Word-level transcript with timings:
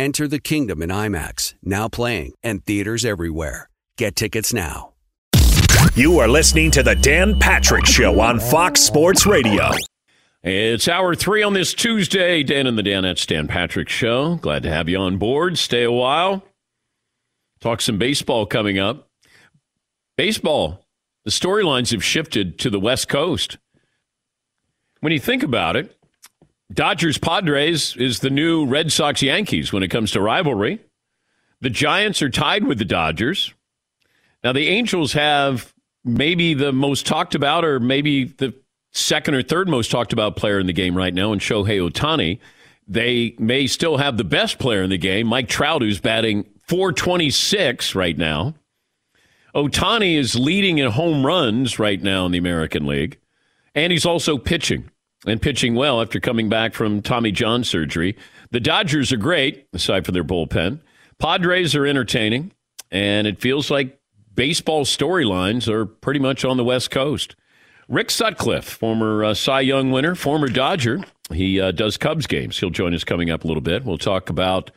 Enter 0.00 0.26
the 0.26 0.40
kingdom 0.40 0.80
in 0.80 0.88
IMAX, 0.88 1.56
now 1.62 1.86
playing, 1.86 2.32
and 2.42 2.64
theaters 2.64 3.04
everywhere. 3.04 3.68
Get 3.98 4.16
tickets 4.16 4.54
now. 4.54 4.94
You 5.94 6.20
are 6.20 6.26
listening 6.26 6.70
to 6.70 6.82
The 6.82 6.94
Dan 6.94 7.38
Patrick 7.38 7.84
Show 7.84 8.18
on 8.18 8.40
Fox 8.40 8.80
Sports 8.80 9.26
Radio. 9.26 9.68
It's 10.42 10.88
hour 10.88 11.14
three 11.14 11.42
on 11.42 11.52
this 11.52 11.74
Tuesday. 11.74 12.42
Dan 12.42 12.66
and 12.66 12.78
the 12.78 12.82
Danettes 12.82 13.26
Dan 13.26 13.46
Patrick 13.46 13.90
Show. 13.90 14.36
Glad 14.36 14.62
to 14.62 14.70
have 14.70 14.88
you 14.88 14.96
on 14.96 15.18
board. 15.18 15.58
Stay 15.58 15.82
a 15.82 15.92
while. 15.92 16.46
Talk 17.60 17.82
some 17.82 17.98
baseball 17.98 18.46
coming 18.46 18.78
up. 18.78 19.06
Baseball, 20.16 20.82
the 21.26 21.30
storylines 21.30 21.90
have 21.90 22.02
shifted 22.02 22.58
to 22.60 22.70
the 22.70 22.80
West 22.80 23.10
Coast. 23.10 23.58
When 25.00 25.12
you 25.12 25.20
think 25.20 25.42
about 25.42 25.76
it, 25.76 25.94
Dodgers 26.72 27.18
Padres 27.18 27.96
is 27.96 28.20
the 28.20 28.30
new 28.30 28.64
Red 28.64 28.92
Sox 28.92 29.22
Yankees 29.22 29.72
when 29.72 29.82
it 29.82 29.88
comes 29.88 30.12
to 30.12 30.20
rivalry. 30.20 30.78
The 31.60 31.70
Giants 31.70 32.22
are 32.22 32.30
tied 32.30 32.64
with 32.64 32.78
the 32.78 32.84
Dodgers. 32.84 33.52
Now, 34.44 34.52
the 34.52 34.68
Angels 34.68 35.12
have 35.14 35.74
maybe 36.04 36.54
the 36.54 36.72
most 36.72 37.06
talked 37.06 37.34
about, 37.34 37.64
or 37.64 37.80
maybe 37.80 38.24
the 38.24 38.54
second 38.92 39.34
or 39.34 39.42
third 39.42 39.68
most 39.68 39.90
talked 39.90 40.12
about 40.12 40.36
player 40.36 40.58
in 40.58 40.66
the 40.66 40.72
game 40.72 40.96
right 40.96 41.12
now, 41.12 41.32
in 41.32 41.40
Shohei 41.40 41.90
Ohtani. 41.90 42.38
They 42.86 43.34
may 43.38 43.66
still 43.66 43.98
have 43.98 44.16
the 44.16 44.24
best 44.24 44.58
player 44.58 44.82
in 44.82 44.90
the 44.90 44.98
game, 44.98 45.26
Mike 45.26 45.48
Trout, 45.48 45.82
who's 45.82 46.00
batting 46.00 46.44
426 46.66 47.94
right 47.94 48.16
now. 48.16 48.54
Ohtani 49.54 50.16
is 50.16 50.36
leading 50.36 50.78
in 50.78 50.92
home 50.92 51.26
runs 51.26 51.78
right 51.80 52.00
now 52.00 52.26
in 52.26 52.32
the 52.32 52.38
American 52.38 52.86
League, 52.86 53.18
and 53.74 53.92
he's 53.92 54.06
also 54.06 54.38
pitching 54.38 54.88
and 55.26 55.40
pitching 55.40 55.74
well 55.74 56.00
after 56.00 56.20
coming 56.20 56.48
back 56.48 56.74
from 56.74 57.02
Tommy 57.02 57.32
John 57.32 57.64
surgery. 57.64 58.16
The 58.50 58.60
Dodgers 58.60 59.12
are 59.12 59.16
great, 59.18 59.66
aside 59.72 60.04
from 60.04 60.14
their 60.14 60.24
bullpen. 60.24 60.80
Padres 61.18 61.74
are 61.74 61.86
entertaining, 61.86 62.52
and 62.90 63.26
it 63.26 63.40
feels 63.40 63.70
like 63.70 63.98
baseball 64.34 64.84
storylines 64.84 65.68
are 65.68 65.84
pretty 65.86 66.20
much 66.20 66.44
on 66.44 66.56
the 66.56 66.64
West 66.64 66.90
Coast. 66.90 67.36
Rick 67.88 68.10
Sutcliffe, 68.10 68.64
former 68.68 69.24
uh, 69.24 69.34
Cy 69.34 69.60
Young 69.60 69.90
winner, 69.90 70.14
former 70.14 70.48
Dodger, 70.48 71.00
he 71.32 71.60
uh, 71.60 71.72
does 71.72 71.96
Cubs 71.96 72.26
games. 72.26 72.58
He'll 72.58 72.70
join 72.70 72.94
us 72.94 73.04
coming 73.04 73.30
up 73.30 73.44
a 73.44 73.46
little 73.46 73.60
bit. 73.60 73.84
We'll 73.84 73.98
talk 73.98 74.30
about 74.30 74.70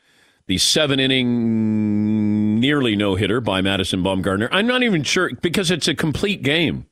the 0.47 0.57
seven 0.57 0.99
inning, 0.99 2.59
nearly 2.59 2.95
no 2.95 3.15
hitter 3.15 3.39
by 3.39 3.61
Madison 3.61 4.03
Bumgarner. 4.03 4.49
I'm 4.51 4.67
not 4.67 4.83
even 4.83 5.03
sure 5.03 5.31
because 5.41 5.71
it's 5.71 5.87
a 5.87 5.95
complete 5.95 6.43
game. 6.43 6.87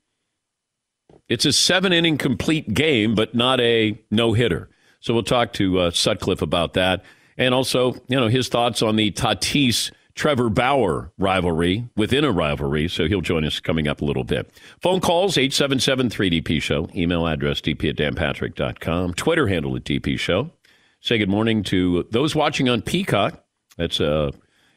It's 1.31 1.45
a 1.45 1.53
seven 1.53 1.93
inning 1.93 2.17
complete 2.17 2.73
game, 2.73 3.15
but 3.15 3.33
not 3.33 3.61
a 3.61 3.97
no 4.11 4.33
hitter. 4.33 4.69
So 4.99 5.13
we'll 5.13 5.23
talk 5.23 5.53
to 5.53 5.79
uh, 5.79 5.91
Sutcliffe 5.91 6.41
about 6.41 6.73
that. 6.73 7.05
And 7.37 7.53
also, 7.53 7.93
you 8.09 8.19
know, 8.19 8.27
his 8.27 8.49
thoughts 8.49 8.81
on 8.81 8.97
the 8.97 9.11
Tatis 9.11 9.93
Trevor 10.13 10.49
Bauer 10.49 11.13
rivalry 11.17 11.87
within 11.95 12.25
a 12.25 12.33
rivalry. 12.33 12.89
So 12.89 13.07
he'll 13.07 13.21
join 13.21 13.45
us 13.45 13.61
coming 13.61 13.87
up 13.87 14.01
a 14.01 14.05
little 14.05 14.25
bit. 14.25 14.51
Phone 14.81 14.99
calls 14.99 15.37
877 15.37 16.09
3DP 16.09 16.61
Show. 16.61 16.89
Email 16.93 17.25
address 17.25 17.61
dp 17.61 17.89
at 17.89 17.95
danpatrick.com. 17.95 19.13
Twitter 19.13 19.47
handle 19.47 19.77
at 19.77 19.85
DP 19.85 20.19
Show. 20.19 20.51
Say 20.99 21.17
good 21.17 21.29
morning 21.29 21.63
to 21.63 22.07
those 22.11 22.35
watching 22.35 22.67
on 22.67 22.81
Peacock. 22.81 23.41
That's 23.77 24.01
uh, 24.01 24.31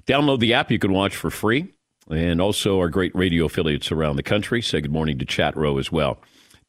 download 0.06 0.38
the 0.38 0.54
app. 0.54 0.70
You 0.70 0.78
can 0.78 0.92
watch 0.92 1.16
for 1.16 1.30
free. 1.30 1.74
And 2.08 2.40
also 2.40 2.78
our 2.78 2.90
great 2.90 3.12
radio 3.16 3.46
affiliates 3.46 3.90
around 3.90 4.14
the 4.14 4.22
country. 4.22 4.62
Say 4.62 4.82
good 4.82 4.92
morning 4.92 5.18
to 5.18 5.24
Chat 5.24 5.56
Row 5.56 5.78
as 5.78 5.90
well. 5.90 6.20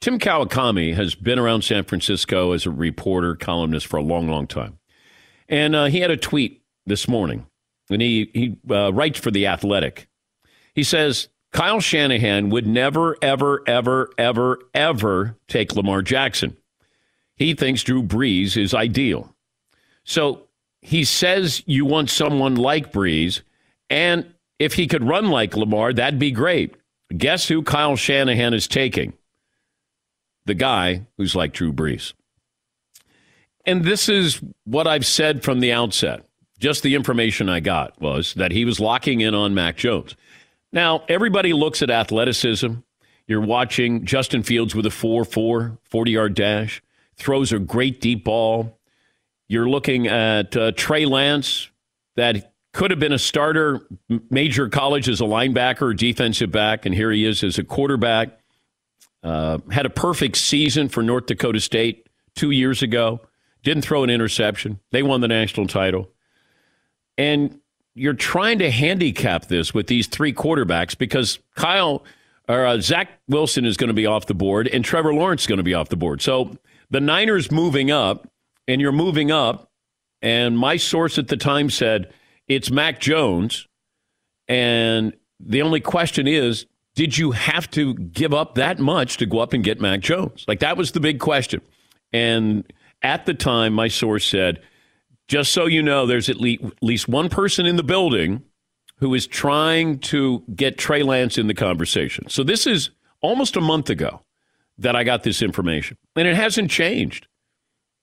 Tim 0.01 0.19
Kawakami 0.19 0.93
has 0.93 1.15
been 1.15 1.39
around 1.39 1.63
San 1.63 1.83
Francisco 1.83 2.51
as 2.51 2.65
a 2.65 2.71
reporter, 2.71 3.35
columnist 3.35 3.87
for 3.87 3.97
a 3.97 4.03
long, 4.03 4.27
long 4.27 4.47
time. 4.47 4.77
And 5.49 5.75
uh, 5.75 5.85
he 5.85 5.99
had 5.99 6.11
a 6.11 6.17
tweet 6.17 6.63
this 6.85 7.07
morning, 7.07 7.47
and 7.89 8.01
he, 8.01 8.29
he 8.33 8.57
uh, 8.73 8.93
writes 8.93 9.19
for 9.19 9.31
The 9.31 9.47
Athletic. 9.47 10.07
He 10.73 10.83
says, 10.83 11.29
Kyle 11.51 11.79
Shanahan 11.79 12.49
would 12.49 12.67
never, 12.67 13.15
ever, 13.21 13.63
ever, 13.65 14.09
ever, 14.17 14.59
ever 14.73 15.37
take 15.47 15.75
Lamar 15.75 16.01
Jackson. 16.01 16.57
He 17.37 17.53
thinks 17.53 17.83
Drew 17.83 18.03
Brees 18.03 18.57
is 18.57 18.73
ideal. 18.73 19.33
So 20.03 20.47
he 20.81 21.03
says 21.03 21.63
you 21.65 21.85
want 21.85 22.09
someone 22.09 22.55
like 22.55 22.91
Brees, 22.91 23.41
and 23.89 24.33
if 24.59 24.73
he 24.73 24.87
could 24.87 25.03
run 25.03 25.29
like 25.29 25.55
Lamar, 25.55 25.93
that'd 25.93 26.19
be 26.19 26.31
great. 26.31 26.75
Guess 27.15 27.47
who 27.47 27.63
Kyle 27.63 27.95
Shanahan 27.95 28.53
is 28.53 28.67
taking? 28.67 29.13
The 30.45 30.53
guy 30.53 31.05
who's 31.17 31.35
like 31.35 31.53
Drew 31.53 31.73
Brees. 31.73 32.13
And 33.65 33.83
this 33.83 34.07
is 34.09 34.41
what 34.65 34.87
I've 34.87 35.05
said 35.05 35.43
from 35.43 35.59
the 35.59 35.71
outset. 35.71 36.25
Just 36.59 36.83
the 36.83 36.95
information 36.95 37.49
I 37.49 37.59
got 37.59 37.99
was 37.99 38.33
that 38.35 38.51
he 38.51 38.63
was 38.63 38.79
locking 38.79 39.21
in 39.21 39.33
on 39.33 39.53
Mac 39.53 39.75
Jones. 39.75 40.15
Now, 40.71 41.03
everybody 41.09 41.51
looks 41.53 41.81
at 41.81 41.89
athleticism. 41.89 42.73
You're 43.27 43.41
watching 43.41 44.05
Justin 44.05 44.43
Fields 44.43 44.75
with 44.75 44.85
a 44.85 44.91
4 44.91 45.25
4, 45.25 45.79
40 45.83 46.11
yard 46.11 46.33
dash, 46.35 46.81
throws 47.17 47.51
a 47.51 47.59
great 47.59 47.99
deep 47.99 48.23
ball. 48.23 48.79
You're 49.47 49.69
looking 49.69 50.07
at 50.07 50.55
uh, 50.55 50.71
Trey 50.73 51.05
Lance, 51.05 51.69
that 52.15 52.53
could 52.73 52.91
have 52.91 52.99
been 52.99 53.13
a 53.13 53.19
starter, 53.19 53.87
major 54.29 54.69
college 54.69 55.07
as 55.07 55.21
a 55.21 55.25
linebacker 55.25 55.83
or 55.83 55.93
defensive 55.93 56.51
back, 56.51 56.85
and 56.85 56.93
here 56.93 57.11
he 57.11 57.25
is 57.25 57.43
as 57.43 57.57
a 57.57 57.63
quarterback. 57.63 58.39
Uh, 59.25 59.57
had 59.71 59.85
a 59.85 59.89
perfect 59.89 60.37
season 60.37 60.87
for 60.87 61.01
North 61.01 61.25
Dakota 61.25 61.59
State 61.59 62.07
two 62.35 62.51
years 62.51 62.83
ago, 62.83 63.19
didn't 63.63 63.81
throw 63.81 64.03
an 64.03 64.09
interception. 64.09 64.79
They 64.91 65.01
won 65.01 65.21
the 65.21 65.27
national 65.27 65.67
title. 65.67 66.11
And 67.17 67.59
you're 67.95 68.13
trying 68.13 68.59
to 68.59 68.69
handicap 68.69 69.47
this 69.47 69.73
with 69.73 69.87
these 69.87 70.05
three 70.05 70.31
quarterbacks 70.31 70.95
because 70.95 71.39
Kyle 71.55 72.03
or 72.47 72.65
uh, 72.67 72.79
Zach 72.79 73.09
Wilson 73.27 73.65
is 73.65 73.77
going 73.77 73.87
to 73.87 73.95
be 73.95 74.05
off 74.05 74.27
the 74.27 74.35
board 74.35 74.67
and 74.67 74.85
Trevor 74.85 75.13
Lawrence 75.13 75.41
is 75.41 75.47
going 75.47 75.57
to 75.57 75.63
be 75.63 75.73
off 75.73 75.89
the 75.89 75.95
board. 75.95 76.21
So 76.21 76.55
the 76.91 77.01
Niners 77.01 77.51
moving 77.51 77.89
up, 77.89 78.29
and 78.67 78.81
you're 78.81 78.91
moving 78.91 79.31
up. 79.31 79.71
And 80.21 80.57
my 80.57 80.77
source 80.77 81.17
at 81.17 81.27
the 81.27 81.37
time 81.37 81.69
said 81.69 82.13
it's 82.47 82.71
Mac 82.71 82.99
Jones. 82.99 83.67
And 84.47 85.15
the 85.39 85.61
only 85.61 85.81
question 85.81 86.27
is, 86.27 86.65
did 86.95 87.17
you 87.17 87.31
have 87.31 87.69
to 87.71 87.93
give 87.93 88.33
up 88.33 88.55
that 88.55 88.79
much 88.79 89.17
to 89.17 89.25
go 89.25 89.39
up 89.39 89.53
and 89.53 89.63
get 89.63 89.79
Mac 89.81 89.99
Jones? 89.99 90.45
Like 90.47 90.59
that 90.59 90.77
was 90.77 90.93
the 90.93 90.99
big 90.99 91.19
question. 91.19 91.61
And 92.11 92.71
at 93.01 93.25
the 93.25 93.33
time, 93.33 93.73
my 93.73 93.89
source 93.89 94.25
said, 94.25 94.61
just 95.27 95.51
so 95.51 95.65
you 95.65 95.81
know, 95.81 96.05
there's 96.05 96.29
at 96.29 96.37
least 96.39 97.07
one 97.07 97.29
person 97.29 97.65
in 97.65 97.75
the 97.75 97.83
building 97.83 98.43
who 98.97 99.13
is 99.13 99.27
trying 99.27 99.99
to 99.99 100.43
get 100.55 100.77
Trey 100.77 101.03
Lance 101.03 101.37
in 101.37 101.47
the 101.47 101.53
conversation. 101.53 102.29
So 102.29 102.43
this 102.43 102.65
is 102.65 102.91
almost 103.21 103.55
a 103.55 103.61
month 103.61 103.89
ago 103.89 104.21
that 104.77 104.95
I 104.95 105.03
got 105.03 105.23
this 105.23 105.41
information, 105.41 105.97
and 106.15 106.27
it 106.27 106.35
hasn't 106.35 106.69
changed. 106.69 107.27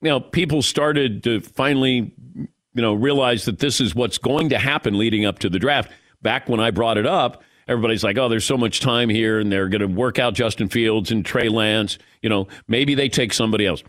You 0.00 0.10
know, 0.10 0.20
people 0.20 0.62
started 0.62 1.22
to 1.24 1.40
finally, 1.40 2.12
you 2.34 2.82
know, 2.82 2.92
realize 2.92 3.44
that 3.44 3.60
this 3.60 3.80
is 3.80 3.94
what's 3.94 4.18
going 4.18 4.48
to 4.50 4.58
happen 4.58 4.98
leading 4.98 5.24
up 5.24 5.38
to 5.40 5.48
the 5.48 5.58
draft. 5.58 5.92
Back 6.22 6.48
when 6.48 6.60
I 6.60 6.70
brought 6.70 6.98
it 6.98 7.06
up, 7.06 7.42
everybody's 7.68 8.04
like, 8.04 8.18
"Oh, 8.18 8.28
there's 8.28 8.44
so 8.44 8.56
much 8.56 8.80
time 8.80 9.08
here, 9.08 9.38
and 9.38 9.50
they're 9.50 9.68
going 9.68 9.80
to 9.80 9.86
work 9.86 10.18
out 10.18 10.34
Justin 10.34 10.68
Fields 10.68 11.10
and 11.10 11.24
Trey 11.24 11.48
Lance. 11.48 11.98
You 12.22 12.28
know, 12.28 12.48
maybe 12.68 12.94
they 12.94 13.08
take 13.08 13.32
somebody 13.32 13.66
else." 13.66 13.82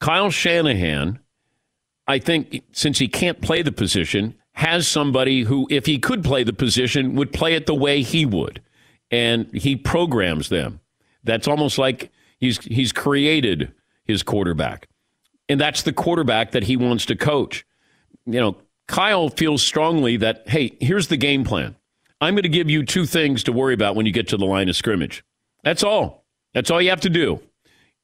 Kyle 0.00 0.30
Shanahan, 0.30 1.18
I 2.06 2.18
think, 2.18 2.62
since 2.72 2.98
he 2.98 3.08
can't 3.08 3.40
play 3.40 3.62
the 3.62 3.72
position, 3.72 4.34
has 4.52 4.88
somebody 4.88 5.42
who, 5.42 5.66
if 5.70 5.86
he 5.86 5.98
could 5.98 6.24
play 6.24 6.42
the 6.42 6.52
position, 6.52 7.14
would 7.14 7.32
play 7.32 7.54
it 7.54 7.66
the 7.66 7.74
way 7.74 8.02
he 8.02 8.26
would, 8.26 8.62
and 9.10 9.50
he 9.54 9.76
programs 9.76 10.48
them. 10.48 10.80
That's 11.24 11.48
almost 11.48 11.78
like 11.78 12.10
he's 12.38 12.58
he's 12.64 12.92
created 12.92 13.72
his 14.04 14.22
quarterback, 14.22 14.88
and 15.48 15.60
that's 15.60 15.82
the 15.82 15.92
quarterback 15.92 16.52
that 16.52 16.64
he 16.64 16.76
wants 16.76 17.06
to 17.06 17.16
coach. 17.16 17.64
You 18.26 18.40
know, 18.40 18.56
Kyle 18.88 19.28
feels 19.28 19.62
strongly 19.62 20.16
that 20.18 20.48
hey, 20.48 20.76
here's 20.80 21.08
the 21.08 21.16
game 21.16 21.44
plan. 21.44 21.76
I'm 22.20 22.34
going 22.34 22.42
to 22.42 22.48
give 22.48 22.68
you 22.68 22.84
two 22.84 23.06
things 23.06 23.44
to 23.44 23.52
worry 23.52 23.74
about 23.74 23.96
when 23.96 24.06
you 24.06 24.12
get 24.12 24.28
to 24.28 24.36
the 24.36 24.44
line 24.44 24.68
of 24.68 24.76
scrimmage. 24.76 25.24
That's 25.64 25.82
all. 25.82 26.24
That's 26.54 26.70
all 26.70 26.80
you 26.80 26.90
have 26.90 27.00
to 27.02 27.10
do. 27.10 27.40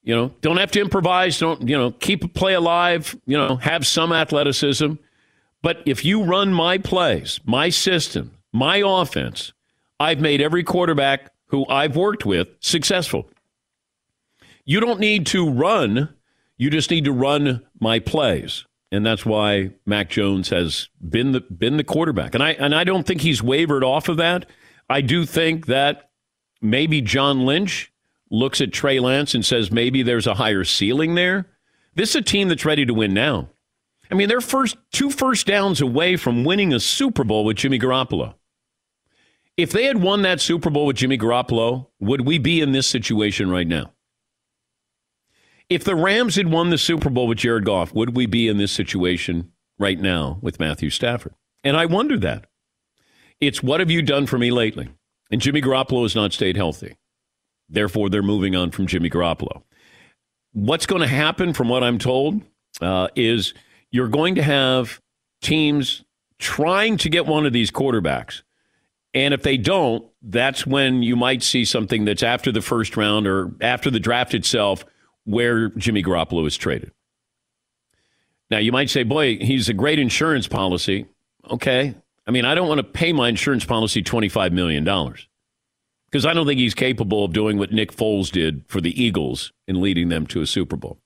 You 0.03 0.15
know, 0.15 0.33
don't 0.41 0.59
have 0.59 0.71
to 0.73 0.81
improvise. 0.81 1.39
Don't 1.39 1.69
you 1.69 1.77
know? 1.77 1.91
Keep 1.91 2.25
a 2.25 2.29
play 2.29 2.55
alive. 2.55 3.17
You 3.27 3.37
know, 3.37 3.57
have 3.57 3.87
some 3.87 4.13
athleticism. 4.13 4.95
But 5.63 5.83
if 5.85 6.05
you 6.05 6.23
run 6.23 6.53
my 6.53 6.79
plays, 6.79 7.41
my 7.45 7.71
system, 7.71 8.33
my 8.53 8.83
offense, 8.87 9.53
I've 9.99 10.21
made 10.21 10.41
every 10.41 10.63
quarterback 10.63 11.33
who 11.47 11.67
I've 11.69 11.97
worked 11.97 12.25
with 12.25 12.49
successful. 12.61 13.29
You 14.65 14.81
don't 14.81 15.01
need 15.01 15.27
to 15.27 15.49
run, 15.49 16.15
you 16.59 16.71
just 16.71 16.91
need 16.91 17.05
to 17.05 17.13
run 17.13 17.65
my 17.81 17.99
plays. 17.99 18.66
And 18.93 19.05
that's 19.05 19.27
why 19.27 19.71
Mac 19.85 20.11
Jones 20.11 20.51
has 20.51 20.89
been 21.07 21.33
the 21.33 21.41
been 21.41 21.77
the 21.77 21.85
quarterback. 21.85 22.35
And 22.35 22.43
I 22.43 22.53
and 22.53 22.75
I 22.75 22.85
don't 22.85 23.07
think 23.07 23.21
he's 23.21 23.43
wavered 23.43 23.83
off 23.83 24.09
of 24.09 24.17
that. 24.19 24.47
I 24.89 25.01
do 25.01 25.27
think 25.27 25.67
that 25.67 26.11
maybe 26.63 27.01
John 27.01 27.45
Lynch 27.45 27.93
looks 28.31 28.61
at 28.61 28.73
Trey 28.73 29.01
Lance 29.01 29.35
and 29.35 29.45
says 29.45 29.71
maybe 29.71 30.03
there's 30.03 30.27
a 30.27 30.35
higher 30.35 30.65
ceiling 30.65 31.15
there. 31.15 31.49
This 31.95 32.11
is 32.11 32.17
a 32.17 32.23
team 32.23 32.49
that's 32.49 32.65
ready 32.65 32.85
to 32.87 32.95
win 32.95 33.15
now. 33.15 33.49
I 34.11 34.15
mean, 34.15 34.29
they're 34.29 34.41
first 34.41 34.77
two 34.93 35.11
first 35.11 35.47
downs 35.47 35.81
away 35.81 36.17
from 36.17 36.45
winning 36.45 36.73
a 36.73 36.81
Super 36.81 37.25
Bowl 37.25 37.45
with 37.45 37.57
Jimmy 37.57 37.79
Garoppolo. 37.79 38.35
If 39.57 39.73
they 39.73 39.85
had 39.85 40.03
won 40.03 40.23
that 40.23 40.41
Super 40.41 40.71
Bowl 40.71 40.87
with 40.87 40.97
Jimmy 40.97 41.17
Garoppolo, 41.17 41.89
would 41.99 42.21
we 42.27 42.39
be 42.39 42.61
in 42.61 42.73
this 42.73 42.87
situation 42.87 43.51
right 43.51 43.67
now? 43.67 43.93
If 45.69 45.83
the 45.83 45.97
Rams 45.97 46.37
had 46.37 46.51
won 46.51 46.71
the 46.71 46.79
Super 46.79 47.11
Bowl 47.11 47.27
with 47.27 47.39
Jared 47.39 47.65
Goff, 47.65 47.93
would 47.93 48.17
we 48.17 48.27
be 48.27 48.47
in 48.47 48.57
this 48.57 48.71
situation 48.71 49.51
right 49.79 49.99
now 49.99 50.39
with 50.41 50.61
Matthew 50.61 50.91
Stafford? 50.91 51.35
And 51.65 51.77
I 51.77 51.87
wonder 51.87 52.17
that. 52.19 52.47
It's 53.41 53.63
what 53.63 53.81
have 53.81 53.91
you 53.91 54.01
done 54.01 54.27
for 54.27 54.39
me 54.39 54.51
lately? 54.51 54.89
And 55.31 55.41
Jimmy 55.41 55.61
Garoppolo 55.61 56.05
has 56.05 56.15
not 56.15 56.33
stayed 56.33 56.57
healthy. 56.57 56.97
Therefore, 57.69 58.09
they're 58.09 58.23
moving 58.23 58.55
on 58.55 58.71
from 58.71 58.87
Jimmy 58.87 59.11
Garoppolo. 59.11 59.63
What's 60.53 60.87
going 60.87 61.03
to 61.03 61.09
happen, 61.09 61.53
from 61.53 61.69
what 61.69 61.83
I'm 61.83 61.99
told, 61.99 62.41
uh, 62.81 63.09
is 63.17 63.53
you're 63.91 64.09
going 64.09 64.37
to 64.37 64.43
have 64.43 65.01
teams 65.43 66.05
trying 66.39 66.97
to 66.99 67.09
get 67.09 67.27
one 67.27 67.45
of 67.45 67.53
these 67.53 67.73
quarterbacks. 67.73 68.43
And 69.15 69.35
if 69.35 69.43
they 69.43 69.57
don't, 69.57 70.07
that's 70.23 70.67
when 70.67 71.03
you 71.03 71.17
might 71.17 71.43
see 71.43 71.65
something 71.65 72.05
that's 72.05 72.23
after 72.23 72.53
the 72.53 72.63
first 72.63 72.97
round 72.97 73.27
or 73.27 73.53
after 73.61 73.91
the 73.91 74.01
draft 74.01 74.33
itself 74.33 74.85
where 75.27 75.69
Jimmy 75.71 76.03
Garoppolo 76.03 76.47
is 76.47 76.57
traded. 76.57 76.93
Now, 78.51 78.59
you 78.59 78.73
might 78.73 78.89
say, 78.89 79.03
boy, 79.03 79.39
he's 79.39 79.69
a 79.69 79.75
great 79.75 79.99
insurance 79.99 80.47
policy. 80.47 81.07
Okay. 81.51 81.95
I 82.27 82.31
mean, 82.31 82.45
I 82.45 82.55
don't 82.55 82.69
want 82.69 82.79
to 82.79 82.85
pay 82.85 83.13
my 83.13 83.29
insurance 83.29 83.65
policy 83.65 84.03
$25 84.03 84.53
million 84.53 84.85
because 84.85 86.25
I 86.25 86.33
don't 86.33 86.47
think 86.47 86.61
he's 86.61 86.75
capable 86.75 87.25
of 87.25 87.33
doing 87.33 87.59
what 87.59 87.73
Nick 87.73 87.93
Foles 87.93 88.31
did 88.31 88.65
for 88.69 88.81
the 88.81 89.01
Eagles 89.01 89.53
in 89.67 89.81
leading 89.81 90.09
them 90.09 90.27
to 90.29 90.41
a 90.41 90.47
Super 90.47 90.77
Bowl. 90.77 90.99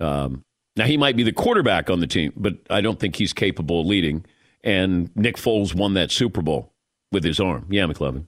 Um, 0.00 0.44
now, 0.76 0.86
he 0.86 0.96
might 0.96 1.16
be 1.16 1.22
the 1.22 1.32
quarterback 1.32 1.88
on 1.88 2.00
the 2.00 2.06
team, 2.06 2.32
but 2.34 2.54
I 2.68 2.80
don't 2.80 2.98
think 2.98 3.16
he's 3.16 3.32
capable 3.32 3.82
of 3.82 3.86
leading. 3.86 4.26
And 4.64 5.14
Nick 5.14 5.36
Foles 5.36 5.74
won 5.74 5.94
that 5.94 6.10
Super 6.10 6.42
Bowl 6.42 6.72
with 7.12 7.24
his 7.24 7.38
arm. 7.38 7.66
Yeah, 7.70 7.84
McLovin. 7.84 8.26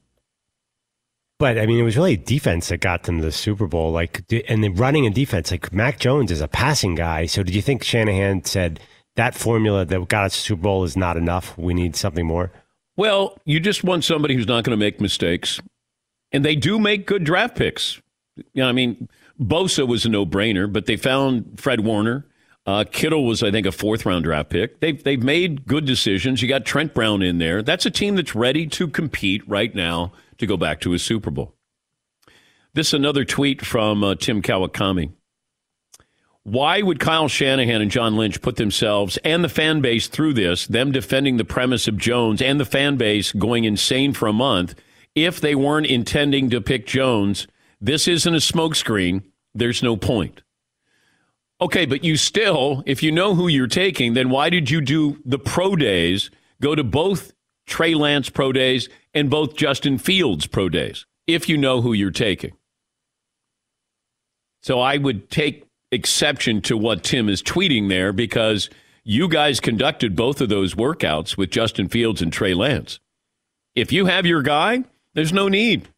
But 1.38 1.58
I 1.58 1.66
mean, 1.66 1.78
it 1.78 1.82
was 1.82 1.96
really 1.96 2.16
defense 2.16 2.68
that 2.68 2.78
got 2.78 3.02
them 3.02 3.18
to 3.18 3.24
the 3.24 3.32
Super 3.32 3.66
Bowl. 3.66 3.92
Like, 3.92 4.24
and 4.48 4.64
the 4.64 4.70
running 4.70 5.04
and 5.04 5.14
defense. 5.14 5.50
Like 5.50 5.72
Mac 5.72 5.98
Jones 5.98 6.30
is 6.30 6.40
a 6.40 6.48
passing 6.48 6.94
guy. 6.94 7.26
So, 7.26 7.42
did 7.42 7.54
you 7.54 7.62
think 7.62 7.82
Shanahan 7.82 8.44
said 8.44 8.80
that 9.16 9.34
formula 9.34 9.84
that 9.84 10.08
got 10.08 10.26
us 10.26 10.32
to 10.34 10.38
the 10.38 10.44
Super 10.46 10.62
Bowl 10.62 10.84
is 10.84 10.96
not 10.96 11.16
enough? 11.16 11.56
We 11.58 11.74
need 11.74 11.94
something 11.94 12.26
more. 12.26 12.52
Well, 12.96 13.38
you 13.44 13.60
just 13.60 13.84
want 13.84 14.04
somebody 14.04 14.34
who's 14.34 14.46
not 14.46 14.64
going 14.64 14.78
to 14.78 14.82
make 14.82 15.00
mistakes, 15.00 15.60
and 16.32 16.42
they 16.42 16.56
do 16.56 16.78
make 16.78 17.06
good 17.06 17.24
draft 17.24 17.54
picks. 17.54 18.00
You 18.36 18.62
know, 18.62 18.68
I 18.68 18.72
mean, 18.72 19.08
Bosa 19.38 19.86
was 19.86 20.06
a 20.06 20.08
no-brainer, 20.08 20.72
but 20.72 20.86
they 20.86 20.96
found 20.96 21.60
Fred 21.60 21.80
Warner. 21.80 22.26
Uh, 22.64 22.84
Kittle 22.90 23.26
was, 23.26 23.42
I 23.42 23.50
think, 23.50 23.66
a 23.66 23.72
fourth 23.72 24.06
round 24.06 24.25
draft 24.25 24.49
pick. 24.49 24.80
They've, 24.80 25.02
they've 25.02 25.22
made 25.22 25.66
good 25.66 25.84
decisions. 25.84 26.40
You 26.40 26.49
got 26.49 26.64
Trent 26.64 26.94
Brown 26.94 27.22
in 27.22 27.37
there. 27.37 27.62
That's 27.62 27.84
a 27.84 27.90
team 27.90 28.16
that's 28.16 28.34
ready 28.34 28.66
to 28.68 28.88
compete 28.88 29.46
right 29.46 29.75
now 29.75 30.12
to 30.38 30.47
go 30.47 30.57
back 30.57 30.81
to 30.81 30.93
a 30.93 30.99
Super 30.99 31.31
Bowl. 31.31 31.55
This 32.75 32.88
is 32.88 32.95
another 32.95 33.25
tweet 33.25 33.64
from 33.64 34.05
uh, 34.05 34.14
Tim 34.16 34.43
Kawakami. 34.43 35.12
Why 36.43 36.81
would 36.81 37.00
Kyle 37.00 37.26
Shanahan 37.26 37.83
and 37.83 37.90
John 37.90 38.16
Lynch 38.16 38.40
put 38.40 38.57
themselves 38.57 39.16
and 39.25 39.43
the 39.43 39.49
fan 39.49 39.81
base 39.81 40.07
through 40.07 40.35
this, 40.35 40.66
them 40.66 40.93
defending 40.93 41.38
the 41.38 41.45
premise 41.45 41.88
of 41.88 41.97
Jones 41.97 42.40
and 42.40 42.61
the 42.61 42.64
fan 42.64 42.97
base 42.97 43.33
going 43.33 43.64
insane 43.64 44.12
for 44.12 44.28
a 44.28 44.33
month, 44.33 44.75
if 45.14 45.40
they 45.40 45.55
weren't 45.55 45.87
intending 45.87 46.50
to 46.50 46.61
pick 46.61 46.87
Jones? 46.87 47.49
This 47.81 48.07
isn't 48.07 48.35
a 48.35 48.38
smokescreen. 48.38 49.25
There's 49.55 49.83
no 49.83 49.97
point. 49.97 50.43
Okay, 51.61 51.87
but 51.87 52.05
you 52.05 52.16
still, 52.16 52.83
if 52.87 53.02
you 53.02 53.11
know 53.11 53.35
who 53.35 53.49
you're 53.49 53.66
taking, 53.66 54.14
then 54.14 54.28
why 54.28 54.50
did 54.50 54.71
you 54.71 54.81
do 54.81 55.19
the 55.25 55.38
pro 55.38 55.75
days, 55.75 56.31
go 56.61 56.75
to 56.75 56.85
both 56.85 57.33
Trey 57.66 57.94
Lance 57.94 58.30
pro 58.30 58.52
days 58.52 58.88
and 59.14 59.30
both 59.30 59.56
Justin 59.56 59.99
Fields 59.99 60.46
pro 60.46 60.68
days, 60.68 61.06
if 61.26 61.49
you 61.49 61.56
know 61.56 61.80
who 61.80 61.92
you're 61.92 62.11
taking? 62.11 62.52
So 64.62 64.80
I 64.80 64.96
would 64.96 65.30
take 65.30 65.66
exception 65.92 66.61
to 66.62 66.76
what 66.76 67.04
Tim 67.04 67.28
is 67.28 67.42
tweeting 67.42 67.88
there 67.88 68.12
because 68.12 68.68
you 69.04 69.28
guys 69.28 69.61
conducted 69.61 70.16
both 70.16 70.40
of 70.40 70.49
those 70.49 70.75
workouts 70.75 71.37
with 71.37 71.50
Justin 71.50 71.88
Fields 71.88 72.20
and 72.20 72.32
Trey 72.32 72.54
Lance. 72.54 72.99
If 73.75 73.92
you 73.92 74.06
have 74.06 74.26
your 74.26 74.42
guy, 74.42 74.85
there's 75.14 75.32
no 75.32 75.49
need. 75.49 75.88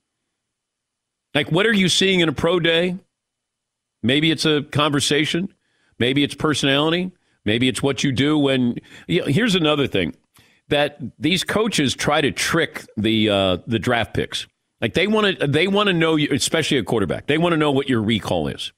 Like, 1.35 1.51
what 1.51 1.67
are 1.67 1.73
you 1.73 1.89
seeing 1.89 2.21
in 2.21 2.29
a 2.29 2.33
pro 2.33 2.61
day? 2.61 2.97
Maybe 4.03 4.31
it's 4.31 4.45
a 4.45 4.63
conversation. 4.63 5.53
Maybe 5.99 6.23
it's 6.23 6.35
personality. 6.35 7.13
Maybe 7.45 7.69
it's 7.69 7.83
what 7.83 8.05
you 8.05 8.13
do 8.13 8.39
when. 8.39 8.77
You 9.07 9.21
know, 9.21 9.27
here's 9.27 9.55
another 9.55 9.87
thing 9.87 10.15
that 10.69 10.99
these 11.19 11.45
coaches 11.45 11.95
try 11.95 12.21
to 12.21 12.31
trick 12.31 12.85
the 12.97 13.29
uh, 13.29 13.59
the 13.67 13.79
draft 13.79 14.15
picks. 14.15 14.47
Like 14.81 14.95
they 14.95 15.07
want 15.07 15.39
to 15.39 15.47
they 15.47 15.67
want 15.67 15.89
to 15.89 15.93
know, 15.93 16.17
especially 16.17 16.79
a 16.79 16.85
quarterback. 16.85 17.27
They 17.27 17.39
want 17.39 17.53
to 17.53 17.57
know 17.57 17.71
what 17.71 17.89
your 17.89 18.03
recall 18.03 18.49
is, 18.49 18.73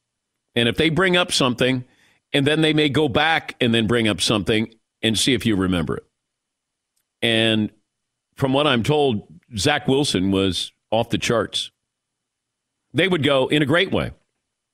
and 0.55 0.69
if 0.69 0.77
they 0.77 0.89
bring 0.89 1.17
up 1.17 1.33
something, 1.33 1.85
and 2.33 2.47
then 2.47 2.61
they 2.61 2.73
may 2.73 2.89
go 2.89 3.09
back 3.09 3.57
and 3.61 3.75
then 3.75 3.87
bring 3.87 4.09
up 4.09 4.21
something 4.21 4.73
and 5.03 5.19
see 5.19 5.35
if 5.35 5.45
you 5.45 5.57
remember 5.57 5.97
it. 5.97 6.05
And 7.23 7.71
from 8.37 8.53
what 8.53 8.67
I'm 8.67 8.83
told, 8.83 9.27
Zach 9.57 9.89
Wilson 9.89 10.31
was 10.31 10.73
off 10.91 11.11
the 11.11 11.19
charts. 11.19 11.71
They 12.95 13.07
would 13.07 13.23
go 13.23 13.49
in 13.49 13.63
a 13.63 13.67
great 13.67 13.93
way. 13.93 14.13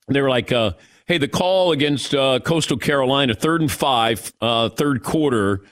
They 0.09 0.21
were 0.21 0.31
like, 0.31 0.53
uh, 0.53 0.73
Hey, 1.07 1.19
the 1.19 1.29
call 1.29 1.71
against 1.71 2.17
uh, 2.17 2.41
Coastal 2.41 2.79
Carolina, 2.79 3.33
third 3.33 3.61
and 3.61 3.71
five, 3.71 4.33
uh, 4.41 4.71
third 4.71 5.05
quarter, 5.05 5.63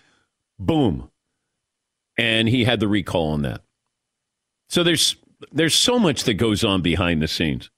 boom, 0.61 1.11
and 2.17 2.49
he 2.49 2.65
had 2.65 2.81
the 2.81 2.89
recall 2.89 3.33
on 3.33 3.43
that. 3.43 3.63
So 4.69 4.83
there's 4.83 5.17
there's 5.53 5.75
so 5.75 5.99
much 5.99 6.25
that 6.25 6.35
goes 6.35 6.65
on 6.65 6.83
behind 6.83 7.21
the 7.21 7.29
scenes, 7.29 7.71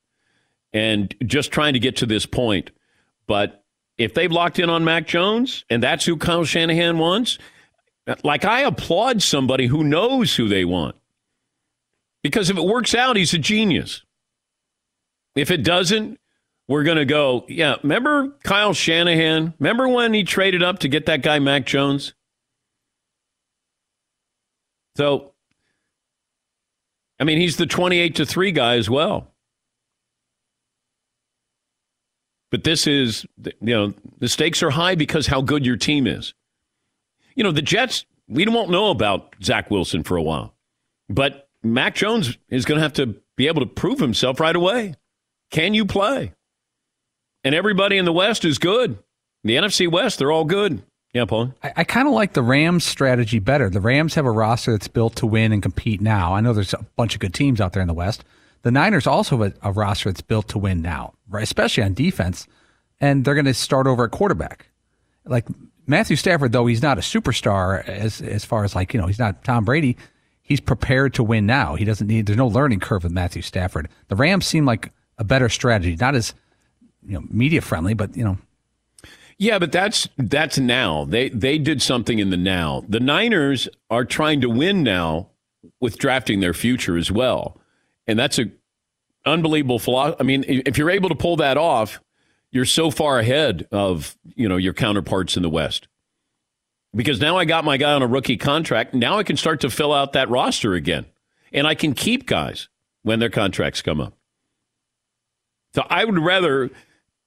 and 0.73 1.15
just 1.25 1.53
trying 1.53 1.73
to 1.73 1.81
get 1.81 1.97
to 1.97 2.07
this 2.07 2.27
point. 2.27 2.71
But 3.27 3.65
if 3.99 4.15
they've 4.15 4.31
locked 4.31 4.59
in 4.59 4.71
on 4.71 4.85
Mac 4.85 5.07
Jones 5.07 5.65
and 5.71 5.83
that's 5.83 6.05
who 6.05 6.17
Kyle 6.17 6.45
Shanahan 6.45 6.99
wants, 6.99 7.39
like 8.23 8.45
I 8.45 8.61
applaud 8.61 9.23
somebody 9.23 9.67
who 9.67 9.83
knows 9.83 10.37
who 10.37 10.49
they 10.49 10.65
want. 10.65 10.97
Because 12.23 12.51
if 12.51 12.57
it 12.57 12.65
works 12.65 12.95
out, 12.95 13.17
he's 13.17 13.35
a 13.35 13.39
genius. 13.39 14.03
If 15.35 15.51
it 15.51 15.63
doesn't, 15.63 16.19
we're 16.69 16.83
going 16.83 16.97
to 16.97 17.05
go, 17.05 17.45
yeah, 17.49 17.77
remember 17.83 18.31
Kyle 18.43 18.75
Shanahan? 18.75 19.55
Remember 19.59 19.89
when 19.89 20.13
he 20.13 20.25
traded 20.25 20.63
up 20.63 20.81
to 20.81 20.89
get 20.89 21.07
that 21.07 21.23
guy, 21.23 21.39
Mac 21.39 21.67
Jones? 21.67 22.15
So, 24.97 25.33
I 27.21 27.25
mean, 27.25 27.39
he's 27.39 27.57
the 27.57 27.67
28 27.67 28.15
to 28.17 28.27
3 28.27 28.53
guy 28.53 28.77
as 28.77 28.89
well. 28.89 29.33
But 32.51 32.65
this 32.65 32.87
is, 32.87 33.27
you 33.45 33.53
know, 33.61 33.95
the 34.19 34.29
stakes 34.29 34.63
are 34.63 34.71
high 34.71 34.95
because 34.95 35.27
how 35.27 35.43
good 35.43 35.67
your 35.67 35.77
team 35.77 36.07
is. 36.07 36.33
You 37.35 37.45
know, 37.45 37.53
the 37.53 37.61
Jets, 37.61 38.07
we 38.29 38.47
won't 38.47 38.71
know 38.71 38.91
about 38.91 39.35
Zach 39.43 39.71
Wilson 39.71 40.03
for 40.03 40.17
a 40.17 40.23
while. 40.23 40.55
But 41.09 41.49
Mac 41.63 41.95
Jones 41.95 42.39
is 42.49 42.65
going 42.65 42.77
to 42.77 42.83
have 42.83 42.95
to 42.95 43.17
be 43.37 43.49
able 43.49 43.61
to 43.61 43.67
prove 43.67 43.99
himself 43.99 44.41
right 44.41 44.57
away. 44.57 44.95
Can 45.51 45.75
you 45.75 45.85
play? 45.85 46.33
And 47.45 47.55
everybody 47.55 47.99
in 47.99 48.05
the 48.07 48.13
West 48.13 48.45
is 48.45 48.59
good. 48.59 48.99
The 49.45 49.57
NFC 49.57 49.91
West, 49.91 50.19
they're 50.19 50.33
all 50.33 50.45
good. 50.45 50.83
Yeah, 51.17 51.25
Paul. 51.25 51.55
I, 51.63 51.73
I 51.79 51.85
kind 51.85 52.07
of 52.07 52.13
like 52.13 52.35
the 52.35 52.43
Rams 52.43 52.85
strategy 52.85 53.39
better. 53.39 53.71
The 53.71 53.81
Rams 53.81 54.15
have 54.17 54.27
a 54.27 54.31
roster 54.31 54.73
that's 54.73 54.87
built 54.87 55.17
to 55.17 55.27
win 55.27 55.51
and 55.51 55.63
compete 55.63 56.03
now. 56.03 56.35
I 56.35 56.43
know 56.43 56.53
there's 56.53 56.75
a 56.75 56.85
bunch 56.95 57.15
of 57.15 57.21
good 57.21 57.33
teams 57.33 57.59
out 57.59 57.73
there 57.73 57.81
in 57.81 57.89
the 57.89 57.95
West. 57.95 58.23
The 58.65 58.71
Niners 58.71 59.07
also 59.07 59.39
have 59.39 59.55
a, 59.63 59.69
a 59.71 59.73
roster 59.73 60.11
that's 60.11 60.21
built 60.21 60.47
to 60.49 60.59
win 60.59 60.83
now, 60.83 61.15
right? 61.27 61.43
especially 61.43 61.85
on 61.85 61.95
defense. 61.95 62.47
And 63.01 63.25
they're 63.25 63.33
going 63.33 63.47
to 63.47 63.55
start 63.55 63.87
over 63.87 64.05
at 64.05 64.11
quarterback. 64.11 64.69
Like 65.25 65.47
Matthew 65.87 66.17
Stafford, 66.17 66.53
though 66.53 66.67
he's 66.67 66.83
not 66.83 66.99
a 66.99 67.01
superstar 67.01 67.83
as 67.89 68.21
as 68.21 68.45
far 68.45 68.65
as 68.65 68.75
like 68.75 68.93
you 68.93 69.01
know 69.01 69.07
he's 69.07 69.19
not 69.19 69.43
Tom 69.43 69.65
Brady. 69.65 69.97
He's 70.43 70.61
prepared 70.61 71.15
to 71.15 71.23
win 71.23 71.47
now. 71.47 71.77
He 71.77 71.87
doesn't 71.87 72.07
need. 72.07 72.27
There's 72.27 72.37
no 72.37 72.47
learning 72.47 72.81
curve 72.81 73.05
with 73.05 73.13
Matthew 73.13 73.41
Stafford. 73.41 73.89
The 74.09 74.17
Rams 74.17 74.45
seem 74.45 74.67
like 74.67 74.93
a 75.17 75.25
better 75.25 75.49
strategy, 75.49 75.97
not 75.99 76.15
as 76.15 76.35
you 77.07 77.15
know 77.15 77.25
media 77.31 77.63
friendly, 77.63 77.95
but 77.95 78.15
you 78.15 78.25
know. 78.25 78.37
Yeah, 79.39 79.59
but 79.59 79.71
that's 79.71 80.09
that's 80.17 80.59
now. 80.59 81.05
They 81.05 81.29
they 81.29 81.59
did 81.59 81.83
something 81.83 82.19
in 82.19 82.31
the 82.31 82.37
now. 82.37 82.85
The 82.89 83.01
Niners 83.01 83.69
are 83.91 84.05
trying 84.05 84.41
to 84.41 84.49
win 84.49 84.83
now 84.83 85.29
with 85.81 85.99
drafting 85.99 86.41
their 86.41 86.55
future 86.55 86.97
as 86.97 87.11
well, 87.11 87.61
and 88.07 88.19
that's 88.19 88.39
a 88.39 88.47
unbelievable 89.27 89.79
philosophy. 89.79 90.17
I 90.21 90.23
mean, 90.23 90.45
if 90.49 90.79
you're 90.79 90.91
able 90.91 91.11
to 91.11 91.15
pull 91.15 91.37
that 91.37 91.59
off, 91.59 92.01
you're 92.51 92.65
so 92.65 92.91
far 92.91 93.19
ahead 93.19 93.69
of 93.71 94.17
you 94.35 94.49
know 94.49 94.57
your 94.57 94.73
counterparts 94.73 95.37
in 95.37 95.43
the 95.43 95.51
West. 95.51 95.87
Because 96.95 97.21
now 97.21 97.37
I 97.37 97.45
got 97.45 97.65
my 97.65 97.77
guy 97.77 97.93
on 97.93 98.01
a 98.01 98.07
rookie 98.07 98.39
contract. 98.39 98.95
Now 98.95 99.19
I 99.19 99.23
can 99.23 99.37
start 99.37 99.61
to 99.61 99.71
fill 99.71 99.93
out 99.93 100.15
that 100.15 100.31
roster 100.31 100.73
again, 100.73 101.05
and 101.53 101.67
I 101.67 101.75
can 101.75 101.93
keep 101.93 102.27
guys 102.27 102.69
when 103.03 103.19
their 103.19 103.29
contracts 103.29 103.83
come 103.83 104.01
up. 104.01 104.15
So 105.75 105.85
I 105.91 106.07
would 106.07 106.19
rather, 106.19 106.71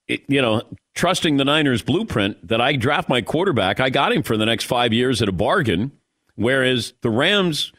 you 0.09 0.41
know, 0.41 0.63
trusting 0.95 1.37
the 1.37 1.45
Niners 1.45 1.81
blueprint 1.81 2.47
that 2.47 2.59
I 2.59 2.75
draft 2.75 3.07
my 3.09 3.21
quarterback. 3.21 3.79
I 3.79 3.89
got 3.89 4.11
him 4.11 4.23
for 4.23 4.37
the 4.37 4.45
next 4.45 4.65
five 4.65 4.91
years 4.91 5.21
at 5.21 5.29
a 5.29 5.33
bargain, 5.33 5.91
whereas 6.35 6.93
the 7.01 7.09
Rams. 7.09 7.71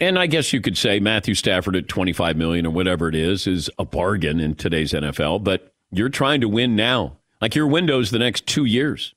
And 0.00 0.18
I 0.18 0.26
guess 0.26 0.52
you 0.52 0.60
could 0.60 0.76
say 0.76 0.98
Matthew 0.98 1.34
Stafford 1.34 1.76
at 1.76 1.88
25 1.88 2.36
million 2.36 2.66
or 2.66 2.70
whatever 2.70 3.08
it 3.08 3.14
is 3.14 3.46
is 3.46 3.70
a 3.78 3.84
bargain 3.84 4.40
in 4.40 4.56
today's 4.56 4.92
NFL, 4.92 5.44
but 5.44 5.72
you're 5.92 6.08
trying 6.08 6.40
to 6.40 6.48
win 6.48 6.74
now. 6.74 7.16
Like 7.40 7.54
your 7.54 7.68
window's 7.68 8.10
the 8.10 8.18
next 8.18 8.46
2 8.46 8.64
years 8.64 9.14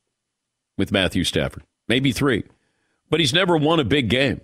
with 0.78 0.92
Matthew 0.92 1.24
Stafford, 1.24 1.64
maybe 1.88 2.12
3. 2.12 2.44
But 3.10 3.20
he's 3.20 3.34
never 3.34 3.58
won 3.58 3.80
a 3.80 3.84
big 3.84 4.08
game. 4.08 4.42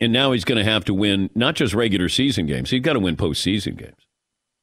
And 0.00 0.12
now 0.12 0.32
he's 0.32 0.44
going 0.44 0.64
to 0.64 0.70
have 0.70 0.84
to 0.86 0.94
win 0.94 1.30
not 1.34 1.56
just 1.56 1.74
regular 1.74 2.08
season 2.08 2.46
games, 2.46 2.70
he's 2.70 2.80
got 2.80 2.92
to 2.92 3.00
win 3.00 3.16
postseason 3.16 3.76
games. 3.76 4.06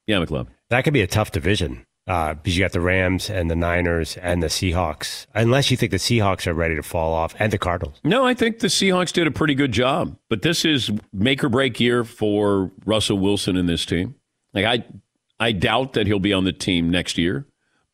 Yeah, 0.08 0.18
McLeod. 0.18 0.48
That 0.70 0.84
could 0.84 0.94
be 0.94 1.02
a 1.02 1.08
tough 1.08 1.32
division 1.32 1.86
uh, 2.10 2.34
because 2.34 2.58
you 2.58 2.64
got 2.64 2.72
the 2.72 2.82
Rams 2.82 3.30
and 3.30 3.52
the 3.52 3.56
Niners 3.56 4.18
and 4.18 4.42
the 4.42 4.48
Seahawks, 4.48 5.28
unless 5.36 5.70
you 5.70 5.78
think 5.78 5.92
the 5.92 5.98
Seahawks 5.98 6.48
are 6.48 6.56
ready 6.56 6.76
to 6.76 6.82
fall 6.82 7.14
off 7.14 7.36
and 7.38 7.54
the 7.54 7.60
Cardinals. 7.60 8.00
No, 8.04 8.26
I 8.26 8.34
think 8.34 8.60
the 8.60 8.68
Seahawks 8.68 9.14
did 9.14 9.28
a 9.28 9.32
pretty 9.32 9.54
good 9.54 9.72
job, 9.72 10.18
but 10.28 10.42
this 10.42 10.66
is 10.66 10.90
make 11.14 11.44
or 11.44 11.50
break 11.50 11.80
year 11.80 12.04
for 12.04 12.72
Russell 12.84 13.20
Wilson 13.20 13.56
and 13.56 13.70
this 13.70 13.86
team. 13.86 14.16
Like 14.56 14.66
I, 14.66 14.84
I 15.40 15.52
doubt 15.52 15.94
that 15.94 16.08
he'll 16.08 16.20
be 16.20 16.34
on 16.34 16.46
the 16.46 16.52
team 16.52 16.90
next 16.90 17.16
year, 17.20 17.46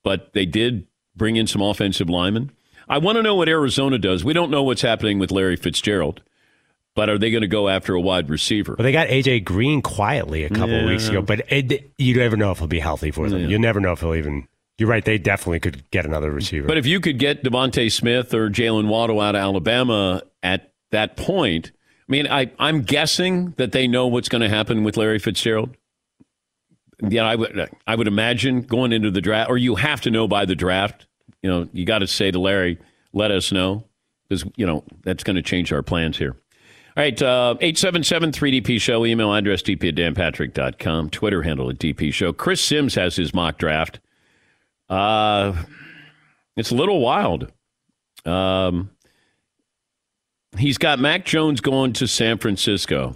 but 0.01 0.31
they 0.31 0.45
did 0.45 0.87
bring 1.13 1.35
in 1.35 1.45
some 1.45 1.61
offensive 1.61 2.09
linemen. 2.09 2.51
I 2.87 2.99
want 2.99 3.17
to 3.17 3.21
know 3.21 3.35
what 3.35 3.49
Arizona 3.49 3.97
does. 3.97 4.23
We 4.23 4.33
don't 4.33 4.49
know 4.49 4.63
what's 4.63 4.81
happening 4.81 5.19
with 5.19 5.31
Larry 5.31 5.57
Fitzgerald. 5.57 6.21
But 6.95 7.09
are 7.09 7.17
they 7.17 7.29
going 7.29 7.41
to 7.41 7.47
go 7.47 7.67
after 7.67 7.93
a 7.93 7.99
wide 7.99 8.29
receiver? 8.29 8.75
Well, 8.77 8.83
they 8.83 8.93
got 8.93 9.09
AJ 9.09 9.43
Green 9.43 9.81
quietly 9.81 10.45
a 10.45 10.49
couple 10.49 10.69
yeah. 10.69 10.83
of 10.83 10.89
weeks 10.89 11.09
ago, 11.09 11.21
but 11.21 11.41
it, 11.51 11.91
you 11.97 12.15
never 12.15 12.37
know 12.37 12.51
if 12.51 12.59
he'll 12.59 12.67
be 12.67 12.79
healthy 12.79 13.11
for 13.11 13.29
them. 13.29 13.41
Yeah. 13.41 13.47
You 13.47 13.59
never 13.59 13.81
know 13.81 13.91
if 13.91 13.99
he'll 13.99 14.15
even. 14.15 14.47
You're 14.77 14.89
right; 14.89 15.03
they 15.03 15.17
definitely 15.17 15.59
could 15.59 15.89
get 15.91 16.05
another 16.05 16.31
receiver. 16.31 16.67
But 16.67 16.77
if 16.77 16.85
you 16.85 16.99
could 16.99 17.19
get 17.19 17.43
DeVonta 17.43 17.91
Smith 17.91 18.33
or 18.33 18.49
Jalen 18.49 18.87
Waddle 18.87 19.21
out 19.21 19.35
of 19.35 19.39
Alabama 19.39 20.21
at 20.43 20.73
that 20.91 21.15
point, 21.15 21.71
I 22.07 22.11
mean, 22.11 22.27
I, 22.27 22.51
I'm 22.59 22.81
guessing 22.81 23.51
that 23.57 23.71
they 23.71 23.87
know 23.87 24.07
what's 24.07 24.29
going 24.29 24.41
to 24.41 24.49
happen 24.49 24.83
with 24.83 24.97
Larry 24.97 25.19
Fitzgerald. 25.19 25.75
Yeah, 27.01 27.23
I 27.23 27.35
would. 27.35 27.69
I 27.87 27.95
would 27.95 28.07
imagine 28.07 28.61
going 28.61 28.93
into 28.93 29.11
the 29.11 29.21
draft, 29.21 29.49
or 29.49 29.57
you 29.57 29.75
have 29.75 30.01
to 30.01 30.11
know 30.11 30.27
by 30.27 30.45
the 30.45 30.55
draft. 30.55 31.07
You 31.41 31.49
know, 31.49 31.69
you 31.73 31.85
got 31.85 31.99
to 31.99 32.07
say 32.07 32.31
to 32.31 32.39
Larry, 32.39 32.77
"Let 33.11 33.31
us 33.31 33.51
know," 33.51 33.85
because 34.27 34.45
you 34.55 34.65
know 34.65 34.83
that's 35.03 35.23
going 35.23 35.35
to 35.35 35.41
change 35.41 35.73
our 35.73 35.83
plans 35.83 36.17
here. 36.17 36.37
All 36.97 37.03
right, 37.03 37.21
uh, 37.21 37.55
877 37.59 38.31
3DP 38.31 38.79
Show, 38.79 39.05
email 39.05 39.33
address 39.33 39.61
dp 39.61 39.89
at 39.89 39.95
danpatrick.com, 39.95 41.09
Twitter 41.09 41.43
handle 41.43 41.69
at 41.69 41.77
DP 41.77 42.13
Show. 42.13 42.31
Chris 42.31 42.61
Sims 42.61 42.95
has 42.95 43.17
his 43.17 43.33
mock 43.33 43.57
draft. 43.57 43.99
Uh, 44.87 45.61
it's 46.55 46.71
a 46.71 46.75
little 46.75 47.01
wild. 47.01 47.51
Um, 48.25 48.91
he's 50.57 50.77
got 50.77 50.99
Mac 50.99 51.25
Jones 51.25 51.59
going 51.59 51.91
to 51.93 52.07
San 52.07 52.37
Francisco. 52.37 53.15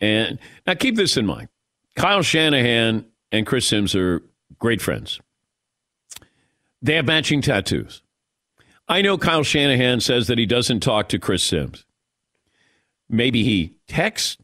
And 0.00 0.38
now 0.64 0.74
keep 0.74 0.94
this 0.94 1.16
in 1.16 1.26
mind 1.26 1.48
Kyle 1.96 2.22
Shanahan 2.22 3.04
and 3.32 3.46
Chris 3.46 3.66
Sims 3.66 3.96
are 3.96 4.22
great 4.60 4.80
friends. 4.80 5.20
They 6.82 6.94
have 6.94 7.06
matching 7.06 7.42
tattoos. 7.42 8.02
I 8.88 9.02
know 9.02 9.18
Kyle 9.18 9.42
Shanahan 9.42 10.00
says 10.00 10.28
that 10.28 10.38
he 10.38 10.46
doesn't 10.46 10.80
talk 10.80 11.08
to 11.08 11.18
Chris 11.18 11.42
Sims. 11.42 11.84
Maybe 13.12 13.44
he 13.44 13.74
texts 13.86 14.38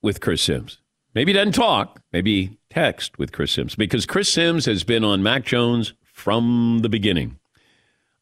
with 0.00 0.20
Chris 0.20 0.40
Sims. 0.40 0.78
Maybe 1.14 1.32
he 1.32 1.38
doesn't 1.38 1.54
talk. 1.54 2.00
Maybe 2.12 2.58
text 2.70 3.18
with 3.18 3.32
Chris 3.32 3.52
Sims 3.52 3.74
because 3.74 4.06
Chris 4.06 4.28
Sims 4.28 4.66
has 4.66 4.84
been 4.84 5.02
on 5.04 5.22
Mac 5.22 5.44
Jones 5.44 5.92
from 6.12 6.80
the 6.82 6.88
beginning. 6.88 7.38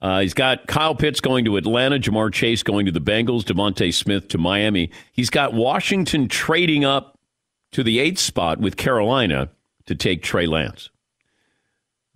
Uh, 0.00 0.20
he's 0.20 0.34
got 0.34 0.66
Kyle 0.66 0.94
Pitts 0.94 1.20
going 1.20 1.44
to 1.44 1.56
Atlanta, 1.56 1.98
Ja'Marr 1.98 2.32
Chase 2.32 2.62
going 2.62 2.86
to 2.86 2.92
the 2.92 3.00
Bengals, 3.00 3.42
DeVonta 3.42 3.92
Smith 3.92 4.28
to 4.28 4.38
Miami. 4.38 4.90
He's 5.12 5.30
got 5.30 5.54
Washington 5.54 6.28
trading 6.28 6.84
up 6.84 7.18
to 7.72 7.82
the 7.82 7.98
eighth 7.98 8.18
spot 8.18 8.60
with 8.60 8.76
Carolina 8.76 9.50
to 9.86 9.94
take 9.94 10.22
Trey 10.22 10.46
Lance. 10.46 10.90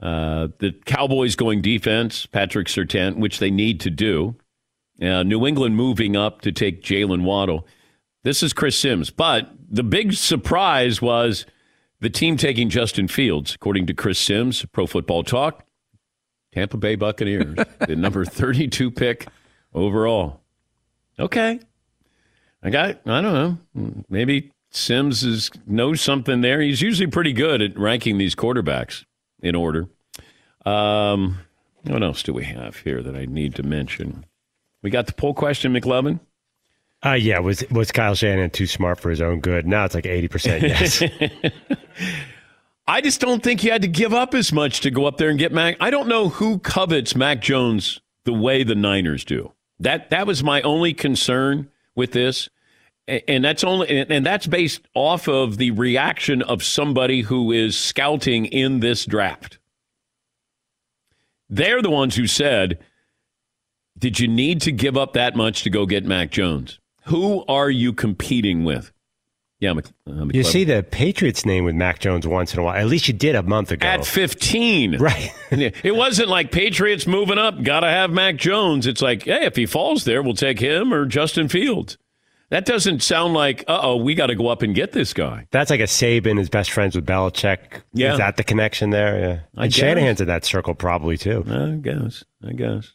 Uh, 0.01 0.49
the 0.59 0.73
Cowboys 0.85 1.35
going 1.35 1.61
defense, 1.61 2.27
Patrick 2.27 2.69
Surtain, 2.69 3.17
which 3.17 3.39
they 3.39 3.51
need 3.51 3.81
to 3.81 3.91
do. 3.91 4.37
Uh, 5.01 5.23
New 5.23 5.47
England 5.47 5.77
moving 5.77 6.17
up 6.17 6.41
to 6.43 6.53
take 6.53 6.83
Jalen 6.83 7.23
Waddle. 7.23 7.67
This 8.25 8.43
is 8.43 8.53
Chris 8.53 8.77
Sims. 8.77 9.11
But 9.11 9.51
the 9.69 9.85
big 9.85 10.13
surprise 10.15 11.01
was 11.01 11.47
the 12.01 12.11
team 12.11 12.37
taking 12.37 12.69
Justin 12.69 13.09
Fields, 13.09 13.55
according 13.55 13.87
to 13.87 13.95
Chris 13.95 14.19
Sims, 14.19 14.65
Pro 14.73 14.87
Football 14.87 15.23
Talk. 15.25 15.65
Tampa 16.53 16.77
Bay 16.77 16.97
Buccaneers, 16.97 17.57
the 17.87 17.95
number 17.95 18.25
32 18.25 18.91
pick 18.91 19.29
overall. 19.75 20.41
Okay. 21.19 21.61
I 22.63 22.71
got, 22.71 23.01
I 23.07 23.21
don't 23.21 23.35
know, 23.75 24.05
maybe 24.09 24.51
Sims 24.71 25.25
is, 25.25 25.51
knows 25.67 26.01
something 26.01 26.41
there. 26.41 26.61
He's 26.61 26.83
usually 26.83 27.07
pretty 27.07 27.33
good 27.33 27.63
at 27.63 27.79
ranking 27.79 28.19
these 28.19 28.35
quarterbacks 28.35 29.05
in 29.41 29.55
order. 29.55 29.89
Um, 30.67 31.39
what 31.85 32.03
else 32.03 32.23
do 32.23 32.33
we 32.33 32.45
have 32.45 32.79
here 32.79 33.03
that 33.03 33.15
I 33.15 33.27
need 33.27 33.55
to 33.57 33.63
mention? 33.63 34.25
We 34.83 34.91
got 34.91 35.07
the 35.07 35.13
poll 35.13 35.35
question, 35.35 35.73
McLovin. 35.73 36.21
Uh, 37.05 37.13
yeah, 37.13 37.39
was 37.39 37.65
was 37.71 37.93
Kyle 37.93 38.15
Shanahan 38.15 38.51
too 38.51 38.67
smart 38.67 38.99
for 38.99 39.11
his 39.11 39.21
own 39.21 39.41
good? 39.41 39.67
Now 39.67 39.85
it's 39.85 39.95
like 39.95 40.07
eighty 40.07 40.29
percent 40.29 40.63
yes. 40.63 41.03
I 42.89 43.01
just 43.03 43.21
don't 43.21 43.43
think 43.43 43.61
he 43.61 43.69
had 43.69 43.83
to 43.83 43.89
give 43.89 44.15
up 44.15 44.35
as 44.35 44.53
much 44.53 44.81
to 44.81 44.91
go 44.91 45.05
up 45.05 45.19
there 45.19 45.29
and 45.29 45.39
get 45.39 45.53
Mac. 45.53 45.77
I 45.79 45.91
don't 45.91 46.09
know 46.09 46.31
who 46.31 46.59
covets 46.59 47.15
Mac 47.15 47.41
Jones 47.41 48.01
the 48.25 48.33
way 48.33 48.65
the 48.65 48.75
Niners 48.75 49.25
do. 49.25 49.53
That 49.79 50.11
that 50.11 50.27
was 50.27 50.43
my 50.43 50.63
only 50.63 50.93
concern 50.95 51.71
with 51.95 52.13
this. 52.13 52.49
And 53.07 53.45
that's 53.45 53.65
only 53.65 53.89
and 53.89 54.27
that's 54.27 54.47
based 54.47 54.83
off 54.95 55.29
of 55.29 55.59
the 55.59 55.71
reaction 55.71 56.43
of 56.43 56.63
somebody 56.63 57.23
who 57.23 57.53
is 57.53 57.79
scouting 57.79 58.47
in 58.47 58.81
this 58.81 59.07
draft. 59.07 59.59
They're 61.49 61.81
the 61.81 61.91
ones 61.91 62.17
who 62.17 62.27
said, 62.27 62.79
"Did 63.99 64.21
you 64.21 64.29
need 64.29 64.61
to 64.63 64.73
give 64.73 64.97
up 64.97 65.13
that 65.15 65.37
much 65.37 65.63
to 65.63 65.71
go 65.71 65.87
get 65.87 66.05
Mac 66.05 66.31
Jones? 66.31 66.79
Who 67.07 67.45
are 67.47 67.71
you 67.71 67.93
competing 67.93 68.65
with?" 68.65 68.93
Yeah, 69.61 69.73
Mc, 69.73 69.87
uh, 70.09 70.27
you 70.33 70.45
see 70.45 70.63
the 70.63 70.85
Patriots 70.85 71.45
name 71.45 71.65
with 71.65 71.75
Mac 71.75 71.99
Jones 71.99 72.29
once 72.29 72.55
in 72.55 72.61
a 72.61 72.63
while. 72.63 72.77
At 72.77 72.87
least 72.87 73.09
you 73.09 73.15
did 73.15 73.35
a 73.35 73.43
month 73.43 73.73
ago. 73.73 73.89
At 73.89 74.07
15. 74.07 74.99
Right. 74.99 75.33
it 75.51 75.97
wasn't 75.97 76.29
like 76.29 76.53
Patriots 76.53 77.09
moving 77.09 77.39
up, 77.39 77.65
got 77.65 77.81
to 77.81 77.89
have 77.89 78.13
Mac 78.13 78.37
Jones. 78.37 78.87
It's 78.87 79.03
like, 79.03 79.25
hey, 79.25 79.47
if 79.47 79.57
he 79.57 79.67
falls 79.67 80.05
there, 80.05 80.23
we'll 80.23 80.35
take 80.35 80.61
him 80.61 80.95
or 80.95 81.07
Justin 81.07 81.49
Fields. 81.49 81.99
That 82.51 82.67
doesn't 82.67 83.03
sound 83.03 83.35
like, 83.35 83.65
uh 83.67 83.81
oh, 83.83 83.97
we 83.97 84.15
got 84.15 84.29
to 84.29 84.37
go 84.37 84.47
up 84.47 84.63
and 84.63 84.77
get 84.77 84.93
this 84.93 85.13
guy. 85.13 85.49
That's 85.51 85.71
like 85.71 85.81
a 85.81 85.85
Saban 85.85 86.39
is 86.39 86.49
best 86.49 86.71
friends 86.71 86.95
with 86.95 87.05
Belichick. 87.05 87.83
Yeah. 87.93 88.13
Is 88.13 88.19
that 88.19 88.37
the 88.37 88.45
connection 88.45 88.91
there? 88.91 89.19
Yeah. 89.19 89.41
I 89.57 89.65
and 89.65 89.73
guess. 89.73 89.81
Shanahan's 89.81 90.21
in 90.21 90.29
that 90.29 90.45
circle 90.45 90.75
probably 90.75 91.19
too. 91.19 91.45
I 91.49 91.79
guess. 91.83 92.25
I 92.47 92.53
guess. 92.53 92.93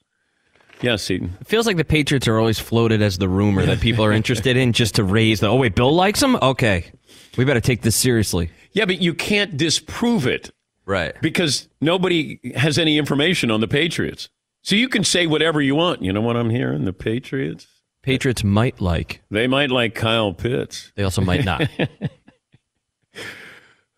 Yeah, 0.83 0.97
Seaton. 0.97 1.35
It 1.41 1.47
feels 1.47 1.65
like 1.65 1.77
the 1.77 1.85
Patriots 1.85 2.27
are 2.27 2.37
always 2.37 2.59
floated 2.59 3.01
as 3.01 3.17
the 3.17 3.29
rumor 3.29 3.65
that 3.65 3.79
people 3.79 4.03
are 4.05 4.11
interested 4.11 4.57
in 4.57 4.73
just 4.73 4.95
to 4.95 5.03
raise 5.03 5.39
the, 5.39 5.47
oh, 5.47 5.55
wait, 5.55 5.75
Bill 5.75 5.93
likes 5.93 6.21
him? 6.21 6.35
Okay. 6.35 6.91
We 7.37 7.45
better 7.45 7.61
take 7.61 7.81
this 7.81 7.95
seriously. 7.95 8.51
Yeah, 8.73 8.85
but 8.85 9.01
you 9.01 9.13
can't 9.13 9.55
disprove 9.57 10.27
it 10.27 10.51
Right. 10.85 11.15
because 11.21 11.69
nobody 11.79 12.39
has 12.55 12.77
any 12.77 12.97
information 12.97 13.49
on 13.49 13.61
the 13.61 13.67
Patriots. 13.67 14.29
So 14.61 14.75
you 14.75 14.89
can 14.89 15.03
say 15.03 15.25
whatever 15.25 15.61
you 15.61 15.73
want. 15.75 16.01
You 16.01 16.11
know 16.13 16.21
what 16.21 16.35
I'm 16.35 16.49
hearing? 16.49 16.83
The 16.85 16.93
Patriots? 16.93 17.65
Patriots 18.01 18.43
might 18.43 18.81
like. 18.81 19.21
They 19.31 19.47
might 19.47 19.71
like 19.71 19.95
Kyle 19.95 20.33
Pitts. 20.33 20.91
They 20.95 21.03
also 21.03 21.21
might 21.21 21.45
not. 21.45 21.69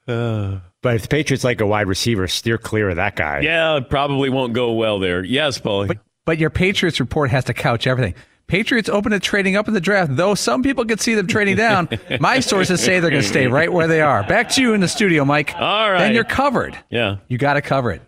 But 0.85 0.97
if 0.97 1.01
the 1.01 1.07
Patriots 1.07 1.43
like 1.43 1.61
a 1.61 1.65
wide 1.65 1.87
receiver, 1.87 2.27
steer 2.27 2.59
clear 2.59 2.89
of 2.91 2.97
that 2.97 3.15
guy. 3.15 3.39
Yeah, 3.39 3.77
it 3.77 3.89
probably 3.89 4.29
won't 4.29 4.53
go 4.53 4.73
well 4.73 4.99
there. 4.99 5.23
Yes, 5.23 5.57
Paulie. 5.59 5.87
But, 5.87 5.97
but 6.25 6.37
your 6.37 6.49
Patriots 6.49 6.99
report 6.99 7.29
has 7.31 7.45
to 7.45 7.53
couch 7.53 7.87
everything. 7.87 8.15
Patriots 8.47 8.89
open 8.89 9.11
to 9.11 9.19
trading 9.19 9.55
up 9.55 9.67
in 9.67 9.73
the 9.73 9.81
draft, 9.81 10.15
though 10.15 10.35
some 10.35 10.61
people 10.61 10.85
could 10.85 11.01
see 11.01 11.15
them 11.15 11.25
trading 11.25 11.55
down. 11.55 11.89
My 12.19 12.39
sources 12.41 12.79
say 12.79 12.99
they're 12.99 13.09
going 13.09 13.23
to 13.23 13.27
stay 13.27 13.47
right 13.47 13.71
where 13.73 13.87
they 13.87 14.01
are. 14.01 14.23
Back 14.27 14.49
to 14.49 14.61
you 14.61 14.73
in 14.73 14.81
the 14.81 14.87
studio, 14.87 15.25
Mike. 15.25 15.55
All 15.55 15.91
right. 15.91 15.99
Then 15.99 16.13
you're 16.13 16.23
covered. 16.23 16.77
yeah. 16.91 17.17
You 17.27 17.39
got 17.39 17.53
to 17.55 17.61
cover 17.63 17.91
it. 17.91 18.03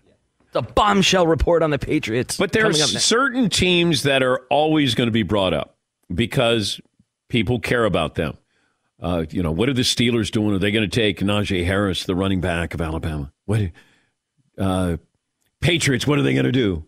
it's 0.45 0.55
a 0.55 0.61
bombshell 0.61 1.25
report 1.25 1.63
on 1.63 1.71
the 1.71 1.79
Patriots. 1.79 2.37
But 2.37 2.51
there 2.51 2.63
are 2.63 2.71
coming 2.71 2.81
up 2.83 2.93
next. 2.93 3.05
certain 3.05 3.49
teams 3.49 4.03
that 4.03 4.21
are 4.21 4.41
always 4.51 4.93
going 4.93 5.07
to 5.07 5.11
be 5.11 5.23
brought 5.23 5.53
up 5.55 5.75
because 6.13 6.79
people 7.29 7.59
care 7.59 7.85
about 7.85 8.13
them. 8.13 8.37
Uh, 9.01 9.25
you 9.31 9.41
know, 9.41 9.51
what 9.51 9.69
are 9.69 9.73
the 9.73 9.81
Steelers 9.81 10.29
doing? 10.29 10.53
Are 10.53 10.59
they 10.59 10.71
going 10.71 10.87
to 10.87 10.95
take 10.95 11.19
Najee 11.19 11.65
Harris, 11.65 12.03
the 12.03 12.15
running 12.15 12.41
back 12.41 12.73
of 12.75 12.81
Alabama? 12.81 13.31
What? 13.45 13.61
Uh, 14.57 14.97
Patriots, 15.61 16.05
what 16.05 16.19
are 16.19 16.23
they 16.23 16.33
going 16.33 16.45
to 16.45 16.51
do? 16.51 16.85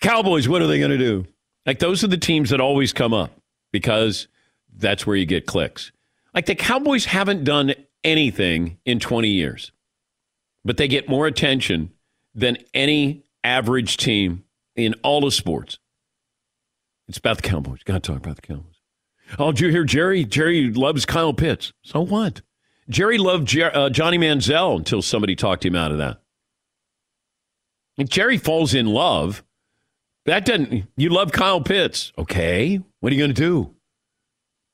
Cowboys, 0.00 0.48
what 0.48 0.62
are 0.62 0.66
they 0.66 0.78
going 0.78 0.90
to 0.90 0.98
do? 0.98 1.26
Like 1.66 1.78
those 1.78 2.02
are 2.02 2.08
the 2.08 2.16
teams 2.16 2.50
that 2.50 2.60
always 2.60 2.92
come 2.92 3.12
up 3.12 3.32
because 3.72 4.28
that's 4.76 5.06
where 5.06 5.16
you 5.16 5.26
get 5.26 5.46
clicks. 5.46 5.92
Like 6.34 6.46
the 6.46 6.54
Cowboys 6.54 7.04
haven't 7.04 7.44
done 7.44 7.74
anything 8.02 8.78
in 8.84 8.98
20 9.00 9.28
years, 9.28 9.72
but 10.64 10.76
they 10.76 10.88
get 10.88 11.08
more 11.08 11.26
attention 11.26 11.90
than 12.34 12.58
any 12.72 13.24
average 13.44 13.96
team 13.96 14.44
in 14.76 14.94
all 15.02 15.26
of 15.26 15.34
sports. 15.34 15.78
It's 17.08 17.18
about 17.18 17.36
the 17.36 17.48
Cowboys. 17.48 17.82
Got 17.82 18.02
to 18.02 18.12
talk 18.12 18.16
about 18.16 18.36
the 18.36 18.42
Cowboys. 18.42 18.80
Oh, 19.38 19.52
did 19.52 19.60
you 19.60 19.68
hear 19.68 19.84
Jerry? 19.84 20.24
Jerry 20.24 20.70
loves 20.72 21.04
Kyle 21.04 21.34
Pitts. 21.34 21.72
So 21.82 22.00
what? 22.00 22.42
Jerry 22.88 23.18
loved 23.18 23.48
Jer- 23.48 23.74
uh, 23.74 23.90
Johnny 23.90 24.18
Manziel 24.18 24.76
until 24.76 25.02
somebody 25.02 25.36
talked 25.36 25.64
him 25.64 25.76
out 25.76 25.92
of 25.92 25.98
that. 25.98 26.20
If 27.96 28.08
Jerry 28.08 28.38
falls 28.38 28.74
in 28.74 28.86
love, 28.86 29.44
that 30.30 30.44
doesn't. 30.44 30.86
You 30.96 31.10
love 31.10 31.32
Kyle 31.32 31.60
Pitts. 31.60 32.12
Okay. 32.18 32.80
What 33.00 33.12
are 33.12 33.14
you 33.14 33.20
going 33.20 33.34
to 33.34 33.40
do? 33.40 33.74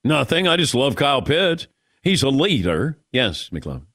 Nothing. 0.05 0.47
I 0.47 0.57
just 0.57 0.75
love 0.75 0.97
Kyle 0.97 1.23
Pitts. 1.23 1.66
He's 2.03 2.23
a 2.23 2.29
leader. 2.29 2.99
Yes, 3.12 3.51
McLovin. 3.51 3.87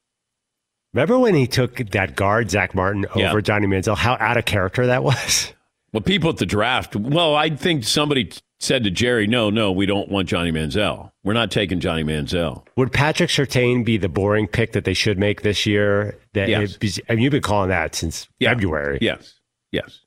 Remember 0.94 1.18
when 1.18 1.36
he 1.36 1.48
took 1.48 1.78
that 1.92 2.16
guard, 2.18 2.52
Zach 2.52 2.76
Martin, 2.76 3.06
over 3.16 3.20
Yeah. 3.20 3.40
Johnny 3.42 3.66
Manziel? 3.68 3.96
How 3.98 4.18
out 4.20 4.36
of 4.38 4.44
character 4.46 4.88
that 4.88 5.04
was? 5.06 5.54
Well, 5.94 6.02
people 6.02 6.30
at 6.30 6.38
the 6.38 6.46
draft, 6.46 6.96
well, 6.96 7.36
I 7.36 7.50
think 7.50 7.84
somebody 7.86 8.26
t- 8.26 8.40
said 8.60 8.84
to 8.84 8.92
Jerry, 8.92 9.28
no, 9.28 9.50
no, 9.50 9.72
we 9.72 9.86
don't 9.86 10.10
want 10.10 10.28
Johnny 10.28 10.52
Manziel. 10.52 11.12
We're 11.24 11.34
not 11.34 11.52
taking 11.52 11.80
Johnny 11.80 12.04
Manziel. 12.04 12.66
Would 12.76 12.92
Patrick 12.92 13.30
Surtain 13.30 13.86
be 13.86 13.98
the 13.98 14.10
boring 14.10 14.48
pick 14.48 14.74
that 14.74 14.84
they 14.86 14.94
should 14.94 15.18
make 15.18 15.42
this 15.42 15.66
year? 15.66 16.18
That 16.34 16.50
Yes. 16.50 16.78
it- 16.82 17.00
I 17.10 17.16
mean, 17.16 17.24
you've 17.24 17.32
been 17.32 17.42
calling 17.42 17.70
that 17.70 17.96
since 17.96 18.28
February. 18.42 19.00
Yes. 19.02 19.40
Yes. 19.72 20.00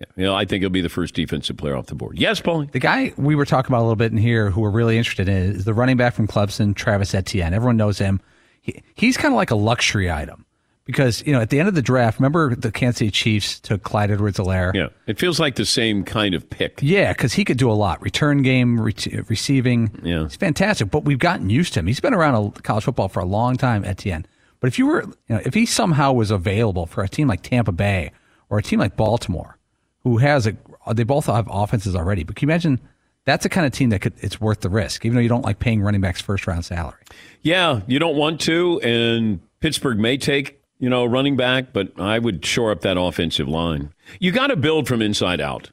Yeah. 0.00 0.06
You 0.16 0.24
know, 0.24 0.34
I 0.34 0.44
think 0.44 0.62
he'll 0.62 0.70
be 0.70 0.80
the 0.80 0.88
first 0.88 1.14
defensive 1.14 1.56
player 1.56 1.76
off 1.76 1.86
the 1.86 1.94
board. 1.94 2.18
Yes, 2.18 2.40
Paulie. 2.40 2.70
The 2.70 2.80
guy 2.80 3.12
we 3.16 3.34
were 3.34 3.44
talking 3.44 3.70
about 3.70 3.80
a 3.80 3.86
little 3.86 3.96
bit 3.96 4.12
in 4.12 4.18
here 4.18 4.50
who 4.50 4.60
we're 4.60 4.70
really 4.70 4.98
interested 4.98 5.28
in 5.28 5.54
is 5.54 5.64
the 5.64 5.74
running 5.74 5.96
back 5.96 6.14
from 6.14 6.26
Clemson, 6.26 6.74
Travis 6.74 7.14
Etienne. 7.14 7.54
Everyone 7.54 7.76
knows 7.76 7.98
him. 7.98 8.20
He, 8.60 8.82
he's 8.94 9.16
kind 9.16 9.32
of 9.32 9.36
like 9.36 9.50
a 9.50 9.56
luxury 9.56 10.10
item 10.10 10.46
because, 10.84 11.24
you 11.26 11.32
know, 11.32 11.40
at 11.40 11.50
the 11.50 11.60
end 11.60 11.68
of 11.68 11.74
the 11.74 11.82
draft, 11.82 12.18
remember 12.18 12.54
the 12.54 12.72
Kansas 12.72 12.98
City 12.98 13.10
Chiefs 13.10 13.60
took 13.60 13.84
Clyde 13.84 14.10
Edwards-Helaire? 14.10 14.74
Yeah. 14.74 14.88
It 15.06 15.18
feels 15.18 15.38
like 15.38 15.54
the 15.54 15.64
same 15.64 16.02
kind 16.02 16.34
of 16.34 16.48
pick. 16.50 16.80
Yeah, 16.82 17.12
because 17.12 17.34
he 17.34 17.44
could 17.44 17.56
do 17.56 17.70
a 17.70 17.72
lot. 17.72 18.02
Return 18.02 18.42
game, 18.42 18.80
re- 18.80 18.94
receiving. 19.28 19.90
Yeah. 20.02 20.24
He's 20.24 20.36
fantastic, 20.36 20.90
but 20.90 21.04
we've 21.04 21.18
gotten 21.18 21.50
used 21.50 21.74
to 21.74 21.80
him. 21.80 21.86
He's 21.86 22.00
been 22.00 22.14
around 22.14 22.34
a, 22.34 22.60
college 22.62 22.84
football 22.84 23.08
for 23.08 23.20
a 23.20 23.24
long 23.26 23.56
time, 23.56 23.84
Etienne. 23.84 24.26
But 24.60 24.68
if 24.68 24.78
you 24.78 24.86
were, 24.86 25.02
you 25.02 25.36
know, 25.36 25.40
if 25.44 25.54
he 25.54 25.66
somehow 25.66 26.12
was 26.12 26.30
available 26.30 26.86
for 26.86 27.04
a 27.04 27.08
team 27.08 27.28
like 27.28 27.42
Tampa 27.42 27.72
Bay 27.72 28.10
or 28.50 28.58
a 28.58 28.62
team 28.62 28.80
like 28.80 28.96
Baltimore, 28.96 29.58
who 30.04 30.18
has 30.18 30.46
a, 30.46 30.56
they 30.92 31.02
both 31.02 31.26
have 31.26 31.48
offenses 31.50 31.96
already. 31.96 32.22
But 32.22 32.36
can 32.36 32.48
you 32.48 32.52
imagine 32.52 32.80
that's 33.24 33.42
the 33.42 33.48
kind 33.48 33.66
of 33.66 33.72
team 33.72 33.90
that 33.90 34.00
could, 34.00 34.12
it's 34.18 34.40
worth 34.40 34.60
the 34.60 34.68
risk, 34.68 35.04
even 35.04 35.16
though 35.16 35.22
you 35.22 35.28
don't 35.28 35.44
like 35.44 35.58
paying 35.58 35.82
running 35.82 36.00
backs 36.00 36.20
first 36.20 36.46
round 36.46 36.64
salary. 36.64 37.00
Yeah, 37.42 37.80
you 37.86 37.98
don't 37.98 38.16
want 38.16 38.40
to, 38.42 38.80
and 38.80 39.40
Pittsburgh 39.60 39.98
may 39.98 40.18
take, 40.18 40.60
you 40.78 40.90
know, 40.90 41.04
running 41.04 41.36
back, 41.36 41.72
but 41.72 41.98
I 41.98 42.18
would 42.18 42.44
shore 42.44 42.70
up 42.70 42.82
that 42.82 42.98
offensive 42.98 43.48
line. 43.48 43.92
You 44.20 44.30
got 44.30 44.48
to 44.48 44.56
build 44.56 44.86
from 44.86 45.00
inside 45.00 45.40
out. 45.40 45.70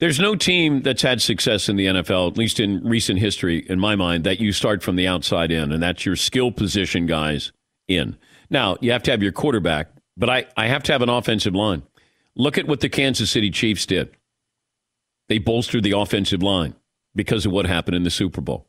There's 0.00 0.18
no 0.18 0.34
team 0.34 0.82
that's 0.82 1.02
had 1.02 1.22
success 1.22 1.68
in 1.68 1.76
the 1.76 1.86
NFL, 1.86 2.32
at 2.32 2.38
least 2.38 2.58
in 2.58 2.82
recent 2.82 3.20
history, 3.20 3.58
in 3.68 3.78
my 3.78 3.94
mind, 3.94 4.24
that 4.24 4.40
you 4.40 4.52
start 4.52 4.82
from 4.82 4.96
the 4.96 5.06
outside 5.06 5.52
in, 5.52 5.72
and 5.72 5.82
that's 5.82 6.04
your 6.04 6.16
skill 6.16 6.50
position 6.50 7.06
guys 7.06 7.52
in. 7.86 8.16
Now, 8.50 8.76
you 8.80 8.92
have 8.92 9.02
to 9.04 9.10
have 9.10 9.22
your 9.22 9.32
quarterback, 9.32 9.88
but 10.16 10.30
I, 10.30 10.46
I 10.56 10.66
have 10.66 10.82
to 10.84 10.92
have 10.92 11.02
an 11.02 11.08
offensive 11.08 11.54
line. 11.54 11.82
Look 12.36 12.58
at 12.58 12.66
what 12.66 12.80
the 12.80 12.88
Kansas 12.88 13.30
City 13.30 13.50
Chiefs 13.50 13.86
did. 13.86 14.10
They 15.28 15.38
bolstered 15.38 15.84
the 15.84 15.92
offensive 15.92 16.42
line 16.42 16.74
because 17.14 17.46
of 17.46 17.52
what 17.52 17.66
happened 17.66 17.96
in 17.96 18.02
the 18.02 18.10
Super 18.10 18.40
Bowl. 18.40 18.66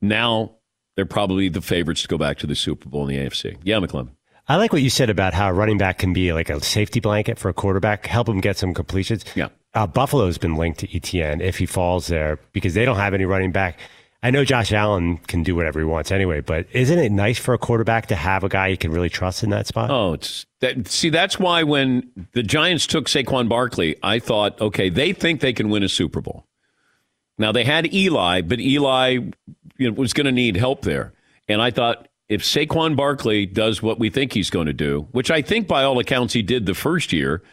Now 0.00 0.56
they're 0.94 1.06
probably 1.06 1.48
the 1.48 1.60
favorites 1.60 2.02
to 2.02 2.08
go 2.08 2.18
back 2.18 2.38
to 2.38 2.46
the 2.46 2.54
Super 2.54 2.88
Bowl 2.88 3.08
in 3.08 3.14
the 3.14 3.22
AFC. 3.22 3.56
Yeah, 3.62 3.78
McClellan. 3.78 4.12
I 4.48 4.56
like 4.56 4.72
what 4.72 4.82
you 4.82 4.90
said 4.90 5.10
about 5.10 5.34
how 5.34 5.48
a 5.50 5.52
running 5.52 5.76
back 5.76 5.98
can 5.98 6.12
be 6.12 6.32
like 6.32 6.48
a 6.48 6.62
safety 6.62 7.00
blanket 7.00 7.38
for 7.38 7.48
a 7.48 7.54
quarterback, 7.54 8.06
help 8.06 8.28
him 8.28 8.40
get 8.40 8.56
some 8.56 8.72
completions. 8.74 9.24
Yeah. 9.34 9.48
Uh, 9.74 9.86
Buffalo's 9.86 10.38
been 10.38 10.54
linked 10.54 10.78
to 10.80 10.96
Etienne 10.96 11.40
if 11.40 11.58
he 11.58 11.66
falls 11.66 12.06
there 12.06 12.38
because 12.52 12.74
they 12.74 12.84
don't 12.84 12.96
have 12.96 13.12
any 13.12 13.24
running 13.24 13.50
back. 13.50 13.78
I 14.26 14.30
know 14.30 14.44
Josh 14.44 14.72
Allen 14.72 15.18
can 15.18 15.44
do 15.44 15.54
whatever 15.54 15.78
he 15.78 15.84
wants 15.84 16.10
anyway, 16.10 16.40
but 16.40 16.66
isn't 16.72 16.98
it 16.98 17.12
nice 17.12 17.38
for 17.38 17.54
a 17.54 17.58
quarterback 17.58 18.06
to 18.06 18.16
have 18.16 18.42
a 18.42 18.48
guy 18.48 18.66
you 18.66 18.76
can 18.76 18.90
really 18.90 19.08
trust 19.08 19.44
in 19.44 19.50
that 19.50 19.68
spot? 19.68 19.88
Oh, 19.88 20.14
it's 20.14 20.46
that. 20.58 20.88
See, 20.88 21.10
that's 21.10 21.38
why 21.38 21.62
when 21.62 22.10
the 22.32 22.42
Giants 22.42 22.88
took 22.88 23.06
Saquon 23.06 23.48
Barkley, 23.48 23.94
I 24.02 24.18
thought, 24.18 24.60
okay, 24.60 24.88
they 24.88 25.12
think 25.12 25.42
they 25.42 25.52
can 25.52 25.70
win 25.70 25.84
a 25.84 25.88
Super 25.88 26.20
Bowl. 26.20 26.44
Now 27.38 27.52
they 27.52 27.62
had 27.62 27.94
Eli, 27.94 28.40
but 28.40 28.58
Eli 28.58 29.10
you 29.12 29.32
know, 29.78 29.92
was 29.92 30.12
going 30.12 30.24
to 30.24 30.32
need 30.32 30.56
help 30.56 30.82
there, 30.82 31.12
and 31.46 31.62
I 31.62 31.70
thought 31.70 32.08
if 32.28 32.42
Saquon 32.42 32.96
Barkley 32.96 33.46
does 33.46 33.80
what 33.80 34.00
we 34.00 34.10
think 34.10 34.32
he's 34.32 34.50
going 34.50 34.66
to 34.66 34.72
do, 34.72 35.06
which 35.12 35.30
I 35.30 35.40
think 35.40 35.68
by 35.68 35.84
all 35.84 36.00
accounts 36.00 36.32
he 36.34 36.42
did 36.42 36.66
the 36.66 36.74
first 36.74 37.12
year, 37.12 37.44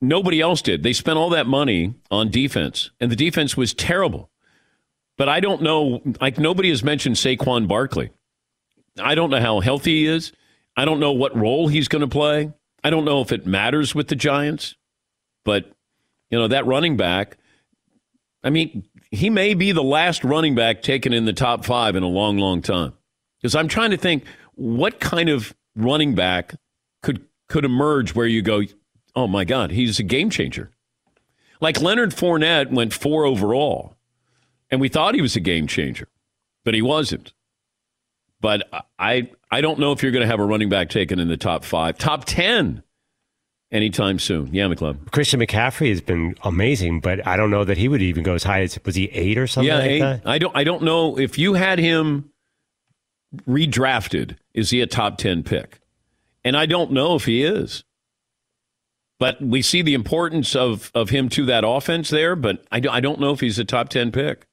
nobody 0.00 0.40
else 0.40 0.60
did. 0.60 0.82
They 0.82 0.92
spent 0.92 1.18
all 1.18 1.30
that 1.30 1.46
money 1.46 1.94
on 2.10 2.32
defense, 2.32 2.90
and 2.98 3.12
the 3.12 3.16
defense 3.16 3.56
was 3.56 3.72
terrible. 3.72 4.28
But 5.16 5.28
I 5.28 5.40
don't 5.40 5.62
know, 5.62 6.02
like 6.20 6.38
nobody 6.38 6.68
has 6.70 6.84
mentioned 6.84 7.16
Saquon 7.16 7.66
Barkley. 7.68 8.10
I 8.98 9.14
don't 9.14 9.30
know 9.30 9.40
how 9.40 9.60
healthy 9.60 10.02
he 10.02 10.06
is. 10.06 10.32
I 10.76 10.84
don't 10.84 11.00
know 11.00 11.12
what 11.12 11.36
role 11.36 11.68
he's 11.68 11.88
going 11.88 12.02
to 12.02 12.08
play. 12.08 12.52
I 12.84 12.90
don't 12.90 13.04
know 13.04 13.20
if 13.20 13.32
it 13.32 13.46
matters 13.46 13.94
with 13.94 14.08
the 14.08 14.14
Giants. 14.14 14.74
But, 15.44 15.70
you 16.30 16.38
know, 16.38 16.48
that 16.48 16.66
running 16.66 16.96
back, 16.96 17.38
I 18.42 18.50
mean, 18.50 18.86
he 19.10 19.30
may 19.30 19.54
be 19.54 19.72
the 19.72 19.82
last 19.82 20.24
running 20.24 20.54
back 20.54 20.82
taken 20.82 21.12
in 21.12 21.24
the 21.24 21.32
top 21.32 21.64
five 21.64 21.96
in 21.96 22.02
a 22.02 22.08
long, 22.08 22.36
long 22.38 22.62
time. 22.62 22.92
Because 23.40 23.54
I'm 23.54 23.68
trying 23.68 23.92
to 23.92 23.96
think 23.96 24.24
what 24.54 25.00
kind 25.00 25.28
of 25.28 25.54
running 25.76 26.14
back 26.14 26.54
could 27.02 27.24
could 27.48 27.64
emerge 27.64 28.14
where 28.14 28.26
you 28.26 28.42
go, 28.42 28.62
oh 29.14 29.28
my 29.28 29.44
God, 29.44 29.70
he's 29.70 30.00
a 30.00 30.02
game 30.02 30.30
changer. 30.30 30.72
Like 31.60 31.80
Leonard 31.80 32.10
Fournette 32.10 32.72
went 32.72 32.92
four 32.92 33.24
overall, 33.24 33.95
and 34.70 34.80
we 34.80 34.88
thought 34.88 35.14
he 35.14 35.22
was 35.22 35.36
a 35.36 35.40
game 35.40 35.66
changer, 35.66 36.08
but 36.64 36.74
he 36.74 36.82
wasn't. 36.82 37.32
But 38.40 38.68
I 38.98 39.30
I 39.50 39.60
don't 39.60 39.78
know 39.78 39.92
if 39.92 40.02
you're 40.02 40.12
going 40.12 40.24
to 40.24 40.28
have 40.28 40.40
a 40.40 40.44
running 40.44 40.68
back 40.68 40.88
taken 40.90 41.18
in 41.18 41.28
the 41.28 41.36
top 41.36 41.64
five, 41.64 41.98
top 41.98 42.24
ten 42.24 42.82
anytime 43.72 44.18
soon. 44.18 44.52
Yeah, 44.52 44.66
McLeod. 44.66 45.10
Christian 45.10 45.40
McCaffrey 45.40 45.88
has 45.88 46.00
been 46.00 46.36
amazing, 46.42 47.00
but 47.00 47.26
I 47.26 47.36
don't 47.36 47.50
know 47.50 47.64
that 47.64 47.78
he 47.78 47.88
would 47.88 48.02
even 48.02 48.22
go 48.22 48.34
as 48.34 48.44
high 48.44 48.62
as 48.62 48.78
was 48.84 48.94
he 48.94 49.06
eight 49.06 49.38
or 49.38 49.46
something 49.46 49.68
yeah, 49.68 49.78
like 49.78 49.90
eight. 49.90 50.00
that? 50.00 50.22
I 50.26 50.38
don't 50.38 50.56
I 50.56 50.64
don't 50.64 50.82
know 50.82 51.18
if 51.18 51.38
you 51.38 51.54
had 51.54 51.78
him 51.78 52.30
redrafted, 53.48 54.36
is 54.54 54.70
he 54.70 54.80
a 54.80 54.86
top 54.86 55.18
ten 55.18 55.42
pick? 55.42 55.80
And 56.44 56.56
I 56.56 56.66
don't 56.66 56.92
know 56.92 57.16
if 57.16 57.24
he 57.24 57.42
is. 57.42 57.82
But 59.18 59.40
we 59.40 59.62
see 59.62 59.82
the 59.82 59.94
importance 59.94 60.54
of, 60.54 60.90
of 60.94 61.10
him 61.10 61.28
to 61.30 61.46
that 61.46 61.64
offense 61.66 62.10
there, 62.10 62.36
but 62.36 62.64
I, 62.70 62.82
I 62.90 63.00
don't 63.00 63.18
know 63.20 63.32
if 63.32 63.40
he's 63.40 63.58
a 63.58 63.64
top 63.64 63.88
10 63.88 64.12
pick. 64.12 64.46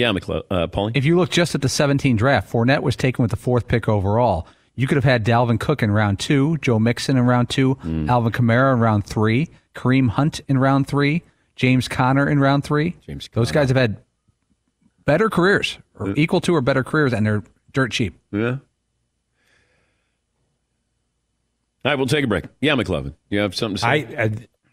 Yeah, 0.00 0.12
McLeod, 0.12 0.42
uh, 0.50 0.66
Paulie? 0.66 0.92
If 0.96 1.04
you 1.04 1.16
look 1.18 1.30
just 1.30 1.54
at 1.54 1.60
the 1.60 1.68
17 1.68 2.16
draft, 2.16 2.50
Fournette 2.50 2.80
was 2.82 2.96
taken 2.96 3.22
with 3.22 3.30
the 3.30 3.36
fourth 3.36 3.68
pick 3.68 3.86
overall. 3.88 4.46
You 4.74 4.86
could 4.86 4.96
have 4.96 5.04
had 5.04 5.24
Dalvin 5.26 5.60
Cook 5.60 5.82
in 5.82 5.90
round 5.90 6.18
two, 6.18 6.56
Joe 6.58 6.78
Mixon 6.78 7.18
in 7.18 7.26
round 7.26 7.50
two, 7.50 7.74
Hmm. 7.74 8.08
Alvin 8.08 8.32
Kamara 8.32 8.72
in 8.72 8.80
round 8.80 9.04
three, 9.04 9.50
Kareem 9.74 10.08
Hunt 10.08 10.40
in 10.48 10.56
round 10.56 10.86
three, 10.86 11.22
James 11.54 11.86
Conner 11.86 12.26
in 12.26 12.38
round 12.40 12.64
three. 12.64 12.96
James 13.06 13.28
Those 13.34 13.52
guys 13.52 13.68
have 13.68 13.76
had 13.76 13.98
better 15.04 15.28
careers, 15.28 15.76
or 15.98 16.14
equal 16.16 16.40
to 16.42 16.54
or 16.54 16.62
better 16.62 16.82
careers, 16.82 17.12
and 17.12 17.26
they're 17.26 17.42
dirt 17.72 17.92
cheap. 17.92 18.18
Yeah. 18.32 18.56
All 21.84 21.90
right, 21.92 21.94
we'll 21.96 22.06
take 22.06 22.24
a 22.24 22.28
break. 22.28 22.44
Yeah, 22.60 22.74
McLovin, 22.74 23.14
you 23.28 23.38
have 23.40 23.54
something 23.54 23.76
to 23.76 23.80
say? 23.82 23.86
I, 24.16 24.22
I 24.24 24.30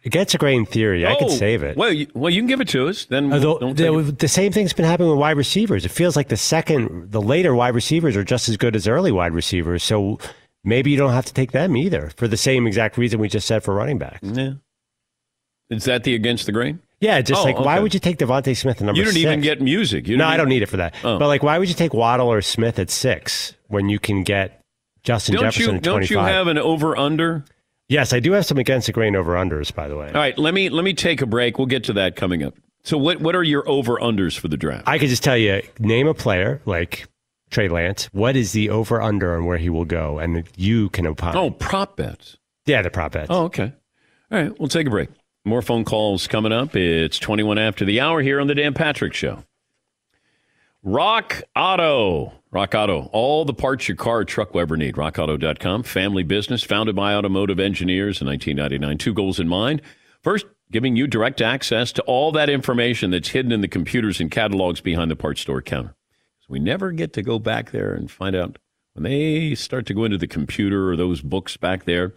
against 0.08 0.34
a 0.34 0.38
grain 0.38 0.66
theory, 0.66 1.06
I 1.06 1.16
could 1.16 1.28
Oh, 1.28 1.30
save 1.30 1.62
it. 1.64 1.78
Well, 1.78 1.92
you, 1.94 2.08
well, 2.16 2.30
you 2.32 2.42
can 2.42 2.48
give 2.48 2.62
it 2.62 2.68
to 2.70 2.88
us. 2.88 3.06
Then 3.06 3.30
we'll, 3.30 3.60
don't 3.60 3.78
the, 3.78 4.16
the 4.18 4.28
same 4.28 4.52
thing's 4.52 4.74
been 4.74 4.86
happening 4.86 5.10
with 5.12 5.20
wide 5.20 5.38
receivers. 5.38 5.86
It 5.86 5.90
feels 5.90 6.16
like 6.16 6.30
the 6.30 6.38
second, 6.38 7.12
the 7.12 7.22
later 7.22 7.54
wide 7.54 7.76
receivers 7.76 8.16
are 8.18 8.24
just 8.24 8.50
as 8.50 8.58
good 8.58 8.76
as 8.76 8.88
early 8.88 9.12
wide 9.12 9.34
receivers. 9.34 9.84
So 9.84 10.18
maybe 10.64 10.90
you 10.92 10.98
don't 10.98 11.12
have 11.14 11.26
to 11.26 11.34
take 11.34 11.52
them 11.52 11.78
either 11.78 12.10
for 12.18 12.28
the 12.28 12.38
same 12.38 12.66
exact 12.66 12.98
reason 12.98 13.20
we 13.20 13.28
just 13.30 13.48
said 13.48 13.64
for 13.64 13.74
running 13.76 13.98
backs. 14.00 14.20
Yeah. 14.24 14.54
Is 15.70 15.84
that 15.84 16.04
the 16.04 16.16
against 16.16 16.46
the 16.46 16.52
grain? 16.52 16.80
Yeah, 17.00 17.22
just 17.22 17.42
Oh, 17.42 17.44
like 17.44 17.60
why 17.60 17.80
would 17.80 17.94
you 17.94 18.00
take 18.00 18.18
DeVonta 18.18 18.56
Smith 18.58 18.78
at 18.78 18.86
number 18.86 18.98
You 18.98 19.06
didn't 19.06 19.18
even 19.20 19.42
get 19.42 19.62
music. 19.62 20.08
You 20.08 20.18
no, 20.18 20.26
I 20.26 20.38
don't 20.38 20.50
need 20.50 20.64
it 20.64 20.68
for 20.68 20.78
that. 20.78 20.96
Oh. 21.04 21.20
But 21.20 21.28
like, 21.28 21.44
why 21.44 21.60
would 21.60 21.68
you 21.70 21.76
take 21.76 21.94
Waddle 21.94 22.28
or 22.28 22.42
Smith 22.42 22.80
at 22.80 22.90
six 22.90 23.54
when 23.68 23.88
you 23.90 24.00
can 24.00 24.24
get 24.24 24.62
Justin 25.04 25.36
Don't 25.36 25.44
Jefferson 25.44 25.70
you 25.72 25.78
at 25.78 25.84
don't 25.84 26.10
you 26.10 26.18
have 26.18 26.48
an 26.48 26.58
over 26.58 26.98
under? 26.98 27.46
Yes, 27.90 28.14
I 28.14 28.20
do 28.20 28.32
have 28.34 28.46
some 28.46 28.58
against 28.58 28.88
the 28.88 28.94
grain 28.94 29.16
over 29.16 29.34
unders, 29.34 29.74
by 29.74 29.88
the 29.88 29.98
way. 29.98 30.08
All 30.08 30.14
right, 30.14 30.38
let 30.38 30.54
me 30.54 30.70
let 30.70 30.84
me 30.84 30.94
take 30.94 31.22
a 31.22 31.26
break. 31.26 31.58
We'll 31.58 31.68
get 31.68 31.84
to 31.86 31.94
that 31.94 32.16
coming 32.16 32.44
up. 32.44 32.56
So 32.84 32.98
what 32.98 33.20
what 33.20 33.36
are 33.36 33.44
your 33.44 33.68
over 33.68 33.96
unders 33.98 34.38
for 34.38 34.48
the 34.48 34.58
draft? 34.58 34.88
I 34.88 34.98
could 34.98 35.10
just 35.10 35.24
tell 35.24 35.38
you, 35.38 35.62
name 35.80 36.08
a 36.08 36.14
player 36.14 36.62
like 36.66 37.08
Trey 37.50 37.68
Lance. 37.68 38.06
What 38.14 38.36
is 38.36 38.52
the 38.54 38.70
over 38.70 39.02
under 39.02 39.36
on 39.36 39.46
where 39.46 39.58
he 39.58 39.70
will 39.70 39.86
go, 39.86 40.20
and 40.20 40.48
you 40.56 40.90
can 40.90 41.06
opine. 41.08 41.36
oh, 41.36 41.52
prop 41.52 41.98
bets. 41.98 42.38
yeah, 42.66 42.82
the 42.82 42.90
prop 42.90 43.12
bets. 43.14 43.28
Oh, 43.30 43.44
okay. 43.46 43.74
All 44.32 44.40
right, 44.42 44.60
we'll 44.60 44.70
take 44.70 44.88
a 44.88 44.90
break. 44.90 45.10
More 45.46 45.62
phone 45.62 45.86
calls 45.86 46.28
coming 46.28 46.52
up. 46.52 46.76
It's 46.76 47.18
21 47.20 47.58
after 47.58 47.86
the 47.86 48.02
hour 48.02 48.22
here 48.22 48.42
on 48.42 48.48
the 48.48 48.56
Dan 48.56 48.74
Patrick 48.74 49.14
Show. 49.14 49.44
Rock 50.84 51.42
Auto. 51.56 52.34
Rock 52.50 52.74
Auto. 52.76 53.10
All 53.12 53.44
the 53.44 53.54
parts 53.54 53.88
your 53.88 53.98
car 53.98 54.20
or 54.20 54.26
truck 54.26 54.54
will 54.54 54.62
ever 54.62 54.78
need. 54.78 54.96
RockAuto.com. 54.96 55.84
Family 55.84 56.24
business 56.24 56.64
founded 56.64 56.96
by 56.96 57.14
automotive 57.14 57.60
engineers 57.60 58.22
in 58.22 58.28
1999. 58.28 58.98
Two 58.98 59.14
goals 59.14 59.40
in 59.40 59.48
mind. 59.48 59.82
First, 60.24 60.46
giving 60.72 60.96
you 60.96 61.08
direct 61.08 61.42
access 61.42 61.92
to 61.94 62.02
all 62.04 62.32
that 62.32 62.50
information 62.50 63.12
that's 63.12 63.30
hidden 63.30 63.52
in 63.52 63.62
the 63.62 63.68
computers 63.68 64.20
and 64.20 64.32
catalogs 64.32 64.82
behind 64.82 65.12
the 65.12 65.16
parts 65.16 65.42
store 65.42 65.62
counter. 65.62 65.96
So 66.40 66.48
we 66.50 66.60
never 66.60 66.92
get 66.92 67.14
to 67.14 67.22
go 67.22 67.38
back 67.38 67.72
there 67.72 67.94
and 67.94 68.10
find 68.10 68.36
out 68.36 68.58
when 68.94 69.04
they 69.04 69.54
start 69.56 69.86
to 69.88 69.94
go 69.94 70.06
into 70.06 70.18
the 70.18 70.28
computer 70.28 70.90
or 70.90 70.96
those 70.96 71.22
books 71.22 71.58
back 71.58 71.84
there. 71.84 72.14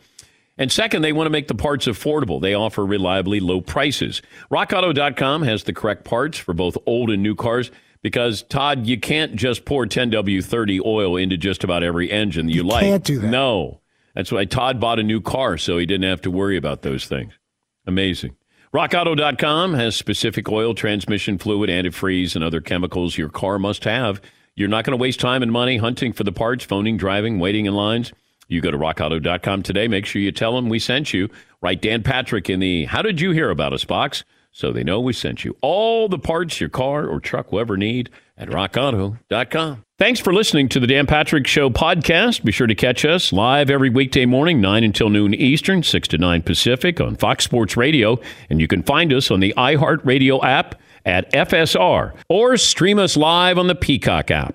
And 0.57 0.71
second, 0.71 1.03
they 1.03 1.13
want 1.13 1.27
to 1.27 1.31
make 1.31 1.49
the 1.49 1.55
parts 1.55 1.87
affordable. 1.87 2.41
They 2.41 2.55
offer 2.55 2.85
reliably 2.85 3.41
low 3.41 3.61
prices. 3.61 4.21
RockAuto.com 4.51 5.43
has 5.43 5.65
the 5.65 5.73
correct 5.73 6.05
parts 6.05 6.39
for 6.39 6.53
both 6.53 6.77
old 6.87 7.11
and 7.11 7.23
new 7.23 7.35
cars 7.35 7.71
because, 8.03 8.43
Todd, 8.43 8.87
you 8.87 8.99
can't 8.99 9.37
just 9.37 9.65
pour 9.65 9.87
10W30 9.87 10.81
oil 10.85 11.17
into 11.17 11.37
just 11.37 11.65
about 11.65 11.83
every 11.83 12.11
engine 12.11 12.49
you, 12.49 12.63
like. 12.63 12.83
can't 12.83 13.05
do 13.05 13.19
that. 13.21 13.29
No. 13.29 13.81
That's 14.15 14.33
why 14.33 14.45
Todd 14.45 14.81
bought 14.81 14.99
a 14.99 15.03
new 15.03 15.21
car 15.21 15.57
so 15.57 15.79
he 15.79 15.87
didn't 15.87 16.09
have 16.09 16.23
to 16.23 16.31
worry 16.31 16.57
about 16.57 16.83
those 16.83 17.07
things. 17.07 17.33
Amazing. 17.87 18.37
RockAuto.com 18.75 19.75
has 19.75 19.97
specific 19.97 20.49
oil, 20.49 20.75
transmission 20.75 21.39
fluid, 21.39 21.71
antifreeze, 21.71 22.35
and 22.35 22.45
other 22.45 22.61
chemicals 22.61 23.19
your 23.19 23.29
car 23.29 23.59
must 23.59 23.85
have. 23.85 24.21
You're 24.55 24.69
not 24.69 24.85
going 24.85 24.97
to 24.97 25.01
waste 25.01 25.21
time 25.21 25.43
and 25.43 25.51
money 25.51 25.77
hunting 25.77 26.13
for 26.13 26.25
the 26.25 26.33
parts, 26.33 26.65
phoning, 26.65 26.97
driving, 26.97 27.39
waiting 27.39 27.67
in 27.67 27.75
lines. 27.75 28.13
You 28.47 28.61
go 28.61 28.71
to 28.71 28.79
rockauto.com 28.79 29.63
today. 29.63 29.89
Make 29.89 30.07
sure 30.07 30.21
you 30.21 30.33
tell 30.33 30.55
them 30.55 30.69
we 30.69 30.79
sent 30.79 31.13
you. 31.13 31.29
Write 31.63 31.83
Dan 31.83 32.03
Patrick 32.03 32.51
in 32.51 32.61
the 32.61 32.85
How 32.85 33.03
Did 33.03 33.21
You 33.21 33.31
Hear 33.31 33.51
About 33.51 33.73
Us 33.73 33.85
box 33.85 34.25
so 34.53 34.73
they 34.73 34.85
know 34.85 35.01
we 35.01 35.13
sent 35.13 35.45
you. 35.45 35.57
All 35.61 36.09
the 36.09 36.19
parts 36.19 36.61
your 36.61 36.71
car 36.71 37.07
or 37.07 37.21
truck 37.21 37.53
will 37.53 37.61
ever 37.61 37.77
need 37.77 38.11
at 38.37 38.49
rockauto.com. 38.49 39.85
Thanks 39.99 40.19
for 40.19 40.33
listening 40.33 40.69
to 40.71 40.81
the 40.81 40.87
Dan 40.87 41.07
Patrick 41.07 41.47
Show 41.47 41.69
podcast. 41.69 42.43
Be 42.43 42.53
sure 42.53 42.67
to 42.67 42.75
catch 42.75 43.05
us 43.05 43.33
live 43.33 43.69
every 43.69 43.91
weekday 43.91 44.25
morning, 44.25 44.61
9 44.61 44.83
until 44.83 45.11
noon 45.11 45.35
Eastern, 45.35 45.83
6 45.83 46.09
to 46.09 46.19
9 46.19 46.43
Pacific 46.43 47.01
on 47.01 47.17
Fox 47.17 47.45
Sports 47.45 47.77
Radio. 47.77 48.19
And 48.49 48.61
you 48.61 48.67
can 48.67 48.83
find 48.83 49.13
us 49.13 49.31
on 49.31 49.41
the 49.41 49.53
iHeartRadio 49.57 50.43
app 50.43 50.81
at 51.05 51.31
FSR 51.33 52.15
or 52.29 52.57
stream 52.57 52.99
us 52.99 53.17
live 53.17 53.59
on 53.59 53.67
the 53.67 53.75
Peacock 53.75 54.31
app. 54.31 54.55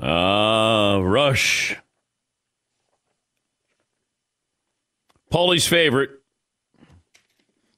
Uh, 0.00 1.00
Rush. 1.02 1.76
Paulie's 5.30 5.66
favorite. 5.66 6.10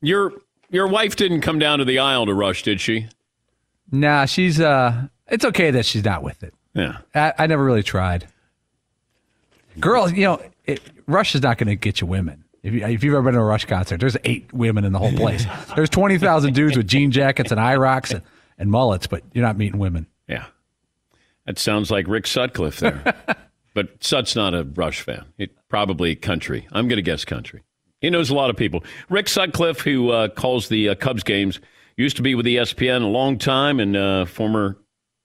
Your 0.00 0.32
your 0.70 0.86
wife 0.86 1.16
didn't 1.16 1.40
come 1.40 1.58
down 1.58 1.78
to 1.78 1.84
the 1.84 1.98
aisle 1.98 2.26
to 2.26 2.34
Rush, 2.34 2.62
did 2.62 2.80
she? 2.80 3.06
Nah, 3.90 4.26
she's 4.26 4.60
uh 4.60 5.06
it's 5.28 5.44
okay 5.44 5.70
that 5.70 5.86
she's 5.86 6.04
not 6.04 6.22
with 6.22 6.42
it. 6.42 6.54
Yeah. 6.74 6.98
I, 7.14 7.32
I 7.38 7.46
never 7.46 7.64
really 7.64 7.82
tried. 7.82 8.26
Girls, 9.80 10.12
you 10.12 10.24
know, 10.24 10.42
it, 10.64 10.80
Rush 11.06 11.34
is 11.34 11.42
not 11.42 11.58
going 11.58 11.68
to 11.68 11.76
get 11.76 12.00
you 12.00 12.06
women. 12.06 12.44
If, 12.62 12.72
you, 12.72 12.84
if 12.84 13.04
you've 13.04 13.14
ever 13.14 13.22
been 13.22 13.34
to 13.34 13.40
a 13.40 13.44
Rush 13.44 13.64
concert, 13.64 14.00
there's 14.00 14.16
eight 14.24 14.52
women 14.52 14.84
in 14.84 14.92
the 14.92 14.98
whole 14.98 15.12
place. 15.12 15.44
there's 15.76 15.90
20,000 15.90 16.54
dudes 16.54 16.76
with 16.76 16.86
jean 16.86 17.10
jackets 17.10 17.50
and 17.50 17.60
eye 17.60 17.76
rocks 17.76 18.10
and, 18.10 18.22
and 18.58 18.70
mullets, 18.70 19.06
but 19.06 19.22
you're 19.32 19.44
not 19.44 19.56
meeting 19.56 19.78
women. 19.78 20.06
Yeah. 21.46 21.52
That 21.52 21.58
sounds 21.58 21.90
like 21.90 22.08
Rick 22.08 22.26
Sutcliffe 22.26 22.80
there. 22.80 23.14
but 23.74 24.02
Sut's 24.02 24.34
not 24.34 24.54
a 24.54 24.64
Rush 24.64 25.00
fan. 25.02 25.26
He, 25.36 25.48
probably 25.68 26.14
country. 26.16 26.66
I'm 26.72 26.88
going 26.88 26.96
to 26.96 27.02
guess 27.02 27.24
country. 27.24 27.62
He 28.00 28.10
knows 28.10 28.30
a 28.30 28.34
lot 28.34 28.50
of 28.50 28.56
people. 28.56 28.84
Rick 29.08 29.28
Sutcliffe, 29.28 29.80
who 29.80 30.10
uh, 30.10 30.28
calls 30.28 30.68
the 30.68 30.90
uh, 30.90 30.94
Cubs 30.94 31.22
games, 31.22 31.60
used 31.96 32.16
to 32.16 32.22
be 32.22 32.34
with 32.34 32.46
ESPN 32.46 33.02
a 33.02 33.06
long 33.06 33.38
time 33.38 33.80
and 33.80 33.96
uh, 33.96 34.24
former 34.26 34.76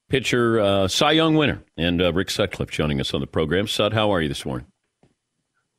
pitcher, 0.10 0.60
uh, 0.60 0.88
Cy 0.88 1.12
Young 1.12 1.36
winner. 1.36 1.62
And 1.78 2.02
uh, 2.02 2.14
Rick 2.14 2.30
Sutcliffe 2.30 2.72
joining 2.72 3.00
us 3.00 3.14
on 3.14 3.22
the 3.22 3.28
program. 3.28 3.68
Sut, 3.68 3.94
how 3.94 4.12
are 4.12 4.22
you 4.22 4.28
this 4.28 4.46
morning? 4.46 4.66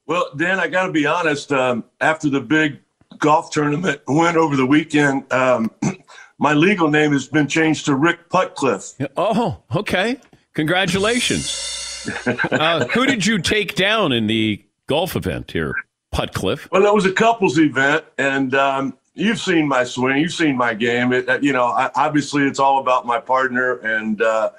Well, 0.07 0.31
Dan, 0.37 0.59
I 0.59 0.68
got 0.68 0.87
to 0.87 0.92
be 0.92 1.07
honest. 1.07 1.53
Um, 1.53 1.85
after 2.00 2.29
the 2.29 2.40
big 2.40 2.81
golf 3.18 3.50
tournament 3.50 4.00
went 4.07 4.37
over 4.37 4.57
the 4.57 4.66
weekend, 4.66 5.33
um, 5.33 5.70
my 6.38 6.53
legal 6.53 6.90
name 6.90 7.12
has 7.12 7.29
been 7.29 7.46
changed 7.46 7.87
to 7.87 7.94
Rick 7.94 8.29
Putcliffe. 8.29 8.94
Oh, 9.16 9.62
okay. 9.74 10.18
Congratulations. 10.54 12.06
uh, 12.26 12.86
who 12.88 13.06
did 13.06 13.26
you 13.26 13.38
take 13.38 13.74
down 13.74 14.12
in 14.12 14.26
the 14.26 14.64
golf 14.86 15.16
event 15.16 15.52
here, 15.52 15.74
Putcliffe? 16.10 16.68
Well, 16.72 16.86
it 16.86 16.94
was 16.94 17.06
a 17.06 17.12
couples 17.12 17.58
event, 17.58 18.04
and 18.18 18.54
um, 18.54 18.98
you've 19.14 19.40
seen 19.40 19.68
my 19.68 19.84
swing, 19.84 20.18
you've 20.18 20.32
seen 20.32 20.56
my 20.56 20.74
game. 20.74 21.12
It, 21.12 21.42
you 21.42 21.52
know, 21.52 21.66
I, 21.66 21.90
obviously, 21.94 22.44
it's 22.44 22.58
all 22.58 22.80
about 22.80 23.06
my 23.06 23.20
partner, 23.20 23.74
and 23.78 24.20
uh, 24.22 24.50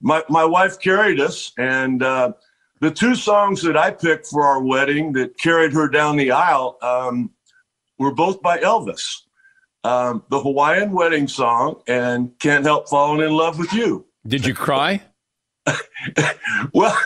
my 0.00 0.22
my 0.28 0.44
wife 0.44 0.80
carried 0.80 1.20
us, 1.20 1.52
and 1.58 2.02
uh, 2.02 2.32
the 2.80 2.90
two 2.90 3.14
songs 3.14 3.62
that 3.62 3.76
I 3.76 3.90
picked 3.90 4.26
for 4.26 4.42
our 4.42 4.62
wedding 4.62 5.12
that 5.12 5.38
carried 5.38 5.72
her 5.72 5.88
down 5.88 6.16
the 6.16 6.30
aisle 6.30 6.78
um, 6.82 7.30
were 7.98 8.14
both 8.14 8.40
by 8.42 8.58
Elvis. 8.58 9.22
Um, 9.84 10.24
the 10.30 10.40
Hawaiian 10.40 10.90
wedding 10.90 11.28
song 11.28 11.80
and 11.86 12.36
Can't 12.40 12.64
Help 12.64 12.88
Falling 12.88 13.24
in 13.24 13.32
Love 13.32 13.58
with 13.58 13.72
You. 13.72 14.04
Did 14.26 14.44
you 14.44 14.52
cry? 14.52 15.00
Well, 16.72 16.98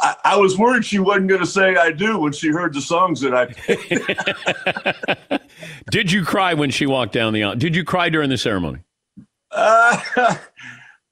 I, 0.00 0.16
I 0.24 0.36
was 0.36 0.58
worried 0.58 0.84
she 0.84 0.98
wasn't 0.98 1.28
going 1.28 1.40
to 1.40 1.46
say 1.46 1.76
I 1.76 1.92
do 1.92 2.18
when 2.18 2.32
she 2.32 2.48
heard 2.48 2.74
the 2.74 2.80
songs 2.80 3.20
that 3.20 3.34
I. 3.34 5.38
Did 5.90 6.12
you 6.12 6.24
cry 6.24 6.54
when 6.54 6.70
she 6.70 6.86
walked 6.86 7.12
down 7.12 7.32
the 7.32 7.44
aisle? 7.44 7.54
Did 7.54 7.76
you 7.76 7.84
cry 7.84 8.08
during 8.08 8.30
the 8.30 8.38
ceremony? 8.38 8.80
Uh, 9.50 10.00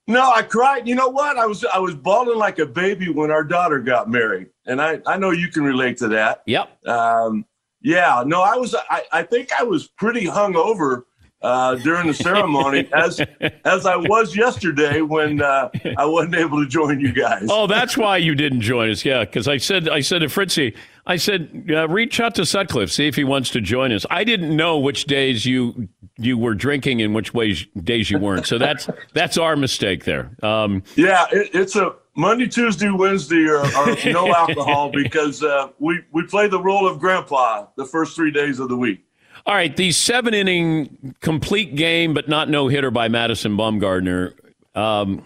no, 0.07 0.31
I 0.31 0.43
cried. 0.43 0.89
You 0.89 0.95
know 0.95 1.09
what? 1.09 1.39
I 1.39 1.47
was 1.47 1.65
I 1.65 1.79
was 1.79 1.95
bawling 1.95 2.39
like 2.39 2.59
a 2.59 2.67
baby 2.67 3.11
when 3.11 3.31
our 3.31 3.45
daughter 3.45 3.81
got 3.81 4.11
married, 4.11 4.49
and 4.67 4.81
I 4.81 5.01
I 5.07 5.17
know 5.17 5.31
you 5.31 5.49
can 5.49 5.65
relate 5.65 5.99
to 5.99 6.09
that. 6.09 6.43
Yep. 6.47 6.87
Um, 6.87 7.45
yeah. 7.83 8.23
No, 8.27 8.43
I 8.43 8.57
was. 8.57 8.75
I, 8.91 9.03
I 9.13 9.23
think 9.23 9.51
I 9.59 9.63
was 9.63 9.89
pretty 9.89 10.27
hungover 10.27 11.05
uh, 11.47 11.77
during 11.77 12.09
the 12.09 12.15
ceremony, 12.15 12.89
as 12.93 13.21
as 13.65 13.87
I 13.87 13.97
was 13.97 14.35
yesterday 14.35 15.01
when 15.01 15.41
uh, 15.41 15.71
I 15.97 16.05
wasn't 16.05 16.35
able 16.35 16.61
to 16.63 16.69
join 16.69 16.99
you 16.99 17.13
guys. 17.13 17.47
Oh, 17.49 17.69
that's 17.69 17.97
why 17.97 18.17
you 18.17 18.35
didn't 18.35 18.63
join 18.63 18.91
us. 18.91 19.05
Yeah, 19.05 19.21
because 19.21 19.47
I 19.47 19.59
said 19.59 19.89
I 19.89 20.01
said 20.01 20.21
to 20.21 20.29
Fritzy, 20.29 20.75
I 21.07 21.17
said 21.17 21.69
uh, 21.71 21.89
reach 21.89 22.19
out 22.19 22.35
to 22.35 22.45
Sutcliffe, 22.45 22.91
see 22.91 23.07
if 23.07 23.15
he 23.15 23.23
wants 23.23 23.51
to 23.51 23.61
join 23.61 23.93
us. 23.93 24.05
I 24.11 24.25
didn't 24.25 24.57
know 24.57 24.79
which 24.79 25.05
days 25.05 25.47
you 25.47 25.89
you 26.19 26.37
were 26.37 26.55
drinking 26.55 27.01
and 27.01 27.15
which 27.15 27.33
ways 27.33 27.65
days 27.81 28.11
you 28.11 28.19
weren't. 28.19 28.47
So 28.47 28.59
that's 28.59 28.89
that's 29.15 29.39
our 29.39 29.55
mistake 29.55 30.05
there. 30.05 30.33
Um, 30.43 30.83
Yeah, 30.97 31.27
it, 31.31 31.51
it's 31.55 31.77
a 31.77 31.95
Monday, 32.17 32.49
Tuesday, 32.49 32.91
Wednesday 32.91 33.47
are, 33.47 33.59
are 33.59 33.97
no 34.07 34.35
alcohol 34.35 34.91
because 34.91 35.45
uh, 35.45 35.69
we 35.79 36.01
we 36.11 36.27
play 36.27 36.49
the 36.49 36.61
role 36.61 36.89
of 36.89 36.99
grandpa 36.99 37.67
the 37.77 37.85
first 37.85 38.17
three 38.17 38.33
days 38.33 38.59
of 38.59 38.69
the 38.69 38.77
week. 38.77 39.06
All 39.47 39.55
right, 39.55 39.75
the 39.77 39.93
seven 39.93 40.35
inning 40.35 41.15
complete 41.21 41.77
game, 41.77 42.15
but 42.15 42.29
not 42.29 42.49
no 42.49 42.67
hitter 42.67 42.91
by 42.91 43.07
Madison 43.07 43.57
Bumgarner. 43.57 44.35
Um, 44.75 45.25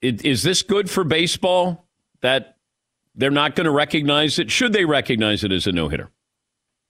it, 0.00 0.24
is 0.24 0.42
this 0.42 0.62
good 0.62 0.90
for 0.90 1.04
baseball 1.04 1.86
that 2.22 2.56
they're 3.14 3.30
not 3.30 3.54
going 3.54 3.66
to 3.66 3.70
recognize 3.70 4.40
it? 4.40 4.50
Should 4.50 4.72
they 4.72 4.84
recognize 4.84 5.44
it 5.44 5.52
as 5.52 5.68
a 5.68 5.72
no 5.72 5.88
hitter? 5.88 6.10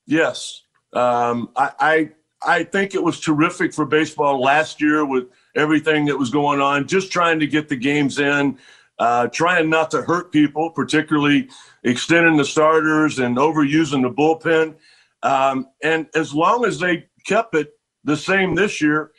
Yes, 0.07 0.63
um, 0.95 1.51
I, 1.57 1.73
I 1.79 2.11
I 2.45 2.65
think 2.65 2.95
it 2.95 3.03
was 3.03 3.21
terrific 3.21 3.75
for 3.75 3.85
baseball 3.85 4.41
last 4.41 4.81
year 4.81 5.05
with 5.05 5.25
everything 5.55 6.07
that 6.07 6.19
was 6.19 6.31
going 6.31 6.63
on. 6.63 6.89
Just 6.89 7.13
trying 7.13 7.39
to 7.41 7.47
get 7.47 7.69
the 7.69 7.77
games 7.77 8.19
in, 8.19 8.59
uh, 8.99 9.29
trying 9.29 9.69
not 9.69 9.91
to 9.91 10.01
hurt 10.01 10.33
people, 10.33 10.71
particularly 10.71 11.51
extending 11.85 12.39
the 12.39 12.47
starters 12.47 13.19
and 13.19 13.37
overusing 13.37 14.01
the 14.01 14.11
bullpen. 14.11 14.75
Um, 15.23 15.69
and 15.83 16.07
as 16.15 16.35
long 16.35 16.65
as 16.65 16.79
they 16.79 17.07
kept 17.27 17.55
it 17.55 17.73
the 18.05 18.17
same 18.17 18.55
this 18.55 18.81
year, 18.81 19.13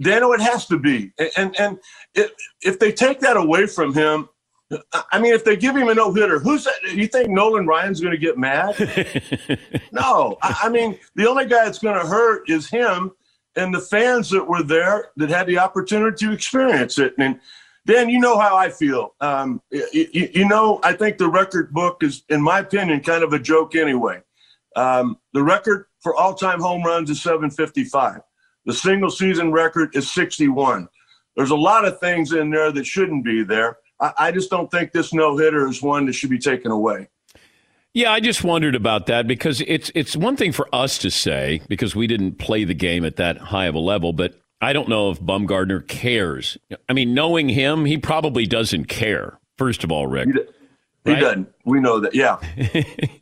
Dano, 0.00 0.32
it 0.32 0.40
has 0.40 0.66
to 0.66 0.78
be. 0.78 1.12
And 1.36 1.54
and, 1.58 1.78
if 2.62 2.78
they 2.78 2.92
take 2.92 3.20
that 3.20 3.36
away 3.36 3.66
from 3.66 3.94
him, 3.94 4.28
I 5.10 5.18
mean, 5.18 5.34
if 5.34 5.44
they 5.44 5.56
give 5.56 5.76
him 5.76 5.88
a 5.88 5.94
no 5.94 6.12
hitter, 6.12 6.38
who's 6.38 6.64
that? 6.64 6.94
You 6.94 7.06
think 7.06 7.28
Nolan 7.28 7.66
Ryan's 7.66 8.00
going 8.00 8.12
to 8.12 8.18
get 8.18 8.38
mad? 8.38 8.76
no. 9.92 10.38
I, 10.42 10.60
I 10.64 10.68
mean, 10.68 10.98
the 11.14 11.28
only 11.28 11.46
guy 11.46 11.64
that's 11.64 11.78
going 11.78 12.00
to 12.00 12.06
hurt 12.06 12.48
is 12.48 12.68
him 12.68 13.12
and 13.56 13.74
the 13.74 13.80
fans 13.80 14.30
that 14.30 14.46
were 14.46 14.62
there 14.62 15.10
that 15.16 15.28
had 15.28 15.46
the 15.46 15.58
opportunity 15.58 16.26
to 16.26 16.32
experience 16.32 16.98
it. 16.98 17.14
And 17.18 17.40
Dan, 17.86 18.08
you 18.08 18.18
know 18.18 18.38
how 18.38 18.56
I 18.56 18.70
feel. 18.70 19.14
Um, 19.20 19.60
you, 19.70 20.06
you 20.12 20.48
know, 20.48 20.80
I 20.82 20.92
think 20.92 21.18
the 21.18 21.28
record 21.28 21.72
book 21.72 22.02
is, 22.02 22.22
in 22.28 22.40
my 22.40 22.60
opinion, 22.60 23.00
kind 23.00 23.24
of 23.24 23.32
a 23.32 23.38
joke 23.38 23.74
anyway. 23.74 24.22
Um, 24.76 25.18
the 25.32 25.42
record 25.42 25.86
for 26.00 26.14
all-time 26.14 26.60
home 26.60 26.82
runs 26.82 27.10
is 27.10 27.22
755. 27.22 28.20
The 28.64 28.72
single 28.72 29.10
season 29.10 29.52
record 29.52 29.94
is 29.94 30.10
61. 30.12 30.88
There's 31.36 31.50
a 31.50 31.56
lot 31.56 31.84
of 31.84 31.98
things 32.00 32.32
in 32.32 32.50
there 32.50 32.72
that 32.72 32.86
shouldn't 32.86 33.24
be 33.24 33.42
there. 33.42 33.78
I, 34.00 34.12
I 34.18 34.32
just 34.32 34.50
don't 34.50 34.70
think 34.70 34.92
this 34.92 35.12
no 35.12 35.36
hitter 35.36 35.68
is 35.68 35.82
one 35.82 36.06
that 36.06 36.12
should 36.12 36.30
be 36.30 36.38
taken 36.38 36.70
away. 36.70 37.08
Yeah, 37.94 38.10
I 38.10 38.20
just 38.20 38.42
wondered 38.42 38.74
about 38.74 39.06
that 39.06 39.26
because 39.26 39.60
it's 39.66 39.90
it's 39.94 40.16
one 40.16 40.34
thing 40.34 40.52
for 40.52 40.66
us 40.72 40.96
to 40.98 41.10
say 41.10 41.60
because 41.68 41.94
we 41.94 42.06
didn't 42.06 42.38
play 42.38 42.64
the 42.64 42.74
game 42.74 43.04
at 43.04 43.16
that 43.16 43.36
high 43.36 43.66
of 43.66 43.74
a 43.74 43.78
level, 43.78 44.14
but 44.14 44.34
I 44.62 44.72
don't 44.72 44.88
know 44.88 45.10
if 45.10 45.20
Bumgarner 45.20 45.86
cares. 45.86 46.56
I 46.88 46.94
mean, 46.94 47.12
knowing 47.12 47.50
him, 47.50 47.84
he 47.84 47.98
probably 47.98 48.46
doesn't 48.46 48.86
care. 48.86 49.38
First 49.58 49.84
of 49.84 49.92
all, 49.92 50.06
Rick, 50.06 50.28
he, 50.28 50.32
he 51.04 51.12
right? 51.12 51.20
doesn't. 51.20 51.52
We 51.66 51.80
know 51.80 52.00
that. 52.00 52.14
Yeah. 52.14 52.38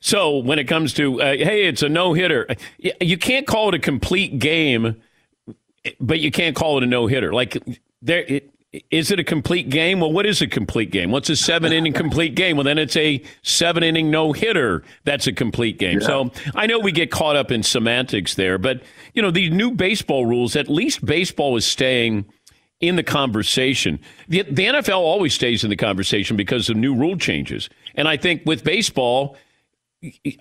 so 0.00 0.38
when 0.38 0.58
it 0.58 0.64
comes 0.64 0.94
to 0.94 1.20
uh, 1.20 1.36
hey, 1.36 1.66
it's 1.66 1.82
a 1.82 1.88
no 1.88 2.12
hitter, 2.12 2.46
you 2.78 3.18
can't 3.18 3.46
call 3.46 3.68
it 3.68 3.74
a 3.74 3.78
complete 3.78 4.38
game, 4.38 5.00
but 6.00 6.20
you 6.20 6.30
can't 6.30 6.56
call 6.56 6.78
it 6.78 6.84
a 6.84 6.86
no 6.86 7.06
hitter. 7.06 7.32
Like 7.32 7.56
there, 8.02 8.24
it, 8.26 8.50
is 8.90 9.10
it 9.10 9.18
a 9.18 9.24
complete 9.24 9.68
game? 9.68 9.98
Well, 9.98 10.12
what 10.12 10.26
is 10.26 10.40
a 10.40 10.46
complete 10.46 10.92
game? 10.92 11.10
What's 11.10 11.28
a 11.28 11.34
seven 11.34 11.72
inning 11.72 11.92
complete 11.92 12.36
game? 12.36 12.56
Well, 12.56 12.64
then 12.64 12.78
it's 12.78 12.96
a 12.96 13.20
seven 13.42 13.82
inning 13.82 14.10
no 14.10 14.32
hitter. 14.32 14.84
That's 15.04 15.26
a 15.26 15.32
complete 15.32 15.78
game. 15.78 16.00
Yeah. 16.00 16.06
So 16.06 16.30
I 16.54 16.66
know 16.66 16.78
we 16.78 16.92
get 16.92 17.10
caught 17.10 17.34
up 17.34 17.50
in 17.50 17.64
semantics 17.64 18.34
there, 18.34 18.58
but 18.58 18.82
you 19.12 19.22
know, 19.22 19.32
these 19.32 19.50
new 19.50 19.72
baseball 19.72 20.24
rules, 20.24 20.54
at 20.54 20.68
least 20.68 21.04
baseball 21.04 21.56
is 21.56 21.66
staying 21.66 22.26
in 22.80 22.96
the 22.96 23.02
conversation. 23.02 23.98
The, 24.28 24.42
the 24.42 24.66
NFL 24.66 24.98
always 24.98 25.34
stays 25.34 25.64
in 25.64 25.70
the 25.70 25.76
conversation 25.76 26.36
because 26.36 26.70
of 26.70 26.76
new 26.76 26.94
rule 26.94 27.16
changes. 27.16 27.68
And 27.96 28.06
I 28.06 28.16
think 28.16 28.42
with 28.46 28.62
baseball, 28.62 29.36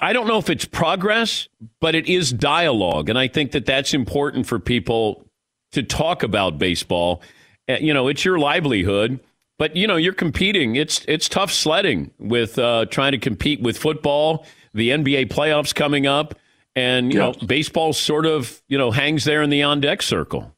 I 0.02 0.14
don't 0.14 0.28
know 0.28 0.38
if 0.38 0.50
it's 0.50 0.66
progress, 0.66 1.48
but 1.82 1.96
it 1.96 2.08
is 2.08 2.32
dialogue. 2.32 3.10
And 3.10 3.20
I 3.20 3.28
think 3.28 3.52
that 3.52 3.66
that's 3.66 3.94
important 3.94 4.48
for 4.48 4.60
people 4.60 5.26
to 5.74 5.84
talk 5.84 6.24
about 6.24 6.58
baseball 6.58 7.22
uh, 7.70 7.78
you 7.80 7.94
know, 7.94 8.08
it's 8.08 8.26
your 8.26 8.40
livelihood. 8.40 9.20
But 9.58 9.76
you 9.76 9.88
know, 9.88 9.98
you're 9.98 10.14
competing. 10.14 10.76
It's 10.76 11.04
it's 11.08 11.30
tough 11.30 11.52
sledding 11.52 12.12
with 12.18 12.58
uh, 12.58 12.86
trying 12.86 13.12
to 13.12 13.18
compete 13.18 13.62
with 13.62 13.78
football, 13.78 14.46
the 14.74 14.90
NBA 14.90 15.28
playoffs 15.28 15.76
coming 15.76 16.08
up, 16.08 16.36
and 16.76 17.12
you 17.12 17.20
know, 17.20 17.34
baseball 17.46 17.92
sort 17.92 18.26
of 18.26 18.62
you 18.70 18.78
know 18.78 18.92
hangs 18.92 19.26
there 19.26 19.42
in 19.42 19.50
the 19.50 19.64
on 19.64 19.82
deck 19.82 20.02
circle. 20.02 20.56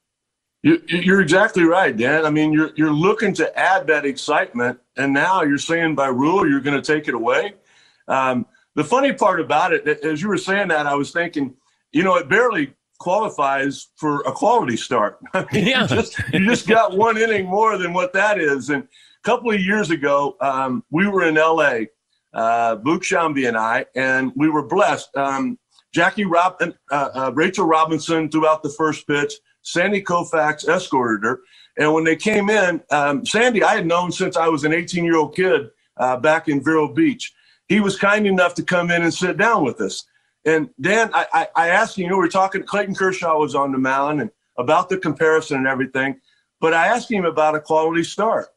You're 0.63 1.21
exactly 1.21 1.63
right, 1.63 1.97
Dan. 1.97 2.25
I 2.25 2.29
mean, 2.29 2.53
you're 2.53 2.69
you're 2.75 2.93
looking 2.93 3.33
to 3.33 3.59
add 3.59 3.87
that 3.87 4.05
excitement, 4.05 4.79
and 4.95 5.11
now 5.11 5.41
you're 5.41 5.57
saying 5.57 5.95
by 5.95 6.07
rule 6.07 6.47
you're 6.47 6.61
going 6.61 6.79
to 6.79 6.93
take 6.93 7.07
it 7.07 7.15
away. 7.15 7.55
Um, 8.07 8.45
the 8.75 8.83
funny 8.83 9.13
part 9.13 9.39
about 9.39 9.73
it, 9.73 9.87
as 10.03 10.21
you 10.21 10.29
were 10.29 10.37
saying 10.37 10.69
that, 10.69 10.87
I 10.87 10.95
was 10.95 11.11
thinking, 11.11 11.55
you 11.91 12.03
know, 12.03 12.15
it 12.15 12.29
barely 12.29 12.73
qualifies 12.99 13.87
for 13.97 14.21
a 14.21 14.31
quality 14.31 14.77
start. 14.77 15.19
I 15.33 15.45
mean, 15.51 15.67
yeah. 15.67 15.81
you, 15.83 15.87
just, 15.87 16.19
you 16.31 16.45
just 16.45 16.67
got 16.67 16.95
one 16.97 17.17
inning 17.17 17.45
more 17.45 17.77
than 17.77 17.93
what 17.93 18.13
that 18.13 18.39
is. 18.39 18.69
And 18.69 18.83
a 18.83 19.23
couple 19.23 19.51
of 19.51 19.59
years 19.59 19.89
ago, 19.91 20.37
um, 20.39 20.83
we 20.91 21.07
were 21.07 21.23
in 21.23 21.35
LA, 21.35 21.85
uh, 22.33 22.77
Boog 22.77 23.01
Sciambi 23.01 23.47
and 23.47 23.57
I, 23.57 23.85
and 23.95 24.31
we 24.35 24.49
were 24.49 24.65
blessed. 24.65 25.09
Um, 25.17 25.57
Jackie 25.93 26.25
Rob, 26.25 26.61
uh, 26.61 26.73
uh, 26.91 27.31
Rachel 27.33 27.65
Robinson 27.65 28.29
threw 28.29 28.47
out 28.47 28.63
the 28.63 28.69
first 28.69 29.05
pitch. 29.07 29.33
Sandy 29.63 30.01
Koufax 30.01 30.67
escorted 30.67 31.23
her. 31.23 31.41
And 31.77 31.93
when 31.93 32.03
they 32.03 32.15
came 32.15 32.49
in, 32.49 32.81
um, 32.91 33.25
Sandy, 33.25 33.63
I 33.63 33.75
had 33.75 33.85
known 33.85 34.11
since 34.11 34.37
I 34.37 34.47
was 34.47 34.63
an 34.63 34.73
18 34.73 35.03
year 35.03 35.17
old 35.17 35.35
kid 35.35 35.69
uh, 35.97 36.17
back 36.17 36.47
in 36.47 36.63
Vero 36.63 36.93
Beach. 36.93 37.33
He 37.71 37.79
was 37.79 37.97
kind 37.97 38.27
enough 38.27 38.53
to 38.55 38.63
come 38.63 38.91
in 38.91 39.01
and 39.01 39.13
sit 39.13 39.37
down 39.37 39.63
with 39.63 39.79
us. 39.79 40.03
And 40.43 40.69
Dan, 40.81 41.09
I, 41.13 41.25
I, 41.31 41.47
I 41.55 41.69
asked 41.69 41.97
you, 41.97 42.03
you 42.03 42.09
know, 42.09 42.17
we 42.17 42.25
are 42.25 42.29
talking, 42.29 42.63
Clayton 42.63 42.95
Kershaw 42.95 43.39
was 43.39 43.55
on 43.55 43.71
the 43.71 43.77
mound 43.77 44.19
and 44.19 44.29
about 44.57 44.89
the 44.89 44.97
comparison 44.97 45.55
and 45.55 45.67
everything, 45.67 46.19
but 46.59 46.73
I 46.73 46.87
asked 46.87 47.09
him 47.09 47.23
about 47.23 47.55
a 47.55 47.61
quality 47.61 48.03
start 48.03 48.47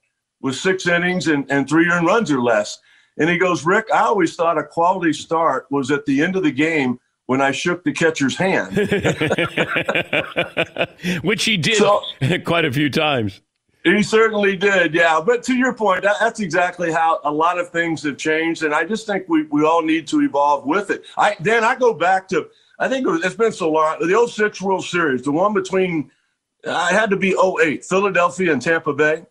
with 0.41 0.57
six 0.57 0.89
innings 0.89 1.29
and, 1.29 1.49
and 1.49 1.69
three 1.69 1.89
earned 1.89 2.09
runs 2.09 2.33
or 2.33 2.43
less. 2.43 2.81
And 3.17 3.31
he 3.31 3.39
goes, 3.39 3.65
Rick, 3.65 3.87
I 3.95 4.01
always 4.01 4.35
thought 4.35 4.59
a 4.59 4.65
quality 4.65 5.13
start 5.13 5.67
was 5.71 5.93
at 5.93 6.05
the 6.07 6.21
end 6.21 6.35
of 6.35 6.43
the 6.43 6.51
game 6.51 6.99
when 7.27 7.41
I 7.41 7.53
shook 7.53 7.85
the 7.85 7.93
catcher's 7.93 8.37
hand. 8.37 8.77
Which 11.23 11.45
he 11.45 11.57
did 11.57 11.77
so, 11.77 12.01
quite 12.45 12.65
a 12.65 12.73
few 12.73 12.91
times. 12.91 13.43
He 13.85 14.03
certainly 14.03 14.57
did, 14.57 14.95
yeah. 14.95 15.21
But 15.21 15.43
to 15.45 15.55
your 15.55 15.75
point, 15.75 16.03
that, 16.03 16.17
that's 16.19 16.41
exactly 16.41 16.91
how 16.91 17.21
a 17.23 17.31
lot 17.31 17.59
of 17.59 17.69
things 17.69 18.03
have 18.05 18.17
changed, 18.17 18.63
and 18.63 18.75
I 18.75 18.85
just 18.85 19.07
think 19.07 19.29
we, 19.29 19.43
we 19.45 19.63
all 19.63 19.83
need 19.83 20.07
to 20.09 20.23
evolve 20.23 20.65
with 20.65 20.91
it. 20.91 21.05
I 21.19 21.37
Dan, 21.43 21.65
I 21.65 21.77
go 21.77 21.93
back 21.93 22.27
to 22.29 22.49
I 22.79 22.89
think 22.89 23.07
it 23.07 23.11
was, 23.11 23.25
it's 23.25 23.35
been 23.35 23.53
so 23.53 23.71
long 23.71 23.99
the 24.01 24.27
06 24.27 24.63
World 24.63 24.85
Series, 24.85 25.23
the 25.23 25.33
one 25.33 25.53
between 25.53 26.11
I 26.67 26.93
had 26.93 27.11
to 27.11 27.17
be 27.17 27.37
08, 27.37 27.85
Philadelphia 27.85 28.55
and 28.55 28.63
Tampa 28.63 28.95
Bay, 28.95 29.27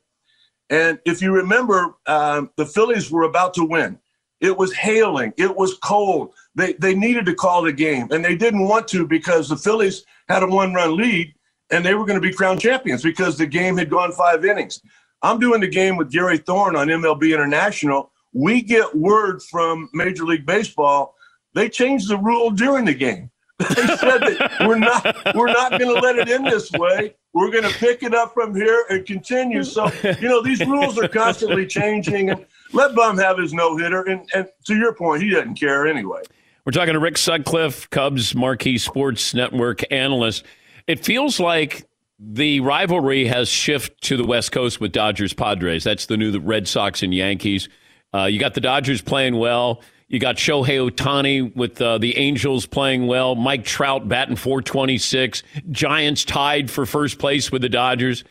and 0.69 0.99
if 1.03 1.19
you 1.19 1.33
remember, 1.33 1.95
um, 2.05 2.51
the 2.55 2.65
Phillies 2.67 3.09
were 3.09 3.23
about 3.23 3.55
to 3.55 3.65
win. 3.65 3.97
It 4.39 4.55
was 4.55 4.71
hailing. 4.73 5.33
It 5.35 5.55
was 5.55 5.79
cold. 5.79 6.35
They 6.53 6.73
they 6.73 6.93
needed 6.93 7.25
to 7.25 7.33
call 7.33 7.63
the 7.63 7.73
game, 7.73 8.07
and 8.11 8.23
they 8.23 8.35
didn't 8.35 8.67
want 8.67 8.87
to 8.89 9.07
because 9.07 9.49
the 9.49 9.57
Phillies 9.57 10.05
had 10.29 10.43
a 10.43 10.47
one 10.47 10.75
run 10.75 10.95
lead 10.95 11.33
and 11.71 11.85
they 11.85 11.95
were 11.95 12.05
going 12.05 12.21
to 12.21 12.27
be 12.27 12.33
crown 12.33 12.57
champions 12.59 13.03
because 13.03 13.37
the 13.37 13.45
game 13.45 13.77
had 13.77 13.89
gone 13.89 14.11
five 14.11 14.45
innings. 14.45 14.81
I'm 15.21 15.39
doing 15.39 15.61
the 15.61 15.67
game 15.67 15.95
with 15.95 16.11
Gary 16.11 16.37
Thorne 16.37 16.75
on 16.75 16.87
MLB 16.87 17.33
International. 17.33 18.11
We 18.33 18.61
get 18.61 18.95
word 18.95 19.41
from 19.43 19.89
Major 19.93 20.25
League 20.25 20.45
Baseball. 20.45 21.15
They 21.55 21.69
changed 21.69 22.09
the 22.09 22.17
rule 22.17 22.51
during 22.51 22.85
the 22.85 22.93
game. 22.93 23.29
They 23.75 23.85
said 23.95 24.17
that 24.17 24.67
we're 24.67 24.79
not 24.79 25.35
we're 25.35 25.53
not 25.53 25.71
going 25.71 25.93
to 25.93 26.01
let 26.01 26.17
it 26.17 26.27
in 26.27 26.43
this 26.43 26.69
way. 26.73 27.15
We're 27.33 27.51
going 27.51 27.63
to 27.63 27.73
pick 27.77 28.03
it 28.03 28.13
up 28.13 28.33
from 28.33 28.53
here 28.53 28.85
and 28.89 29.05
continue. 29.05 29.63
So 29.63 29.89
you 30.19 30.27
know 30.27 30.41
these 30.41 30.59
rules 30.65 30.97
are 30.97 31.07
constantly 31.07 31.65
changing. 31.65 32.45
Let 32.73 32.95
Bum 32.95 33.17
have 33.19 33.37
his 33.37 33.53
no 33.53 33.77
hitter. 33.77 34.01
And, 34.03 34.27
and 34.33 34.47
to 34.65 34.75
your 34.75 34.93
point, 34.95 35.21
he 35.21 35.29
doesn't 35.29 35.55
care 35.55 35.87
anyway. 35.87 36.23
We're 36.65 36.71
talking 36.71 36.93
to 36.93 36.99
Rick 36.99 37.17
Sutcliffe, 37.17 37.89
Cubs 37.89 38.35
Marquee 38.35 38.77
Sports 38.77 39.33
Network 39.33 39.81
analyst. 39.91 40.43
It 40.87 41.03
feels 41.03 41.39
like 41.39 41.87
the 42.19 42.59
rivalry 42.59 43.25
has 43.25 43.49
shifted 43.49 43.99
to 44.01 44.17
the 44.17 44.25
West 44.25 44.51
Coast 44.51 44.79
with 44.79 44.91
Dodgers 44.91 45.33
Padres. 45.33 45.83
That's 45.83 46.05
the 46.05 46.17
new 46.17 46.37
Red 46.39 46.67
Sox 46.67 47.03
and 47.03 47.13
Yankees. 47.13 47.69
Uh, 48.13 48.25
you 48.25 48.39
got 48.39 48.53
the 48.53 48.61
Dodgers 48.61 49.01
playing 49.01 49.37
well. 49.37 49.81
You 50.07 50.19
got 50.19 50.35
Shohei 50.35 50.89
Ohtani 50.89 51.55
with 51.55 51.81
uh, 51.81 51.97
the 51.97 52.17
Angels 52.17 52.65
playing 52.65 53.07
well. 53.07 53.35
Mike 53.35 53.65
Trout 53.65 54.07
batting 54.07 54.35
426. 54.35 55.41
Giants 55.71 56.23
tied 56.23 56.69
for 56.69 56.85
first 56.85 57.17
place 57.17 57.51
with 57.51 57.61
the 57.61 57.69
Dodgers. 57.69 58.23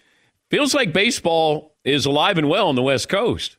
Feels 0.51 0.75
like 0.75 0.93
baseball 0.93 1.75
is 1.85 2.07
alive 2.07 2.39
and 2.39 2.49
well 2.49 2.69
on 2.69 2.77
the 2.77 2.83
West 2.83 3.09
Coast. 3.09 3.57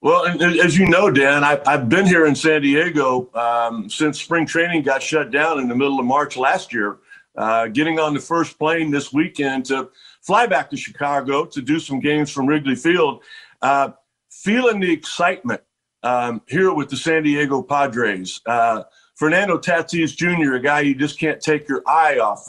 Well, 0.00 0.26
as 0.42 0.76
you 0.76 0.88
know, 0.88 1.12
Dan, 1.12 1.44
I, 1.44 1.60
have 1.66 1.88
been 1.88 2.06
here 2.06 2.26
in 2.26 2.34
San 2.34 2.62
Diego 2.62 3.30
um, 3.34 3.88
since 3.88 4.20
spring 4.20 4.44
training 4.44 4.82
got 4.82 5.00
shut 5.00 5.30
down 5.30 5.60
in 5.60 5.68
the 5.68 5.76
middle 5.76 6.00
of 6.00 6.06
March 6.06 6.36
last 6.36 6.72
year 6.72 6.98
uh, 7.36 7.68
getting 7.68 7.98
on 7.98 8.14
the 8.14 8.20
first 8.20 8.58
plane 8.58 8.90
this 8.90 9.12
weekend 9.12 9.64
to 9.66 9.90
fly 10.20 10.46
back 10.46 10.70
to 10.70 10.76
Chicago 10.76 11.44
to 11.44 11.62
do 11.62 11.78
some 11.78 12.00
games 12.00 12.30
from 12.30 12.46
Wrigley 12.46 12.74
Field. 12.74 13.22
Uh, 13.60 13.90
feeling 14.30 14.80
the 14.80 14.92
excitement 14.92 15.60
um, 16.02 16.42
here 16.48 16.72
with 16.72 16.88
the 16.88 16.96
San 16.96 17.22
Diego 17.22 17.62
Padres. 17.62 18.40
Uh, 18.46 18.82
Fernando 19.14 19.58
Tatis 19.58 20.16
Jr., 20.16 20.54
a 20.54 20.60
guy 20.60 20.80
you 20.80 20.94
just 20.94 21.18
can't 21.18 21.40
take 21.40 21.68
your 21.68 21.82
eye 21.86 22.18
off. 22.18 22.48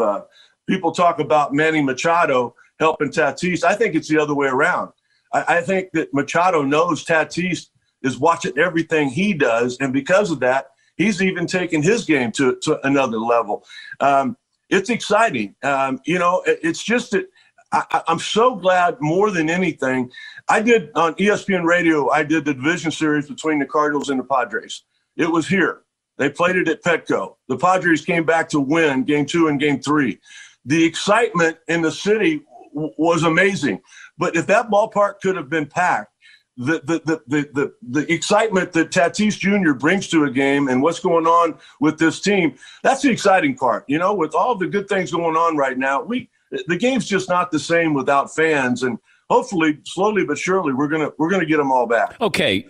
People 0.67 0.91
talk 0.91 1.19
about 1.19 1.53
Manny 1.53 1.81
Machado 1.81 2.55
helping 2.79 3.09
Tatis. 3.09 3.63
I 3.63 3.75
think 3.75 3.95
it's 3.95 4.07
the 4.07 4.17
other 4.17 4.33
way 4.33 4.47
around. 4.47 4.91
I, 5.33 5.57
I 5.57 5.61
think 5.61 5.91
that 5.93 6.13
Machado 6.13 6.61
knows 6.63 7.05
Tatis 7.05 7.67
is 8.01 8.17
watching 8.17 8.57
everything 8.57 9.09
he 9.09 9.33
does, 9.33 9.77
and 9.79 9.93
because 9.93 10.31
of 10.31 10.39
that, 10.41 10.67
he's 10.97 11.21
even 11.21 11.47
taken 11.47 11.81
his 11.81 12.05
game 12.05 12.31
to, 12.33 12.57
to 12.63 12.85
another 12.85 13.17
level. 13.17 13.65
Um, 13.99 14.37
it's 14.73 14.89
exciting. 14.89 15.55
Um, 15.63 16.01
you 16.05 16.17
know, 16.19 16.41
it, 16.45 16.59
it's 16.63 16.83
just 16.83 17.11
that 17.11 17.27
I, 17.71 18.03
am 18.07 18.19
so 18.19 18.55
glad 18.55 18.97
more 18.99 19.31
than 19.31 19.49
anything. 19.49 20.11
I 20.49 20.61
did 20.61 20.89
on 20.95 21.15
ESPN 21.15 21.63
Radio, 21.63 22.09
I 22.09 22.23
did 22.23 22.45
the 22.45 22.53
division 22.53 22.91
series 22.91 23.27
between 23.27 23.59
the 23.59 23.65
Cardinals 23.65 24.09
and 24.09 24.19
the 24.19 24.23
Padres. 24.23 24.83
It 25.15 25.31
was 25.31 25.47
here. 25.47 25.81
They 26.17 26.29
played 26.29 26.55
it 26.55 26.67
at 26.67 26.83
Petco. 26.83 27.35
The 27.47 27.57
Padres 27.57 28.05
came 28.05 28.25
back 28.25 28.49
to 28.49 28.59
win 28.59 29.03
game 29.03 29.25
two 29.25 29.47
and 29.47 29.59
game 29.59 29.79
three. 29.79 30.19
The 30.65 30.83
excitement 30.83 31.57
in 31.67 31.81
the 31.81 31.91
city 31.91 32.41
w- 32.73 32.93
was 32.97 33.23
amazing. 33.23 33.81
But 34.17 34.35
if 34.35 34.45
that 34.47 34.69
ballpark 34.69 35.21
could 35.21 35.35
have 35.35 35.49
been 35.49 35.65
packed, 35.65 36.12
the, 36.57 36.81
the, 36.83 37.21
the, 37.27 37.49
the, 37.53 37.73
the, 37.81 38.13
excitement 38.13 38.73
that 38.73 38.91
Tatis 38.91 39.37
Jr. 39.37 39.73
brings 39.73 40.07
to 40.09 40.25
a 40.25 40.29
game 40.29 40.67
and 40.67 40.83
what's 40.83 40.99
going 40.99 41.25
on 41.25 41.57
with 41.79 41.97
this 41.97 42.19
team, 42.19 42.55
that's 42.83 43.01
the 43.01 43.09
exciting 43.09 43.55
part. 43.55 43.85
You 43.87 43.97
know, 43.97 44.13
with 44.13 44.35
all 44.35 44.55
the 44.55 44.67
good 44.67 44.87
things 44.87 45.11
going 45.11 45.35
on 45.35 45.57
right 45.57 45.77
now, 45.77 46.03
we 46.03 46.29
the 46.67 46.77
game's 46.77 47.07
just 47.07 47.29
not 47.29 47.51
the 47.51 47.59
same 47.59 47.93
without 47.93 48.33
fans. 48.33 48.83
And 48.83 48.99
hopefully, 49.29 49.79
slowly 49.85 50.25
but 50.25 50.37
surely, 50.37 50.73
we're 50.73 50.87
gonna 50.87 51.11
we're 51.17 51.29
gonna 51.29 51.45
get 51.45 51.57
them 51.57 51.71
all 51.71 51.87
back. 51.87 52.19
Okay. 52.21 52.67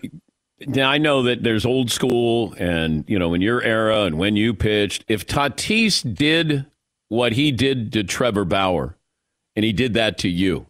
Now 0.65 0.89
I 0.89 0.97
know 0.97 1.23
that 1.23 1.43
there's 1.43 1.65
old 1.65 1.91
school, 1.91 2.53
and 2.57 3.03
you 3.07 3.19
know, 3.19 3.33
in 3.33 3.41
your 3.41 3.61
era 3.61 4.03
and 4.03 4.17
when 4.17 4.37
you 4.37 4.53
pitched, 4.53 5.03
if 5.09 5.27
Tatis 5.27 6.01
did 6.15 6.65
what 7.09 7.33
he 7.33 7.51
did 7.51 7.91
to 7.93 8.03
Trevor 8.03 8.45
Bauer, 8.45 8.97
and 9.55 9.65
he 9.65 9.73
did 9.73 9.95
that 9.95 10.17
to 10.19 10.29
you, 10.29 10.67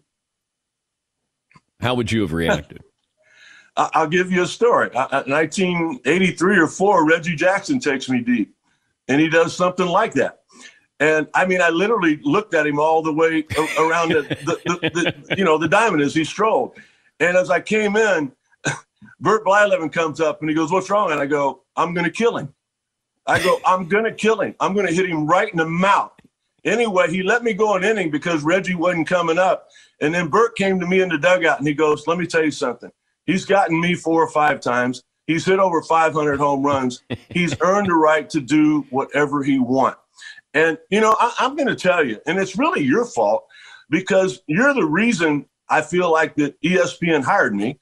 How 1.80 1.93
would 1.93 2.11
you 2.11 2.22
have 2.22 2.34
reacted? 2.34 2.82
I'll 3.76 4.07
give 4.07 4.32
you 4.32 4.43
a 4.43 4.47
story. 4.47 4.89
1983 4.89 6.57
or 6.57 6.67
four, 6.67 7.07
Reggie 7.07 7.36
Jackson 7.36 7.80
takes 7.80 8.07
me 8.07 8.21
deep, 8.21 8.53
and 9.07 9.19
he 9.19 9.30
does 9.30 9.55
something 9.55 9.88
like 9.88 10.13
that. 10.13 10.41
And 10.99 11.28
I 11.34 11.45
mean, 11.45 11.61
I 11.61 11.69
literally 11.69 12.19
looked 12.24 12.53
at 12.53 12.67
him 12.67 12.80
all 12.80 13.01
the 13.01 13.11
way 13.11 13.45
around 13.80 14.09
the, 14.09 14.21
the, 14.45 14.59
the, 14.65 15.24
the 15.28 15.36
you 15.38 15.43
know, 15.43 15.57
the 15.57 15.67
diamond 15.67 16.03
as 16.03 16.13
he 16.13 16.24
strolled. 16.24 16.78
And 17.19 17.36
as 17.36 17.49
I 17.49 17.59
came 17.59 17.95
in, 17.97 18.32
Bert 19.19 19.43
Blyleven 19.43 19.91
comes 19.91 20.21
up 20.21 20.41
and 20.41 20.49
he 20.49 20.55
goes, 20.55 20.71
"What's 20.71 20.89
wrong?" 20.89 21.11
And 21.11 21.19
I 21.19 21.26
go, 21.26 21.63
"I'm 21.76 21.93
going 21.93 22.05
to 22.05 22.11
kill 22.11 22.38
him." 22.38 22.53
I 23.26 23.41
go, 23.41 23.59
"I'm 23.65 23.88
going 23.88 24.03
to 24.03 24.13
kill 24.13 24.41
him. 24.41 24.55
I'm 24.59 24.74
going 24.74 24.88
to 24.88 24.93
hit 24.93 25.09
him 25.09 25.26
right 25.26 25.51
in 25.51 25.57
the 25.57 25.65
mouth." 25.67 26.11
Anyway, 26.63 27.09
he 27.09 27.24
let 27.24 27.43
me 27.43 27.53
go 27.53 27.76
an 27.76 27.84
inning 27.84 28.09
because 28.09 28.43
Reggie 28.43 28.76
wasn't 28.76 29.07
coming 29.07 29.38
up. 29.38 29.67
And 29.99 30.13
then 30.13 30.30
Bert 30.30 30.55
came 30.55 30.80
to 30.80 30.86
me 30.88 31.01
in 31.01 31.09
the 31.09 31.17
dugout 31.17 31.57
and 31.59 31.67
he 31.67 31.74
goes, 31.74 32.07
"Let 32.07 32.17
me 32.19 32.28
tell 32.28 32.43
you 32.43 32.51
something. 32.51 32.91
He's 33.26 33.45
gotten 33.45 33.80
me 33.80 33.95
four 33.95 34.24
or 34.24 34.30
five 34.30 34.59
times. 34.59 35.03
He's 35.28 35.45
hit 35.45 35.59
over 35.59 35.82
500 35.82 36.38
home 36.38 36.63
runs. 36.63 37.03
He's 37.30 37.55
earned 37.61 37.88
the 37.88 37.93
right 37.93 38.30
to 38.30 38.41
do 38.41 38.86
whatever 38.89 39.43
he 39.43 39.59
wants." 39.59 39.99
And, 40.53 40.78
you 40.89 41.01
know, 41.01 41.15
I, 41.19 41.34
I'm 41.39 41.55
going 41.55 41.67
to 41.67 41.76
tell 41.76 42.05
you, 42.05 42.19
and 42.28 42.38
it's 42.38 42.57
really 42.57 42.84
your 42.84 43.05
fault 43.05 43.45
because 43.89 44.41
you're 44.47 44.74
the 44.74 44.86
reason 44.86 45.45
I 45.69 45.82
feel 45.82 46.11
like 46.11 46.36
that 46.36 46.59
ESPN 46.61 47.24
hired 47.24 47.55
me. 47.55 47.80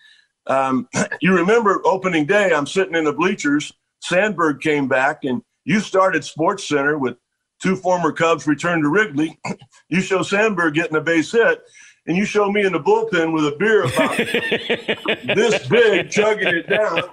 Um, 0.48 0.88
you 1.22 1.36
remember 1.36 1.82
opening 1.86 2.26
day, 2.26 2.54
I'm 2.54 2.68
sitting 2.68 2.96
in 2.96 3.04
the 3.04 3.14
bleachers. 3.14 3.72
Sandberg 4.02 4.62
came 4.62 4.88
back, 4.88 5.24
and 5.24 5.42
you 5.66 5.80
started 5.80 6.24
Sports 6.24 6.68
Center 6.68 6.98
with 6.98 7.18
two 7.62 7.76
former 7.76 8.12
Cubs 8.12 8.48
returned 8.48 8.84
to 8.84 8.90
Wrigley. 8.90 9.40
you 9.90 10.02
show 10.02 10.24
Sandberg 10.24 10.74
getting 10.74 10.96
a 10.96 11.02
base 11.02 11.32
hit, 11.32 11.62
and 12.08 12.18
you 12.18 12.26
show 12.26 12.52
me 12.52 12.66
in 12.66 12.74
the 12.74 12.80
bullpen 12.80 13.32
with 13.32 13.46
a 13.46 13.56
beer 13.58 13.84
about 13.84 14.18
this 15.36 15.68
big, 15.68 16.10
chugging 16.10 16.48
it 16.48 16.68
down. 16.68 17.04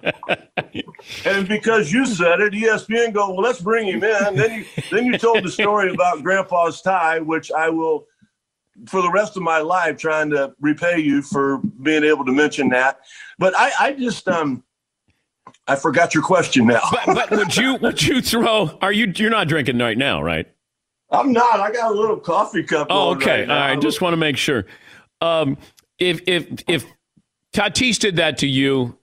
And 1.24 1.46
because 1.46 1.92
you 1.92 2.06
said 2.06 2.40
it, 2.40 2.54
ESPN 2.54 3.12
go, 3.12 3.30
well, 3.30 3.42
let's 3.42 3.60
bring 3.60 3.86
him 3.86 4.02
in. 4.02 4.36
Then 4.36 4.52
you 4.60 4.82
then 4.90 5.04
you 5.04 5.18
told 5.18 5.44
the 5.44 5.50
story 5.50 5.92
about 5.92 6.22
Grandpa's 6.22 6.80
tie, 6.80 7.20
which 7.20 7.52
I 7.52 7.68
will 7.68 8.06
for 8.86 9.02
the 9.02 9.10
rest 9.10 9.36
of 9.36 9.42
my 9.42 9.58
life 9.58 9.98
trying 9.98 10.30
to 10.30 10.54
repay 10.60 10.98
you 10.98 11.20
for 11.20 11.58
being 11.82 12.04
able 12.04 12.24
to 12.24 12.32
mention 12.32 12.68
that. 12.70 13.00
But 13.38 13.54
I, 13.56 13.72
I 13.80 13.92
just 13.92 14.26
um 14.28 14.64
I 15.66 15.76
forgot 15.76 16.14
your 16.14 16.22
question 16.22 16.66
now. 16.66 16.80
but, 16.90 17.06
but 17.06 17.30
would 17.30 17.56
you 17.56 17.76
would 17.76 18.02
you 18.02 18.22
throw 18.22 18.78
are 18.80 18.92
you 18.92 19.12
you're 19.14 19.30
not 19.30 19.48
drinking 19.48 19.78
right 19.78 19.98
now, 19.98 20.22
right? 20.22 20.46
I'm 21.10 21.32
not. 21.32 21.60
I 21.60 21.70
got 21.72 21.92
a 21.92 21.94
little 21.94 22.18
coffee 22.18 22.62
cup. 22.62 22.88
Oh, 22.90 23.10
okay. 23.14 23.40
Right 23.40 23.50
All 23.50 23.56
right. 23.56 23.80
Just 23.80 24.00
want 24.00 24.12
to 24.12 24.18
make 24.18 24.36
sure. 24.36 24.66
Um, 25.20 25.56
if 25.98 26.20
if 26.26 26.46
if 26.68 26.86
Tatis 27.52 27.98
did 27.98 28.16
that 28.16 28.38
to 28.38 28.46
you, 28.46 28.96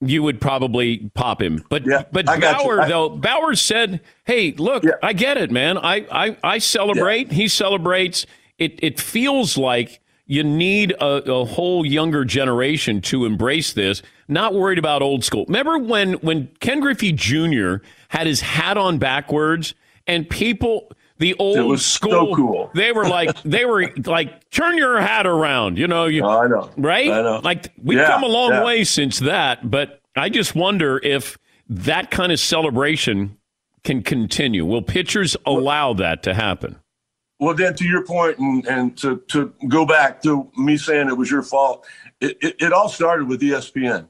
you 0.00 0.22
would 0.22 0.40
probably 0.40 1.10
pop 1.14 1.42
him. 1.42 1.64
But 1.68 1.86
Yeah, 1.86 2.04
but. 2.10 2.26
Bauer 2.26 2.80
I- 2.82 2.88
though 2.88 3.10
Bauer 3.10 3.54
said, 3.54 4.00
"Hey, 4.24 4.52
look, 4.52 4.84
I 5.02 5.12
get 5.12 5.36
it, 5.36 5.50
man. 5.50 5.76
I 5.76 6.06
I 6.10 6.36
I 6.42 6.58
celebrate. 6.58 7.32
He 7.32 7.48
celebrates. 7.48 8.26
It 8.58 8.78
it 8.82 9.00
feels 9.00 9.56
like." 9.56 10.00
You 10.30 10.44
need 10.44 10.92
a, 11.00 11.32
a 11.32 11.46
whole 11.46 11.86
younger 11.86 12.22
generation 12.22 13.00
to 13.00 13.24
embrace 13.24 13.72
this. 13.72 14.02
Not 14.28 14.52
worried 14.52 14.78
about 14.78 15.00
old 15.00 15.24
school. 15.24 15.46
Remember 15.48 15.78
when 15.78 16.12
when 16.16 16.48
Ken 16.60 16.80
Griffey 16.80 17.12
Jr. 17.12 17.76
had 18.10 18.26
his 18.26 18.42
hat 18.42 18.76
on 18.76 18.98
backwards, 18.98 19.74
and 20.06 20.28
people, 20.28 20.92
the 21.18 21.34
old 21.34 21.56
it 21.56 21.62
was 21.62 21.84
so 21.84 21.96
school, 21.98 22.36
cool. 22.36 22.70
they 22.74 22.92
were 22.92 23.08
like 23.08 23.42
they 23.44 23.64
were 23.64 23.90
like 24.04 24.48
turn 24.50 24.76
your 24.76 25.00
hat 25.00 25.26
around. 25.26 25.78
You 25.78 25.86
know, 25.88 26.06
you 26.06 26.24
I 26.24 26.46
know. 26.46 26.70
right? 26.76 27.10
I 27.10 27.22
know. 27.22 27.40
Like 27.42 27.72
we've 27.82 27.98
Yeah, 27.98 28.08
come 28.08 28.24
a 28.24 28.28
long 28.28 28.50
yeah. 28.50 28.64
way 28.64 28.84
since 28.84 29.18
that, 29.20 29.70
but 29.70 30.00
I 30.16 30.28
just 30.28 30.54
wonder 30.54 31.00
if 31.02 31.38
that 31.68 32.10
kind 32.10 32.32
of 32.32 32.40
celebration 32.40 33.36
can 33.84 34.02
continue. 34.02 34.64
Will 34.64 34.82
pitchers 34.82 35.36
allow 35.46 35.92
that 35.94 36.22
to 36.24 36.34
happen? 36.34 36.76
Well, 37.40 37.54
then 37.54 37.74
to 37.76 37.84
your 37.84 38.04
point, 38.04 38.38
and, 38.38 38.66
and 38.66 38.96
to, 38.98 39.22
to 39.28 39.54
go 39.68 39.86
back 39.86 40.20
to 40.22 40.50
me 40.56 40.76
saying 40.76 41.08
it 41.08 41.16
was 41.16 41.30
your 41.30 41.42
fault, 41.42 41.86
it, 42.20 42.36
it, 42.40 42.56
it 42.58 42.72
all 42.72 42.88
started 42.88 43.28
with 43.28 43.40
ESPN. 43.40 44.08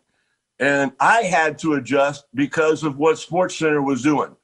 And 0.59 0.92
I 0.98 1.22
had 1.22 1.59
to 1.59 1.74
adjust 1.74 2.24
because 2.34 2.82
of 2.82 2.96
what 2.96 3.18
Sports 3.18 3.56
Center 3.56 3.82
was 3.82 4.02
doing. 4.02 4.34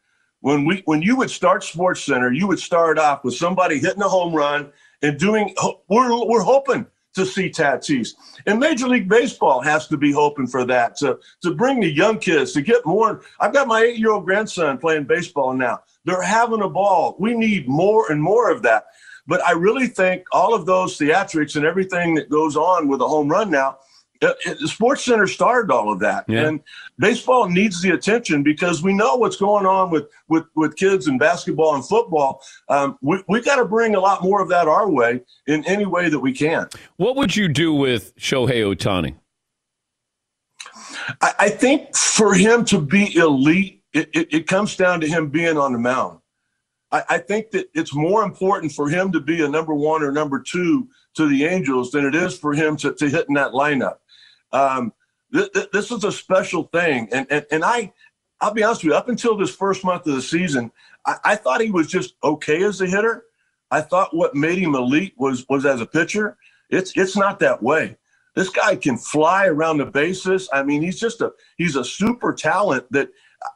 When 0.45 0.67
we 0.67 0.83
when 0.85 1.01
you 1.01 1.17
would 1.17 1.31
start 1.31 1.65
Sports 1.65 2.05
Center, 2.05 2.31
you 2.31 2.47
would 2.47 2.59
start 2.59 2.99
off 2.99 3.25
with 3.25 3.35
somebody 3.35 3.79
hitting 3.79 4.03
a 4.03 4.09
home 4.11 4.35
run 4.35 4.71
and 5.01 5.19
doing 5.19 5.55
we're 5.89 6.27
we're 6.27 6.43
hoping 6.43 6.85
to 7.15 7.25
see 7.25 7.49
Tatis. 7.49 8.11
And 8.45 8.61
Major 8.61 8.87
League 8.87 9.09
Baseball 9.09 9.63
has 9.63 9.87
to 9.87 9.97
be 9.97 10.13
hoping 10.13 10.47
for 10.47 10.67
that 10.67 10.97
to 10.99 11.19
to 11.41 11.55
bring 11.55 11.81
the 11.81 11.91
young 11.91 12.19
kids 12.19 12.53
to 12.53 12.61
get 12.61 12.85
more. 12.85 13.23
I've 13.41 13.55
got 13.55 13.69
my 13.69 13.85
eight 13.85 13.97
year 13.97 14.11
old 14.11 14.27
grandson 14.27 14.77
playing 14.77 15.05
baseball 15.05 15.55
now. 15.55 15.81
They're 16.05 16.21
having 16.21 16.61
a 16.61 16.69
ball. 16.69 17.17
We 17.19 17.33
need 17.33 17.67
more 17.67 18.13
and 18.13 18.23
more 18.23 18.51
of 18.51 18.61
that. 18.65 18.89
But 19.27 19.43
I 19.47 19.53
really 19.53 19.87
think 19.87 20.27
all 20.31 20.53
of 20.53 20.67
those 20.67 20.99
theatrics 20.99 21.57
and 21.57 21.65
everything 21.65 22.17
that 22.17 22.29
goes 22.29 22.55
on 22.55 22.87
with 22.87 23.01
a 23.01 23.09
home 23.09 23.29
run 23.29 23.51
now, 23.51 23.79
Sports 24.67 25.05
Center 25.05 25.27
started 25.27 25.73
all 25.73 25.93
of 25.93 25.99
that. 26.01 26.25
Yeah. 26.29 26.47
And 26.47 26.61
baseball 26.99 27.49
needs 27.49 27.83
the 27.83 27.91
attention 27.91 28.43
because 28.43 28.83
we 28.83 28.93
know 28.93 29.17
what's 29.17 29.37
going 29.37 29.67
on 29.67 29.91
with 29.91 30.09
with, 30.29 30.45
with 30.55 30.77
kids 30.77 31.07
and 31.07 31.19
basketball 31.19 31.75
and 31.75 31.87
football. 31.87 32.43
Um, 32.69 32.99
we 33.03 33.23
we 33.29 33.43
got 33.43 33.57
to 33.57 33.65
bring 33.65 33.95
a 33.95 34.01
lot 34.01 34.23
more 34.23 34.41
of 34.41 34.49
that 34.49 34.69
our 34.69 34.91
way 34.91 35.21
in 35.47 35.65
any 35.67 35.87
way 35.87 36.09
that 36.09 36.21
we 36.21 36.33
can. 36.33 36.69
What 36.97 37.17
would 37.17 37.35
you 37.37 37.49
do 37.49 37.75
with 37.75 38.15
Shohei 38.17 38.75
Ohtani? 38.75 39.15
I, 41.21 41.35
I 41.39 41.49
think 41.49 41.95
for 41.97 42.35
him 42.35 42.65
to 42.67 42.81
be 42.81 43.15
elite, 43.17 43.83
it, 43.93 44.09
it, 44.15 44.33
it 44.33 44.47
comes 44.47 44.77
down 44.77 45.01
to 45.01 45.07
him 45.07 45.29
being 45.29 45.59
on 45.59 45.73
the 45.73 45.79
mound. 45.79 46.21
I, 46.91 47.03
I 47.11 47.19
think 47.19 47.51
that 47.51 47.69
it's 47.75 47.95
more 47.95 48.23
important 48.23 48.73
for 48.73 48.89
him 48.89 49.13
to 49.13 49.21
be 49.21 49.45
a 49.45 49.49
number 49.49 49.75
one 49.75 50.03
or 50.03 50.13
number 50.13 50.41
two 50.41 50.89
to 51.15 51.29
the 51.29 51.45
Angels 51.45 51.91
than 51.91 52.07
it 52.07 52.15
is 52.15 52.39
for 52.39 52.55
him 52.55 52.77
to, 52.79 52.93
to 52.95 53.09
hit 53.09 53.27
in 53.29 53.35
that 53.35 53.53
lineup. 53.53 53.97
Um, 54.55 54.93
th- 55.33 55.53
th- 55.53 55.71
this 55.73 55.91
is 55.91 56.05
a 56.05 56.13
special 56.13 56.65
thing, 56.73 57.09
and 57.13 57.27
and 57.31 57.45
and 57.51 57.65
I, 57.65 57.93
I'll 58.41 58.55
be 58.55 58.63
honest 58.63 58.83
with 58.83 58.93
you. 58.93 58.97
Up 58.97 59.09
until 59.09 59.37
this 59.37 59.55
first 59.55 59.85
month 59.85 60.07
of 60.07 60.15
the 60.15 60.23
season, 60.23 60.73
I, 61.07 61.17
I 61.25 61.37
thought 61.37 61.61
he 61.61 61.71
was 61.71 61.89
just 61.89 62.15
okay 62.25 62.63
as 62.63 62.81
a 62.81 62.87
hitter. 62.87 63.25
I 63.71 63.81
thought 63.81 64.17
what 64.17 64.35
made 64.35 64.59
him 64.59 64.75
elite 64.75 65.15
was 65.19 65.45
was 65.49 65.67
as 65.67 65.81
a 65.81 65.87
pitcher. 65.87 66.39
It's 66.71 66.97
it's 66.97 67.17
not 67.17 67.39
that 67.41 67.63
way. 67.63 67.97
This 68.35 68.49
guy 68.49 68.77
can 68.77 68.97
fly 68.97 69.47
around 69.47 69.79
the 69.79 69.87
bases. 69.87 70.49
I 70.53 70.63
mean, 70.63 70.83
he's 70.83 70.99
just 70.99 71.21
a 71.21 71.33
he's 71.59 71.77
a 71.77 71.85
super 71.85 72.33
talent 72.33 72.87
that 72.91 73.11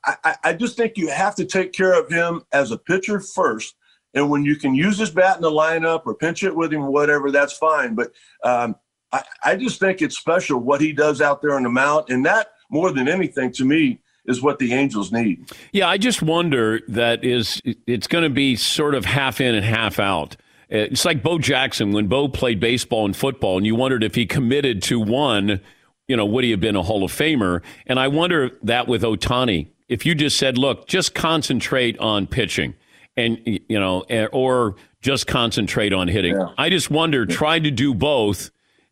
I, 0.05 0.36
I, 0.44 0.53
just 0.53 0.76
think 0.76 0.96
you 0.96 1.09
have 1.09 1.34
to 1.36 1.44
take 1.44 1.72
care 1.72 1.99
of 1.99 2.11
him 2.11 2.42
as 2.53 2.70
a 2.70 2.78
pitcher 2.78 3.20
first. 3.20 3.74
And 4.14 4.28
when 4.30 4.44
you 4.44 4.57
can 4.57 4.74
use 4.74 4.99
his 4.99 5.11
bat 5.11 5.36
in 5.36 5.42
the 5.42 5.51
lineup 5.51 6.03
or 6.05 6.14
pinch 6.14 6.42
it 6.42 6.55
with 6.55 6.72
him 6.72 6.82
or 6.82 6.90
whatever, 6.90 7.30
that's 7.30 7.55
fine. 7.55 7.94
But 7.94 8.12
um, 8.44 8.76
I, 9.12 9.22
I 9.44 9.56
just 9.56 9.80
think 9.80 10.02
it's 10.02 10.18
special 10.18 10.59
what 10.59 10.80
he 10.80 10.92
does 10.92 11.20
out 11.20 11.42
there 11.42 11.54
on 11.54 11.62
the 11.62 11.70
mound. 11.70 12.11
And 12.11 12.24
that, 12.26 12.48
more 12.70 12.92
than 12.92 13.09
anything, 13.09 13.52
to 13.52 13.64
me, 13.64 14.00
is 14.26 14.42
what 14.42 14.59
the 14.59 14.74
Angels 14.74 15.11
need. 15.11 15.50
Yeah, 15.72 15.88
I 15.88 15.96
just 15.96 16.20
wonder 16.20 16.80
that 16.88 17.24
is 17.24 17.62
it's 17.86 18.06
going 18.06 18.24
to 18.24 18.30
be 18.30 18.56
sort 18.56 18.94
of 18.94 19.06
half 19.06 19.40
in 19.40 19.54
and 19.54 19.64
half 19.64 19.98
out. 19.98 20.36
It's 20.68 21.06
like 21.06 21.22
Bo 21.22 21.38
Jackson 21.38 21.92
when 21.92 22.09
Bo 22.09 22.28
played 22.28 22.61
baseball 22.61 23.06
and 23.06 23.16
football, 23.16 23.56
and 23.56 23.64
you 23.64 23.74
wondered 23.74 24.04
if 24.04 24.14
he 24.14 24.26
committed 24.26 24.82
to 24.82 25.00
one, 25.00 25.62
you 26.09 26.16
know, 26.16 26.26
would 26.26 26.44
he 26.44 26.50
have 26.50 26.61
been 26.61 26.76
a 26.76 26.82
Hall 26.82 27.04
of 27.04 27.11
Famer? 27.11 27.62
And 27.86 27.98
I 27.98 28.09
wonder 28.09 28.50
that 28.64 28.86
with 28.86 29.02
Ohtani, 29.02 29.68
if 29.88 30.04
you 30.04 30.14
just 30.14 30.36
said, 30.36 30.59
look, 30.59 30.86
just 30.86 31.14
concentrate 31.14 31.98
on 31.98 32.26
pitching, 32.26 32.74
and 33.16 33.38
you 33.46 33.80
know, 33.80 34.02
or 34.30 34.76
just 35.00 35.26
concentrate 35.26 35.94
on 35.94 36.06
hitting. 36.09 36.38
I 36.59 36.68
just 36.68 36.90
wonder, 36.90 37.24
try 37.24 37.59
to 37.59 37.70
do 37.70 37.94
both, 37.94 38.50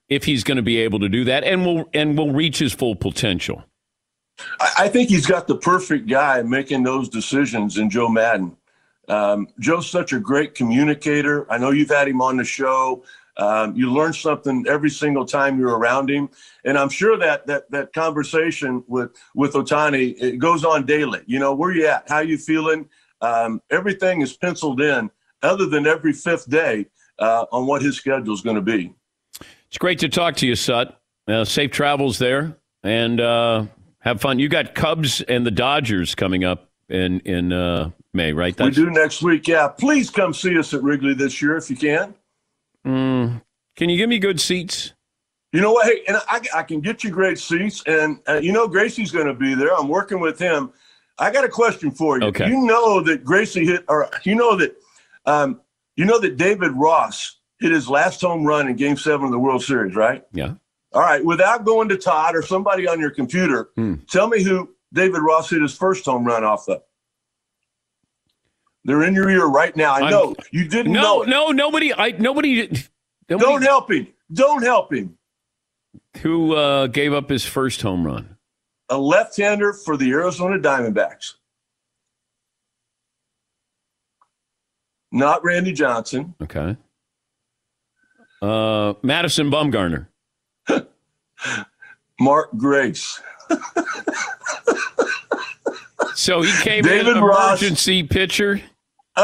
if 0.09 0.25
he's 0.25 0.45
going 0.45 0.57
to 0.57 0.63
be 0.63 0.79
able 0.79 1.01
to 1.01 1.09
do 1.09 1.25
that, 1.25 1.45
and 1.45 1.65
will 1.65 1.89
and 1.93 2.17
will 2.17 2.33
reach 2.33 2.59
his 2.59 2.73
full 2.73 2.95
potential. 2.97 3.65
I, 4.79 4.89
think 4.89 5.09
he's 5.09 5.27
got 5.27 5.47
the 5.47 5.57
perfect 5.57 6.09
guy 6.09 6.43
making 6.43 6.83
those 6.83 7.09
decisions 7.09 7.79
in 7.79 7.89
Joe 7.89 8.09
Maddon. 8.09 8.57
Um, 9.09 9.49
Joe's 9.61 9.89
such 9.89 10.13
a 10.13 10.21
great 10.21 10.55
communicator. 10.55 11.51
I 11.51 11.57
know 11.57 11.71
you've 11.71 11.89
had 11.89 12.09
him 12.09 12.21
on 12.21 12.37
the 12.37 12.45
show. 12.45 13.03
Um, 13.39 13.75
you 13.77 13.93
learn 13.93 14.13
something 14.13 14.65
every 14.69 14.91
single 14.91 15.25
time 15.25 15.59
you're 15.59 15.79
around 15.79 16.11
him, 16.11 16.29
and 16.65 16.79
I'm 16.79 16.89
sure 16.89 17.19
that 17.19 17.47
that 17.47 17.71
that 17.71 17.93
conversation 17.93 18.83
with 18.89 19.11
with 19.35 19.53
Ohtani 19.53 20.17
it 20.21 20.39
goes 20.39 20.65
on 20.65 20.87
daily. 20.87 21.21
You 21.27 21.39
know, 21.39 21.55
where 21.55 21.71
you 21.71 21.87
at? 21.87 22.09
How 22.09 22.21
you 22.21 22.39
feeling? 22.39 22.89
Um, 23.21 23.61
everything 23.71 24.23
is 24.23 24.37
penciled 24.37 24.81
in, 24.81 25.11
other 25.43 25.67
than 25.67 25.87
every 25.87 26.13
fifth 26.13 26.49
day 26.49 26.87
uh, 27.19 27.45
on 27.53 27.67
what 27.67 27.83
his 27.83 27.97
schedule 27.97 28.35
is 28.35 28.41
going 28.41 28.57
to 28.57 28.63
be. 28.63 28.95
It's 29.69 29.79
great 29.79 29.99
to 30.01 30.09
talk 30.09 30.37
to 30.37 30.47
you, 30.47 30.55
Sut. 30.55 31.01
Uh, 31.29 31.45
safe 31.45 31.73
travels 31.73 32.19
there, 32.19 32.57
and 32.85 33.21
uh, 33.21 33.67
have 34.01 34.21
fun. 34.21 34.39
You 34.39 34.49
got 34.49 34.75
Cubs 34.75 35.21
and 35.23 35.45
the 35.45 35.51
Dodgers 35.51 36.15
coming 36.15 36.45
up 36.45 36.71
in 36.89 37.21
in 37.21 37.53
uh, 37.53 37.91
May, 38.13 38.33
right? 38.33 38.59
we 38.59 38.71
do 38.71 38.91
next 38.91 39.23
week. 39.23 39.49
Yeah, 39.49 39.69
please 39.69 40.09
come 40.09 40.33
see 40.33 40.57
us 40.57 40.73
at 40.73 40.83
Wrigley 40.83 41.15
this 41.15 41.43
year 41.43 41.57
if 41.57 41.69
you 41.69 41.77
can. 41.77 42.15
Mm, 42.87 43.43
can 43.75 43.91
you 43.91 43.97
give 43.97 44.09
me 44.09 44.21
good 44.21 44.41
seats? 44.41 44.93
You 45.53 45.61
know 45.61 45.73
what? 45.73 45.87
Hey, 45.87 46.03
and 46.07 46.19
I, 46.29 46.41
I 46.55 46.63
can 46.63 46.81
get 46.81 47.03
you 47.03 47.11
great 47.11 47.39
seats, 47.39 47.83
and 47.87 48.21
uh, 48.29 48.35
you 48.35 48.53
know 48.53 48.69
Gracie's 48.69 49.11
going 49.11 49.27
to 49.27 49.35
be 49.35 49.55
there. 49.55 49.75
I'm 49.77 49.89
working 49.89 50.21
with 50.21 50.39
him. 50.39 50.73
I 51.19 51.33
got 51.33 51.45
a 51.45 51.49
question 51.49 51.91
for 51.91 52.21
you. 52.21 52.27
Okay. 52.27 52.49
You 52.49 52.61
know 52.67 53.01
that 53.01 53.25
Gracie 53.25 53.65
hit, 53.65 53.85
or 53.89 54.09
you 54.23 54.35
know 54.35 54.55
that, 54.57 54.77
um, 55.25 55.61
you 55.97 56.05
know 56.05 56.21
that 56.21 56.37
David 56.37 56.73
Ross 56.73 57.36
hit 57.61 57.73
his 57.73 57.89
last 57.89 58.21
home 58.21 58.45
run 58.45 58.69
in 58.69 58.77
Game 58.77 58.97
Seven 58.97 59.27
of 59.27 59.33
the 59.33 59.39
World 59.39 59.63
Series, 59.63 59.95
right? 59.97 60.25
Yeah. 60.33 60.55
All 60.93 61.01
right. 61.03 61.25
Without 61.25 61.65
going 61.65 61.89
to 61.91 61.97
Todd 61.97 62.35
or 62.37 62.43
somebody 62.43 62.87
on 62.89 63.01
your 63.01 63.11
computer, 63.11 63.71
Hmm. 63.77 63.95
tell 64.09 64.29
me 64.29 64.43
who 64.43 64.75
David 64.93 65.21
Ross 65.21 65.51
hit 65.51 65.63
his 65.63 65.77
first 65.77 66.05
home 66.05 66.25
run 66.25 66.45
off 66.45 66.69
of. 66.69 66.83
They're 68.85 69.03
in 69.03 69.15
your 69.15 69.29
ear 69.29 69.47
right 69.47 69.75
now. 69.77 69.93
I 69.95 70.01
I'm- 70.03 70.11
know 70.11 70.35
you 70.53 70.69
didn't 70.69 70.93
No, 70.93 71.03
know. 71.03 71.23
it. 71.23 71.29
no, 71.29 71.49
nobody. 71.51 71.93
I 71.93 72.11
nobody. 72.13 72.69
nobody 73.29 73.45
Don't 73.51 73.63
help 73.63 73.91
him. 73.91 74.07
Don't 74.33 74.63
help 74.63 74.93
him. 74.93 75.19
who 76.23 76.55
uh, 76.55 76.87
gave 76.87 77.13
up 77.13 77.29
his 77.29 77.45
first 77.45 77.83
home 77.83 78.07
run. 78.07 78.37
A 78.89 78.97
left-hander 78.97 79.73
for 79.73 79.97
the 79.97 80.11
Arizona 80.13 80.59
Diamondbacks. 80.59 81.35
Not 85.13 85.43
Randy 85.45 85.73
Johnson. 85.73 86.35
Okay. 86.43 86.77
Uh, 88.43 88.95
Madison 89.03 89.51
Bumgarner. 89.51 90.09
Mark 92.21 92.51
Grace. 92.57 93.21
So 96.15 96.41
he 96.43 96.53
came 96.63 96.83
David 96.83 97.17
in 97.17 97.23
Ross. 97.23 97.61
emergency 97.63 98.03
pitcher. 98.03 98.61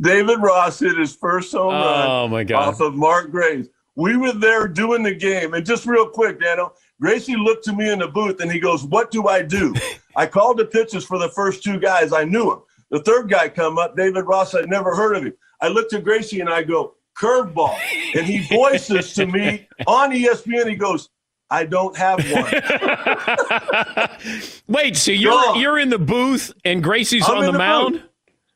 David 0.00 0.38
Ross 0.40 0.78
hit 0.78 0.96
his 0.96 1.14
first 1.16 1.52
home 1.52 1.72
run 1.74 2.08
Oh 2.08 2.28
my 2.28 2.44
God! 2.44 2.68
off 2.68 2.80
of 2.80 2.94
Mark 2.94 3.30
Grace. 3.30 3.66
We 3.96 4.16
were 4.16 4.32
there 4.32 4.66
doing 4.68 5.02
the 5.02 5.14
game. 5.14 5.54
And 5.54 5.64
just 5.66 5.86
real 5.86 6.08
quick, 6.08 6.40
Daniel, 6.40 6.72
Gracie 7.00 7.36
looked 7.36 7.64
to 7.64 7.72
me 7.72 7.90
in 7.90 7.98
the 7.98 8.08
booth 8.08 8.40
and 8.40 8.50
he 8.50 8.58
goes, 8.60 8.84
What 8.84 9.10
do 9.10 9.26
I 9.28 9.42
do? 9.42 9.74
I 10.16 10.26
called 10.26 10.58
the 10.58 10.64
pitches 10.66 11.04
for 11.04 11.18
the 11.18 11.28
first 11.30 11.62
two 11.64 11.78
guys. 11.80 12.12
I 12.12 12.24
knew 12.24 12.52
him. 12.52 12.60
The 12.90 13.02
third 13.02 13.28
guy 13.28 13.48
come 13.48 13.78
up, 13.78 13.96
David 13.96 14.22
Ross, 14.26 14.54
I'd 14.54 14.68
never 14.68 14.94
heard 14.94 15.16
of 15.16 15.24
him. 15.24 15.34
I 15.60 15.68
looked 15.68 15.92
at 15.92 16.04
Gracie 16.04 16.40
and 16.40 16.48
I 16.50 16.62
go, 16.62 16.94
curveball. 17.16 17.78
And 18.14 18.26
he 18.26 18.40
voices 18.54 19.14
to 19.14 19.26
me 19.26 19.68
on 19.86 20.10
ESPN, 20.10 20.68
he 20.68 20.76
goes, 20.76 21.10
I 21.50 21.64
don't 21.64 21.96
have 21.96 22.18
one. 22.30 22.50
Wait, 24.66 24.96
so 24.96 25.12
you're 25.12 25.56
you're 25.56 25.78
in 25.78 25.90
the 25.90 25.98
booth 25.98 26.52
and 26.64 26.82
Gracie's 26.82 27.28
I'm 27.28 27.38
on 27.38 27.44
in 27.44 27.52
the, 27.52 27.58
mound? 27.58 27.92
booth. 27.94 28.02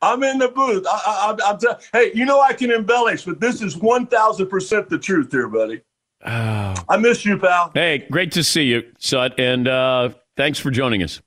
I'm 0.01 0.23
in 0.23 0.39
the 0.39 0.49
booth. 0.49 0.87
I, 0.89 1.03
I, 1.07 1.31
I'm, 1.31 1.59
I'm 1.65 1.77
hey, 1.93 2.13
you 2.15 2.25
know 2.25 2.41
I 2.41 2.53
can 2.53 2.71
embellish, 2.71 3.25
but 3.25 3.41
this 3.41 3.61
is 3.63 3.77
1,000% 3.77 4.89
the 4.89 4.99
truth 4.99 5.31
here, 5.31 5.49
buddy. 5.49 5.83
Oh. 6.25 6.75
I 6.89 6.97
miss 6.97 7.25
you, 7.25 7.39
pal. 7.39 7.71
Hey, 7.75 8.07
great 8.11 8.33
to 8.33 8.43
see 8.43 8.65
you, 8.65 8.83
Sut, 8.99 9.39
and 9.39 9.69
uh, 9.69 10.11
thanks 10.37 10.59
for 10.59 10.71
joining 10.71 11.03
us. 11.03 11.21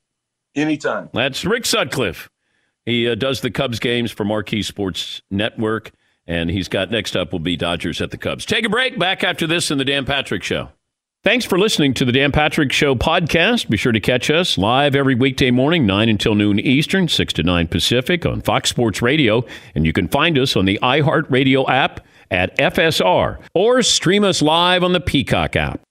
Anytime. 0.55 1.09
That's 1.13 1.45
Rick 1.45 1.65
Sutcliffe. 1.65 2.29
He 2.85 3.07
uh, 3.07 3.15
does 3.15 3.41
the 3.41 3.51
Cubs 3.51 3.79
games 3.79 4.11
for 4.11 4.25
Marquee 4.25 4.63
Sports 4.63 5.21
Network, 5.31 5.91
and 6.31 6.49
he's 6.49 6.69
got 6.69 6.89
next 6.89 7.17
up 7.17 7.33
will 7.33 7.39
be 7.39 7.57
Dodgers 7.57 7.99
at 7.99 8.09
the 8.11 8.17
Cubs. 8.17 8.45
Take 8.45 8.65
a 8.65 8.69
break. 8.69 8.97
Back 8.97 9.21
after 9.21 9.45
this 9.45 9.69
in 9.69 9.77
the 9.77 9.83
Dan 9.83 10.05
Patrick 10.05 10.43
Show. 10.43 10.69
Thanks 11.25 11.43
for 11.43 11.59
listening 11.59 11.93
to 11.95 12.05
the 12.05 12.13
Dan 12.13 12.31
Patrick 12.31 12.71
Show 12.71 12.95
podcast. 12.95 13.69
Be 13.69 13.75
sure 13.75 13.91
to 13.91 13.99
catch 13.99 14.31
us 14.31 14.57
live 14.57 14.95
every 14.95 15.13
weekday 15.13 15.51
morning, 15.51 15.85
9 15.85 16.07
until 16.07 16.33
noon 16.33 16.57
Eastern, 16.57 17.09
6 17.09 17.33
to 17.33 17.43
9 17.43 17.67
Pacific 17.67 18.25
on 18.25 18.39
Fox 18.39 18.69
Sports 18.69 19.01
Radio. 19.01 19.43
And 19.75 19.85
you 19.85 19.91
can 19.91 20.07
find 20.07 20.37
us 20.37 20.55
on 20.55 20.63
the 20.63 20.79
iHeartRadio 20.81 21.69
app 21.69 22.05
at 22.31 22.57
FSR 22.57 23.37
or 23.53 23.83
stream 23.83 24.23
us 24.23 24.41
live 24.41 24.85
on 24.85 24.93
the 24.93 25.01
Peacock 25.01 25.57
app. 25.57 25.81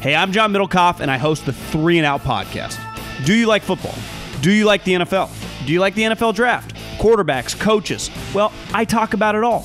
Hey, 0.00 0.16
I'm 0.16 0.32
John 0.32 0.52
Middlecoff, 0.52 0.98
and 0.98 1.10
I 1.10 1.18
host 1.18 1.46
the 1.46 1.52
Three 1.52 1.98
and 1.98 2.04
Out 2.04 2.22
podcast. 2.22 2.78
Do 3.24 3.32
you 3.32 3.46
like 3.46 3.62
football? 3.62 3.94
Do 4.40 4.50
you 4.50 4.64
like 4.64 4.82
the 4.82 4.94
NFL? 4.94 5.30
Do 5.66 5.72
you 5.72 5.78
like 5.78 5.94
the 5.94 6.02
NFL 6.02 6.34
draft? 6.34 6.74
Quarterbacks, 6.98 7.58
coaches? 7.58 8.10
Well, 8.34 8.52
I 8.74 8.84
talk 8.84 9.14
about 9.14 9.36
it 9.36 9.44
all 9.44 9.64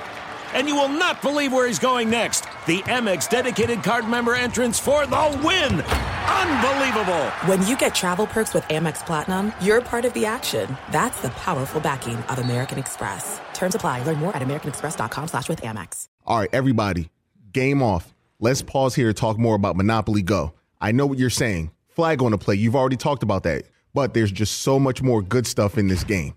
And 0.53 0.67
you 0.67 0.75
will 0.75 0.89
not 0.89 1.21
believe 1.21 1.53
where 1.53 1.67
he's 1.67 1.79
going 1.79 2.09
next. 2.09 2.41
The 2.65 2.79
Amex 2.83 3.29
dedicated 3.29 3.83
card 3.83 4.07
member 4.07 4.35
entrance 4.35 4.79
for 4.79 5.05
the 5.05 5.41
win! 5.43 5.81
Unbelievable! 5.81 7.25
When 7.45 7.65
you 7.67 7.77
get 7.77 7.93
travel 7.93 8.25
perks 8.25 8.53
with 8.53 8.63
Amex 8.65 9.05
Platinum, 9.05 9.53
you're 9.61 9.81
part 9.81 10.05
of 10.05 10.13
the 10.13 10.25
action. 10.25 10.77
That's 10.91 11.21
the 11.21 11.29
powerful 11.31 11.81
backing 11.81 12.17
of 12.17 12.39
American 12.39 12.79
Express. 12.79 13.39
Terms 13.53 13.75
apply. 13.75 14.03
Learn 14.03 14.17
more 14.17 14.35
at 14.35 14.41
americanexpress.com 14.41 15.27
slash 15.27 15.49
with 15.49 15.61
Amex. 15.61 16.05
All 16.25 16.39
right, 16.39 16.49
everybody, 16.53 17.09
game 17.51 17.81
off. 17.81 18.13
Let's 18.39 18.61
pause 18.61 18.95
here 18.95 19.07
to 19.07 19.13
talk 19.13 19.37
more 19.37 19.55
about 19.55 19.75
Monopoly 19.75 20.21
Go. 20.21 20.53
I 20.79 20.91
know 20.91 21.05
what 21.05 21.19
you're 21.19 21.29
saying. 21.29 21.71
Flag 21.89 22.21
on 22.21 22.31
the 22.31 22.37
play. 22.37 22.55
You've 22.55 22.75
already 22.75 22.97
talked 22.97 23.21
about 23.21 23.43
that. 23.43 23.65
But 23.93 24.13
there's 24.13 24.31
just 24.31 24.61
so 24.61 24.79
much 24.79 25.01
more 25.01 25.21
good 25.21 25.45
stuff 25.45 25.77
in 25.77 25.87
this 25.87 26.03
game. 26.03 26.33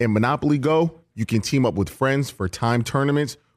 In 0.00 0.12
Monopoly 0.12 0.58
Go, 0.58 0.98
you 1.14 1.26
can 1.26 1.40
team 1.40 1.66
up 1.66 1.74
with 1.74 1.88
friends 1.88 2.30
for 2.30 2.48
time 2.48 2.82
tournaments 2.82 3.36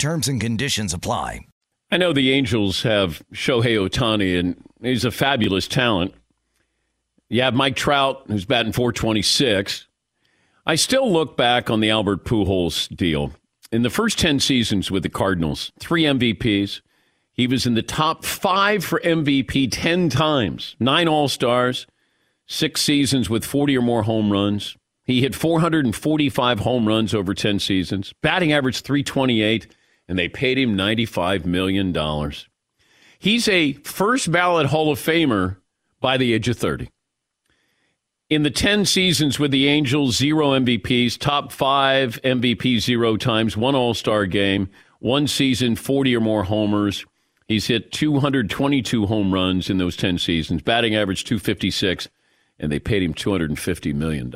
Terms 0.00 0.28
and 0.28 0.40
conditions 0.40 0.94
apply. 0.94 1.46
I 1.90 1.98
know 1.98 2.14
the 2.14 2.32
Angels 2.32 2.84
have 2.84 3.22
Shohei 3.34 3.76
Ohtani, 3.76 4.40
and 4.40 4.56
he's 4.80 5.04
a 5.04 5.10
fabulous 5.10 5.68
talent. 5.68 6.14
You 7.28 7.42
have 7.42 7.52
Mike 7.52 7.76
Trout, 7.76 8.22
who's 8.26 8.46
batting 8.46 8.72
426. 8.72 9.88
I 10.64 10.74
still 10.76 11.12
look 11.12 11.36
back 11.36 11.68
on 11.68 11.80
the 11.80 11.90
Albert 11.90 12.24
Pujols 12.24 12.88
deal. 12.96 13.32
In 13.70 13.82
the 13.82 13.90
first 13.90 14.18
10 14.18 14.40
seasons 14.40 14.90
with 14.90 15.02
the 15.02 15.10
Cardinals, 15.10 15.70
three 15.78 16.04
MVPs. 16.04 16.80
He 17.34 17.46
was 17.46 17.66
in 17.66 17.74
the 17.74 17.82
top 17.82 18.24
five 18.24 18.82
for 18.82 19.00
MVP 19.00 19.68
10 19.70 20.08
times, 20.08 20.76
nine 20.80 21.08
All 21.08 21.28
Stars, 21.28 21.86
six 22.46 22.80
seasons 22.80 23.28
with 23.28 23.44
40 23.44 23.76
or 23.76 23.82
more 23.82 24.04
home 24.04 24.32
runs. 24.32 24.78
He 25.04 25.20
hit 25.20 25.34
445 25.34 26.60
home 26.60 26.88
runs 26.88 27.12
over 27.12 27.34
10 27.34 27.58
seasons, 27.58 28.14
batting 28.22 28.50
average 28.50 28.80
328 28.80 29.66
and 30.10 30.18
they 30.18 30.28
paid 30.28 30.58
him 30.58 30.76
$95 30.76 31.46
million. 31.46 31.96
He's 33.20 33.48
a 33.48 33.74
first 33.84 34.32
ballot 34.32 34.66
Hall 34.66 34.90
of 34.90 34.98
Famer 34.98 35.58
by 36.00 36.16
the 36.16 36.34
age 36.34 36.48
of 36.48 36.58
30. 36.58 36.90
In 38.28 38.42
the 38.42 38.50
10 38.50 38.86
seasons 38.86 39.38
with 39.38 39.52
the 39.52 39.68
Angels, 39.68 40.16
zero 40.16 40.50
MVPs, 40.58 41.16
top 41.16 41.52
five 41.52 42.20
MVP 42.22 42.80
zero 42.80 43.16
times, 43.16 43.56
one 43.56 43.76
All 43.76 43.94
Star 43.94 44.26
game, 44.26 44.68
one 44.98 45.28
season, 45.28 45.76
40 45.76 46.16
or 46.16 46.20
more 46.20 46.42
homers. 46.42 47.06
He's 47.46 47.68
hit 47.68 47.92
222 47.92 49.06
home 49.06 49.32
runs 49.32 49.70
in 49.70 49.78
those 49.78 49.96
10 49.96 50.18
seasons, 50.18 50.60
batting 50.60 50.96
average 50.96 51.22
256, 51.22 52.08
and 52.58 52.72
they 52.72 52.80
paid 52.80 53.04
him 53.04 53.14
$250 53.14 53.94
million. 53.94 54.32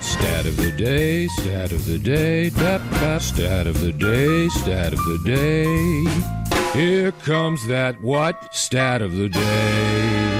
Stat 0.00 0.46
of 0.46 0.56
the 0.56 0.72
day, 0.72 1.26
stat 1.28 1.72
of 1.72 1.86
the 1.86 1.98
day, 1.98 2.50
tap, 2.50 3.20
stat 3.20 3.66
of 3.66 3.80
the 3.80 3.92
day, 3.92 4.48
stat 4.48 4.92
of 4.92 4.98
the 4.98 5.18
day. 5.24 6.04
Here 6.78 7.12
comes 7.12 7.66
that 7.68 8.02
what? 8.02 8.54
Stat 8.54 9.02
of 9.02 9.12
the 9.16 9.28
day. 9.28 10.30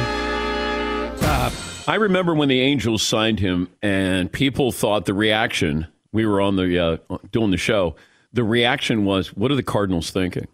Top. 1.18 1.52
I 1.86 1.94
remember 1.96 2.34
when 2.34 2.48
the 2.48 2.61
Angels 2.61 3.02
signed 3.02 3.38
him, 3.40 3.68
and 3.82 4.32
people 4.32 4.72
thought 4.72 5.05
the 5.05 5.14
reaction. 5.14 5.86
We 6.12 6.26
were 6.26 6.40
on 6.40 6.57
the 6.57 6.78
uh, 6.78 7.18
doing 7.30 7.50
the 7.50 7.57
show. 7.57 7.96
The 8.32 8.44
reaction 8.44 9.05
was, 9.05 9.28
"What 9.36 9.50
are 9.52 9.57
the 9.57 9.62
Cardinals 9.62 10.11
thinking?" 10.11 10.48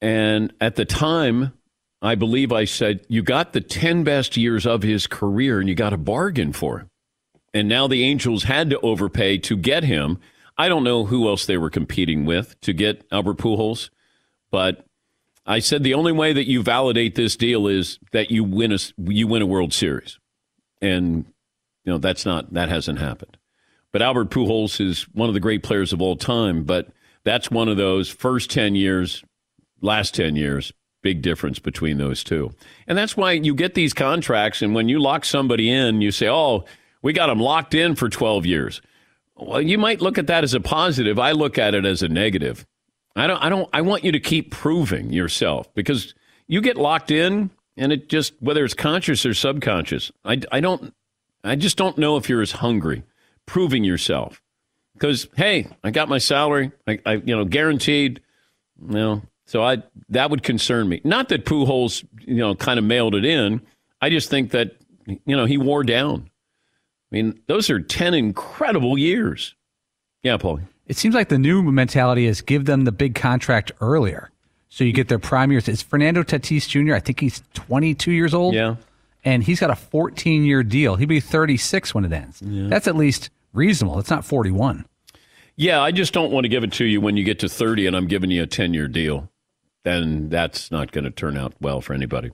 And 0.00 0.52
at 0.60 0.76
the 0.76 0.84
time, 0.84 1.52
I 2.00 2.14
believe 2.14 2.52
I 2.52 2.64
said, 2.64 3.00
"You 3.08 3.22
got 3.22 3.52
the 3.52 3.60
ten 3.60 4.04
best 4.04 4.36
years 4.36 4.66
of 4.66 4.82
his 4.82 5.06
career, 5.06 5.58
and 5.58 5.68
you 5.68 5.74
got 5.74 5.92
a 5.92 5.98
bargain 5.98 6.52
for 6.52 6.80
him." 6.80 6.89
And 7.52 7.68
now 7.68 7.86
the 7.86 8.04
Angels 8.04 8.44
had 8.44 8.70
to 8.70 8.80
overpay 8.80 9.38
to 9.38 9.56
get 9.56 9.84
him. 9.84 10.18
I 10.56 10.68
don't 10.68 10.84
know 10.84 11.06
who 11.06 11.28
else 11.28 11.46
they 11.46 11.56
were 11.56 11.70
competing 11.70 12.26
with 12.26 12.60
to 12.60 12.72
get 12.72 13.04
Albert 13.10 13.38
Pujols, 13.38 13.90
but 14.50 14.84
I 15.46 15.58
said 15.58 15.82
the 15.82 15.94
only 15.94 16.12
way 16.12 16.32
that 16.32 16.48
you 16.48 16.62
validate 16.62 17.14
this 17.14 17.36
deal 17.36 17.66
is 17.66 17.98
that 18.12 18.30
you 18.30 18.44
win 18.44 18.72
a 18.72 18.78
you 18.98 19.26
win 19.26 19.42
a 19.42 19.46
World 19.46 19.72
Series, 19.72 20.18
and 20.80 21.24
you 21.84 21.92
know 21.92 21.98
that's 21.98 22.26
not 22.26 22.52
that 22.52 22.68
hasn't 22.68 22.98
happened. 22.98 23.36
But 23.92 24.02
Albert 24.02 24.30
Pujols 24.30 24.80
is 24.80 25.02
one 25.12 25.28
of 25.28 25.34
the 25.34 25.40
great 25.40 25.62
players 25.62 25.92
of 25.92 26.00
all 26.00 26.14
time. 26.14 26.62
But 26.62 26.90
that's 27.24 27.50
one 27.50 27.68
of 27.68 27.76
those 27.76 28.08
first 28.08 28.50
ten 28.50 28.74
years, 28.74 29.24
last 29.80 30.14
ten 30.14 30.36
years, 30.36 30.72
big 31.02 31.22
difference 31.22 31.58
between 31.58 31.96
those 31.96 32.22
two, 32.22 32.52
and 32.86 32.96
that's 32.96 33.16
why 33.16 33.32
you 33.32 33.54
get 33.54 33.74
these 33.74 33.94
contracts. 33.94 34.62
And 34.62 34.74
when 34.74 34.88
you 34.88 35.00
lock 35.00 35.24
somebody 35.24 35.70
in, 35.70 36.00
you 36.00 36.12
say, 36.12 36.28
"Oh." 36.28 36.64
We 37.02 37.12
got 37.12 37.30
him 37.30 37.40
locked 37.40 37.74
in 37.74 37.94
for 37.94 38.08
12 38.08 38.46
years. 38.46 38.82
Well, 39.36 39.62
you 39.62 39.78
might 39.78 40.00
look 40.00 40.18
at 40.18 40.26
that 40.26 40.44
as 40.44 40.54
a 40.54 40.60
positive. 40.60 41.18
I 41.18 41.32
look 41.32 41.58
at 41.58 41.74
it 41.74 41.84
as 41.84 42.02
a 42.02 42.08
negative. 42.08 42.66
I 43.16 43.26
don't 43.26 43.42
I 43.42 43.48
don't 43.48 43.68
I 43.72 43.80
want 43.80 44.04
you 44.04 44.12
to 44.12 44.20
keep 44.20 44.50
proving 44.50 45.12
yourself 45.12 45.72
because 45.74 46.14
you 46.46 46.60
get 46.60 46.76
locked 46.76 47.10
in 47.10 47.50
and 47.76 47.92
it 47.92 48.08
just 48.08 48.34
whether 48.40 48.64
it's 48.64 48.74
conscious 48.74 49.26
or 49.26 49.34
subconscious. 49.34 50.12
I 50.24 50.40
I 50.52 50.60
don't 50.60 50.94
I 51.42 51.56
just 51.56 51.76
don't 51.76 51.98
know 51.98 52.16
if 52.16 52.28
you're 52.28 52.42
as 52.42 52.52
hungry 52.52 53.02
proving 53.46 53.82
yourself. 53.82 54.42
Cuz 54.98 55.26
hey, 55.36 55.68
I 55.82 55.90
got 55.90 56.08
my 56.08 56.18
salary. 56.18 56.70
I, 56.86 56.98
I 57.04 57.12
you 57.14 57.34
know 57.34 57.44
guaranteed 57.44 58.20
you 58.80 58.94
know 58.94 59.22
so 59.46 59.64
I 59.64 59.82
that 60.10 60.30
would 60.30 60.44
concern 60.44 60.88
me. 60.88 61.00
Not 61.02 61.28
that 61.30 61.44
Pujols, 61.44 62.04
you 62.20 62.36
know, 62.36 62.54
kind 62.54 62.78
of 62.78 62.84
mailed 62.84 63.16
it 63.16 63.24
in. 63.24 63.62
I 64.00 64.08
just 64.08 64.30
think 64.30 64.52
that 64.52 64.76
you 65.06 65.36
know, 65.36 65.44
he 65.44 65.58
wore 65.58 65.82
down. 65.82 66.30
I 67.10 67.16
mean, 67.16 67.40
those 67.46 67.70
are 67.70 67.80
10 67.80 68.14
incredible 68.14 68.96
years. 68.96 69.54
Yeah, 70.22 70.36
Paul. 70.36 70.60
It 70.86 70.96
seems 70.96 71.14
like 71.14 71.28
the 71.28 71.38
new 71.38 71.62
mentality 71.62 72.26
is 72.26 72.40
give 72.40 72.64
them 72.64 72.84
the 72.84 72.92
big 72.92 73.14
contract 73.14 73.72
earlier. 73.80 74.30
So 74.68 74.84
you 74.84 74.92
get 74.92 75.08
their 75.08 75.18
prime 75.18 75.50
years. 75.50 75.68
It's 75.68 75.82
Fernando 75.82 76.22
Tatis 76.22 76.68
Jr. 76.68 76.94
I 76.94 77.00
think 77.00 77.20
he's 77.20 77.42
22 77.54 78.12
years 78.12 78.32
old. 78.32 78.54
Yeah. 78.54 78.76
And 79.24 79.42
he's 79.42 79.60
got 79.60 79.70
a 79.70 79.76
14 79.76 80.44
year 80.44 80.62
deal. 80.62 80.96
He'll 80.96 81.08
be 81.08 81.20
36 81.20 81.94
when 81.94 82.04
it 82.04 82.12
ends. 82.12 82.40
Yeah. 82.40 82.68
That's 82.68 82.86
at 82.86 82.96
least 82.96 83.30
reasonable. 83.52 83.98
It's 83.98 84.10
not 84.10 84.24
41. 84.24 84.86
Yeah, 85.56 85.82
I 85.82 85.90
just 85.90 86.14
don't 86.14 86.30
want 86.30 86.44
to 86.44 86.48
give 86.48 86.64
it 86.64 86.72
to 86.74 86.84
you 86.84 87.00
when 87.00 87.16
you 87.16 87.24
get 87.24 87.40
to 87.40 87.48
30 87.48 87.86
and 87.88 87.96
I'm 87.96 88.06
giving 88.06 88.30
you 88.30 88.44
a 88.44 88.46
10 88.46 88.72
year 88.72 88.88
deal. 88.88 89.28
Then 89.84 90.28
that's 90.28 90.70
not 90.70 90.92
going 90.92 91.04
to 91.04 91.10
turn 91.10 91.36
out 91.36 91.54
well 91.60 91.80
for 91.80 91.92
anybody. 91.92 92.30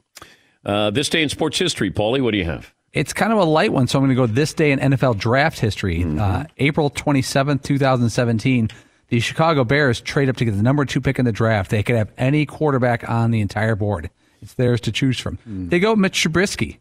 Uh, 0.65 0.91
this 0.91 1.09
day 1.09 1.23
in 1.23 1.29
sports 1.29 1.59
history, 1.59 1.91
Paulie, 1.91 2.21
what 2.21 2.33
do 2.33 2.39
you 2.39 2.45
have? 2.45 2.75
It's 2.97 3.13
kind 3.13 3.31
of 3.31 3.39
a 3.39 3.45
light 3.45 3.73
one, 3.73 3.87
so 3.89 3.99
I'm 3.99 4.05
going 4.07 4.17
to 4.17 4.21
go 4.21 4.27
this 4.27 4.55
day 4.55 4.73
in 4.73 4.79
NFL 4.79 5.19
draft 5.19 5.59
history. 5.59 5.99
Mm-hmm. 5.99 6.19
Uh, 6.19 6.45
April 6.57 6.91
27th, 6.91 7.63
2017, 7.63 8.71
the 9.09 9.21
Chicago 9.21 9.65
Bears 9.65 10.01
trade 10.01 10.31
up 10.31 10.37
to 10.37 10.47
get 10.47 10.57
the 10.57 10.63
number 10.63 10.85
two 10.87 11.03
pick 11.03 11.19
in 11.19 11.27
the 11.27 11.33
draft. 11.33 11.71
They 11.71 11.83
could 11.83 11.97
have 11.97 12.11
any 12.17 12.47
quarterback 12.47 13.09
on 13.09 13.33
the 13.33 13.41
entire 13.41 13.77
board. 13.77 14.09
It's 14.41 14.55
theirs 14.55 14.81
to 14.83 14.93
choose 14.93 15.19
from. 15.19 15.39
Mm. 15.49 15.69
They 15.69 15.79
go 15.79 15.95
Mitch 15.95 16.25
Trubisky. 16.25 16.79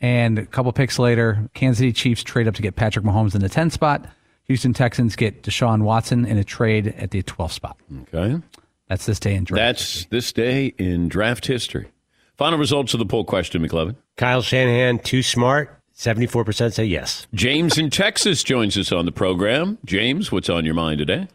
And 0.00 0.38
a 0.38 0.46
couple 0.46 0.72
picks 0.72 0.98
later, 0.98 1.48
Kansas 1.54 1.78
City 1.78 1.92
Chiefs 1.92 2.22
trade 2.22 2.48
up 2.48 2.54
to 2.54 2.62
get 2.62 2.76
Patrick 2.76 3.04
Mahomes 3.04 3.34
in 3.34 3.40
the 3.40 3.48
10 3.48 3.70
spot. 3.70 4.06
Houston 4.44 4.72
Texans 4.72 5.14
get 5.14 5.42
Deshaun 5.42 5.82
Watson 5.82 6.24
in 6.24 6.38
a 6.38 6.44
trade 6.44 6.88
at 6.98 7.10
the 7.10 7.22
12 7.22 7.52
spot. 7.52 7.76
Okay. 8.02 8.40
That's 8.88 9.06
this 9.06 9.20
day 9.20 9.34
in 9.34 9.44
draft. 9.44 9.58
That's 9.58 10.04
this 10.06 10.32
day 10.32 10.74
in 10.78 11.08
draft 11.08 11.46
history. 11.46 11.90
Final 12.36 12.58
results 12.58 12.94
of 12.94 12.98
the 12.98 13.06
poll 13.06 13.24
question, 13.24 13.66
McLovin. 13.66 13.96
Kyle 14.16 14.42
Shanahan, 14.42 14.98
too 15.00 15.22
smart. 15.22 15.70
74% 15.96 16.72
say 16.72 16.84
yes. 16.84 17.26
James 17.34 17.78
in 17.78 17.88
Texas 17.90 18.42
joins 18.42 18.76
us 18.76 18.90
on 18.92 19.06
the 19.06 19.12
program. 19.12 19.78
James, 19.84 20.32
what's 20.32 20.48
on 20.48 20.64
your 20.64 20.74
mind 20.74 20.98
today? 20.98 21.28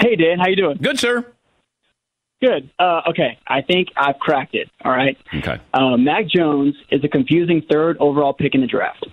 Hey, 0.00 0.16
Dan, 0.16 0.38
how 0.38 0.48
you 0.48 0.56
doing? 0.56 0.78
Good, 0.80 0.98
sir. 0.98 1.26
Good. 2.42 2.70
Uh, 2.78 3.02
okay, 3.08 3.38
I 3.46 3.62
think 3.62 3.88
I've 3.96 4.18
cracked 4.18 4.54
it. 4.54 4.68
All 4.84 4.90
right. 4.90 5.16
Okay. 5.34 5.60
Uh, 5.72 5.96
Mac 5.96 6.26
Jones 6.26 6.74
is 6.90 7.02
a 7.04 7.08
confusing 7.08 7.62
third 7.70 7.96
overall 8.00 8.32
pick 8.34 8.54
in 8.54 8.60
the 8.60 8.66
draft, 8.66 9.06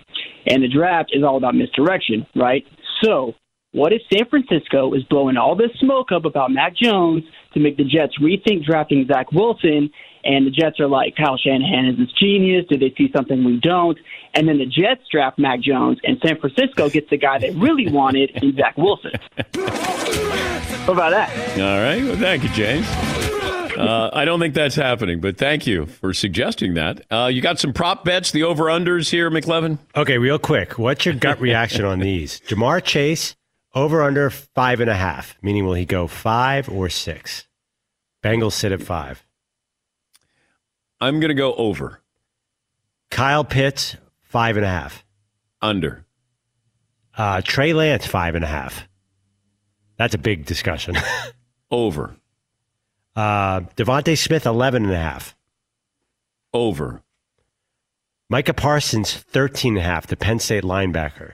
and 0.46 0.62
the 0.62 0.68
draft 0.68 1.10
is 1.12 1.22
all 1.22 1.36
about 1.36 1.54
misdirection, 1.54 2.26
right? 2.34 2.64
So, 3.04 3.34
what 3.72 3.92
if 3.92 4.02
San 4.12 4.26
Francisco 4.28 4.94
is 4.94 5.04
blowing 5.04 5.36
all 5.36 5.54
this 5.54 5.70
smoke 5.78 6.10
up 6.12 6.24
about 6.24 6.50
Mac 6.50 6.74
Jones 6.76 7.22
to 7.54 7.60
make 7.60 7.76
the 7.76 7.84
Jets 7.84 8.18
rethink 8.20 8.64
drafting 8.64 9.06
Zach 9.06 9.30
Wilson? 9.32 9.90
And 10.22 10.46
the 10.46 10.50
Jets 10.50 10.78
are 10.80 10.88
like, 10.88 11.16
Kyle 11.16 11.38
Shanahan 11.38 11.86
is 11.86 11.96
this 11.96 12.12
genius. 12.20 12.66
Do 12.68 12.76
they 12.76 12.92
see 12.98 13.10
something 13.14 13.42
we 13.44 13.58
don't? 13.58 13.96
And 14.34 14.46
then 14.48 14.58
the 14.58 14.66
Jets 14.66 15.02
draft 15.10 15.38
Mac 15.38 15.60
Jones, 15.60 15.98
and 16.02 16.18
San 16.24 16.38
Francisco 16.38 16.90
gets 16.90 17.08
the 17.10 17.16
guy 17.16 17.38
they 17.38 17.50
really 17.50 17.90
wanted 17.90 18.30
in 18.42 18.54
Zach 18.56 18.76
Wilson. 18.76 19.12
What 20.84 20.94
about 20.94 21.10
that? 21.10 21.30
All 21.58 21.80
right. 21.80 22.02
Well, 22.02 22.16
thank 22.16 22.42
you, 22.42 22.48
James. 22.50 22.86
Uh, 23.76 24.10
I 24.12 24.24
don't 24.24 24.40
think 24.40 24.54
that's 24.54 24.74
happening, 24.74 25.20
but 25.20 25.38
thank 25.38 25.66
you 25.66 25.86
for 25.86 26.12
suggesting 26.12 26.74
that. 26.74 27.00
Uh, 27.10 27.30
you 27.32 27.40
got 27.40 27.58
some 27.58 27.72
prop 27.72 28.04
bets, 28.04 28.30
the 28.30 28.42
over 28.42 28.64
unders 28.64 29.10
here, 29.10 29.30
McLovin? 29.30 29.78
Okay, 29.96 30.18
real 30.18 30.38
quick. 30.38 30.78
What's 30.78 31.06
your 31.06 31.14
gut 31.14 31.40
reaction 31.40 31.84
on 31.84 32.00
these? 32.00 32.40
Ja'Marr 32.48 32.82
Chase, 32.84 33.34
over 33.74 34.02
under 34.02 34.30
five 34.30 34.80
and 34.80 34.90
a 34.90 34.94
half, 34.94 35.36
meaning 35.42 35.64
will 35.64 35.74
he 35.74 35.84
go 35.84 36.06
five 36.06 36.68
or 36.68 36.88
six? 36.88 37.46
Bengals 38.22 38.52
sit 38.52 38.72
at 38.72 38.82
five. 38.82 39.24
I'm 41.00 41.20
going 41.20 41.28
to 41.28 41.34
go 41.34 41.54
over. 41.54 42.02
Kyle 43.10 43.44
Pitts, 43.44 43.96
five 44.22 44.56
and 44.56 44.66
a 44.66 44.68
half. 44.68 45.04
Under. 45.62 46.04
Uh, 47.16 47.40
Trey 47.42 47.72
Lance, 47.72 48.06
five 48.06 48.34
and 48.34 48.44
a 48.44 48.48
half. 48.48 48.86
That's 49.96 50.14
a 50.14 50.18
big 50.18 50.46
discussion. 50.46 50.96
over. 51.70 52.16
Uh, 53.16 53.60
DeVonta 53.76 54.16
Smith, 54.16 54.46
11 54.46 54.84
and 54.84 54.92
a 54.92 54.96
half. 54.96 55.36
Over. 56.52 57.02
Micah 58.28 58.54
Parsons, 58.54 59.14
13 59.14 59.76
and 59.76 59.78
a 59.78 59.82
half, 59.82 60.06
the 60.06 60.16
Penn 60.16 60.38
State 60.38 60.62
linebacker. 60.62 61.32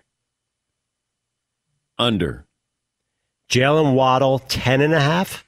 Under. 1.99 2.47
Jaylen 3.51 3.95
Waddle, 3.95 4.41
10 4.41 4.81
and 4.81 4.93
a 4.93 5.01
half. 5.01 5.45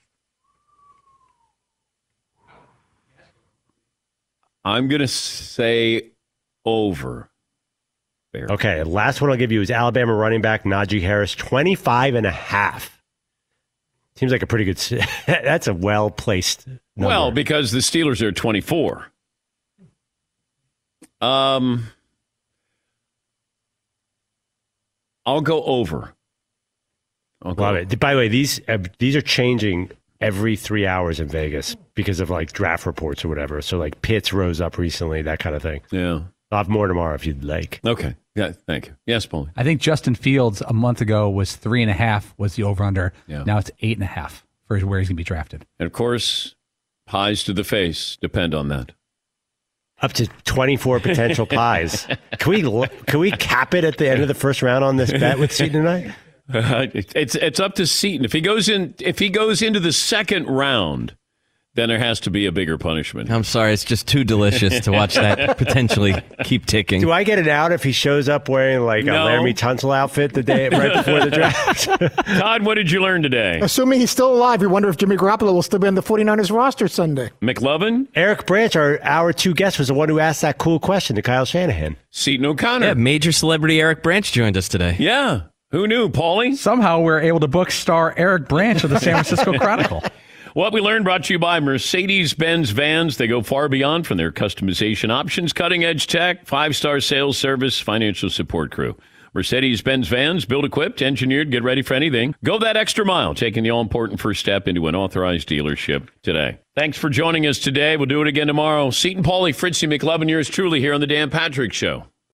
I'm 4.64 4.88
going 4.88 5.00
to 5.00 5.08
say 5.08 6.12
over. 6.64 7.30
Okay, 8.34 8.82
last 8.82 9.20
one 9.20 9.30
I'll 9.30 9.36
give 9.36 9.50
you 9.50 9.62
is 9.62 9.70
Alabama 9.70 10.14
running 10.14 10.42
back 10.42 10.64
Najee 10.64 11.00
Harris, 11.00 11.34
25 11.34 12.14
and 12.14 12.26
a 12.26 12.30
half. 12.30 13.02
Seems 14.16 14.32
like 14.32 14.42
a 14.42 14.46
pretty 14.46 14.64
good. 14.64 14.76
that's 15.26 15.66
a 15.66 15.74
well 15.74 16.10
placed. 16.10 16.66
Well, 16.96 17.30
because 17.30 17.70
the 17.70 17.78
Steelers 17.78 18.20
are 18.20 18.32
24. 18.32 19.06
Um, 21.20 21.86
I'll 25.24 25.40
go 25.40 25.62
over. 25.62 26.14
I'll. 27.42 27.54
Love 27.54 27.76
it. 27.76 28.00
By 28.00 28.14
the 28.14 28.18
way, 28.18 28.28
these 28.28 28.60
uh, 28.68 28.78
these 28.98 29.14
are 29.16 29.20
changing 29.20 29.90
every 30.20 30.56
three 30.56 30.86
hours 30.86 31.20
in 31.20 31.28
Vegas 31.28 31.76
because 31.94 32.20
of 32.20 32.30
like 32.30 32.52
draft 32.52 32.86
reports 32.86 33.24
or 33.24 33.28
whatever. 33.28 33.62
So 33.62 33.78
like 33.78 34.02
Pitts 34.02 34.32
rose 34.32 34.60
up 34.60 34.78
recently, 34.78 35.22
that 35.22 35.38
kind 35.38 35.54
of 35.54 35.62
thing. 35.62 35.80
Yeah. 35.90 36.20
I'll 36.50 36.58
have 36.58 36.68
more 36.68 36.88
tomorrow 36.88 37.14
if 37.14 37.26
you'd 37.26 37.44
like. 37.44 37.80
Okay. 37.84 38.16
Yeah. 38.34 38.52
Thank 38.66 38.86
you. 38.86 38.96
Yes, 39.06 39.26
Paul. 39.26 39.48
I 39.56 39.64
think 39.64 39.80
Justin 39.80 40.14
Fields 40.14 40.62
a 40.62 40.72
month 40.72 41.00
ago 41.00 41.28
was 41.28 41.54
three 41.56 41.82
and 41.82 41.90
a 41.90 41.94
half 41.94 42.34
was 42.38 42.54
the 42.54 42.62
over 42.62 42.82
under. 42.84 43.12
Yeah. 43.26 43.44
Now 43.44 43.58
it's 43.58 43.70
eight 43.80 43.96
and 43.96 44.04
a 44.04 44.06
half 44.06 44.46
for 44.66 44.78
where 44.80 44.98
he's 44.98 45.08
going 45.08 45.16
to 45.16 45.20
be 45.20 45.24
drafted. 45.24 45.66
And 45.78 45.86
of 45.86 45.92
course, 45.92 46.54
pies 47.06 47.44
to 47.44 47.52
the 47.52 47.64
face 47.64 48.16
depend 48.20 48.54
on 48.54 48.68
that. 48.68 48.92
Up 50.00 50.12
to 50.14 50.28
twenty 50.44 50.76
four 50.76 51.00
potential 51.00 51.44
pies. 51.44 52.06
Can 52.38 52.52
we 52.52 52.88
can 53.06 53.18
we 53.18 53.32
cap 53.32 53.74
it 53.74 53.82
at 53.82 53.98
the 53.98 54.08
end 54.08 54.22
of 54.22 54.28
the 54.28 54.34
first 54.34 54.62
round 54.62 54.84
on 54.84 54.96
this 54.96 55.10
bet 55.10 55.40
with 55.40 55.52
Seton 55.52 55.82
tonight? 55.82 56.14
Uh, 56.52 56.86
it's 56.94 57.34
it's 57.34 57.60
up 57.60 57.74
to 57.74 57.86
Seton. 57.86 58.24
If 58.24 58.32
he 58.32 58.40
goes 58.40 58.68
in, 58.68 58.94
if 58.98 59.18
he 59.18 59.28
goes 59.28 59.62
into 59.62 59.80
the 59.80 59.92
second 59.92 60.46
round, 60.46 61.14
then 61.74 61.88
there 61.90 61.98
has 61.98 62.18
to 62.20 62.30
be 62.30 62.46
a 62.46 62.50
bigger 62.50 62.76
punishment. 62.76 63.30
I'm 63.30 63.44
sorry, 63.44 63.72
it's 63.72 63.84
just 63.84 64.08
too 64.08 64.24
delicious 64.24 64.80
to 64.80 64.90
watch 64.90 65.14
that 65.14 65.56
potentially 65.58 66.20
keep 66.42 66.66
ticking. 66.66 67.00
Do 67.00 67.12
I 67.12 67.22
get 67.22 67.38
it 67.38 67.46
out 67.46 67.70
if 67.70 67.84
he 67.84 67.92
shows 67.92 68.28
up 68.28 68.48
wearing 68.48 68.80
like 68.84 69.04
No. 69.04 69.12
a 69.12 69.30
Laremy 69.30 69.54
Tunsil 69.54 69.94
outfit 69.96 70.32
the 70.32 70.42
day 70.42 70.68
right 70.70 70.92
before 70.92 71.20
the 71.20 71.30
draft? 71.30 71.84
Todd, 72.40 72.64
what 72.64 72.74
did 72.74 72.90
you 72.90 73.00
learn 73.00 73.22
today? 73.22 73.60
Assuming 73.62 74.00
he's 74.00 74.10
still 74.10 74.34
alive, 74.34 74.60
you 74.60 74.68
wonder 74.68 74.88
if 74.88 74.96
Jimmy 74.96 75.16
Garoppolo 75.16 75.52
will 75.52 75.62
still 75.62 75.78
be 75.78 75.86
on 75.86 75.94
the 75.94 76.02
49ers 76.02 76.50
roster 76.50 76.88
Sunday. 76.88 77.30
McLovin? 77.40 78.08
Eric 78.16 78.44
Branch, 78.46 78.74
our 78.74 78.98
our 79.04 79.32
two 79.32 79.54
guest, 79.54 79.78
was 79.78 79.86
the 79.86 79.94
one 79.94 80.08
who 80.08 80.18
asked 80.18 80.40
that 80.42 80.58
cool 80.58 80.80
question 80.80 81.14
to 81.14 81.22
Kyle 81.22 81.44
Shanahan. 81.44 81.96
Seton 82.10 82.44
O'Connor. 82.46 82.86
Yeah, 82.86 82.94
major 82.94 83.30
celebrity 83.30 83.80
Eric 83.80 84.02
Branch 84.02 84.32
joined 84.32 84.56
us 84.56 84.66
today. 84.68 84.96
Yeah. 84.98 85.42
Who 85.70 85.86
knew, 85.86 86.08
Paulie? 86.08 86.56
Somehow 86.56 87.00
we're 87.00 87.20
able 87.20 87.40
to 87.40 87.48
book 87.48 87.70
star 87.70 88.14
Eric 88.16 88.48
Branch 88.48 88.82
of 88.84 88.88
the 88.88 88.98
San 88.98 89.22
Francisco 89.22 89.52
Chronicle. 89.58 90.02
What 90.54 90.72
we 90.72 90.80
learned 90.80 91.04
brought 91.04 91.24
to 91.24 91.34
you 91.34 91.38
by 91.38 91.60
Mercedes 91.60 92.32
Benz 92.32 92.70
Vans. 92.70 93.18
They 93.18 93.26
go 93.26 93.42
far 93.42 93.68
beyond 93.68 94.06
from 94.06 94.16
their 94.16 94.32
customization 94.32 95.10
options, 95.10 95.52
cutting 95.52 95.84
edge 95.84 96.06
tech, 96.06 96.46
five 96.46 96.74
star 96.74 97.00
sales 97.00 97.36
service, 97.36 97.78
financial 97.78 98.30
support 98.30 98.70
crew. 98.70 98.96
Mercedes 99.34 99.82
Benz 99.82 100.08
Vans, 100.08 100.46
built 100.46 100.64
equipped, 100.64 101.02
engineered, 101.02 101.50
get 101.50 101.62
ready 101.62 101.82
for 101.82 101.92
anything. 101.92 102.34
Go 102.42 102.58
that 102.60 102.78
extra 102.78 103.04
mile, 103.04 103.34
taking 103.34 103.62
the 103.62 103.70
all 103.70 103.82
important 103.82 104.20
first 104.20 104.40
step 104.40 104.66
into 104.66 104.88
an 104.88 104.94
authorized 104.94 105.50
dealership 105.50 106.08
today. 106.22 106.58
Thanks 106.76 106.96
for 106.96 107.10
joining 107.10 107.46
us 107.46 107.58
today. 107.58 107.98
We'll 107.98 108.06
do 108.06 108.22
it 108.22 108.26
again 108.26 108.46
tomorrow. 108.46 108.90
Seton 108.90 109.22
Paulie, 109.22 109.54
Fritzy 109.54 109.86
McLovin, 109.86 110.30
yours 110.30 110.48
truly 110.48 110.80
here 110.80 110.94
on 110.94 111.00
The 111.02 111.06
Dan 111.06 111.28
Patrick 111.28 111.74
Show. 111.74 112.06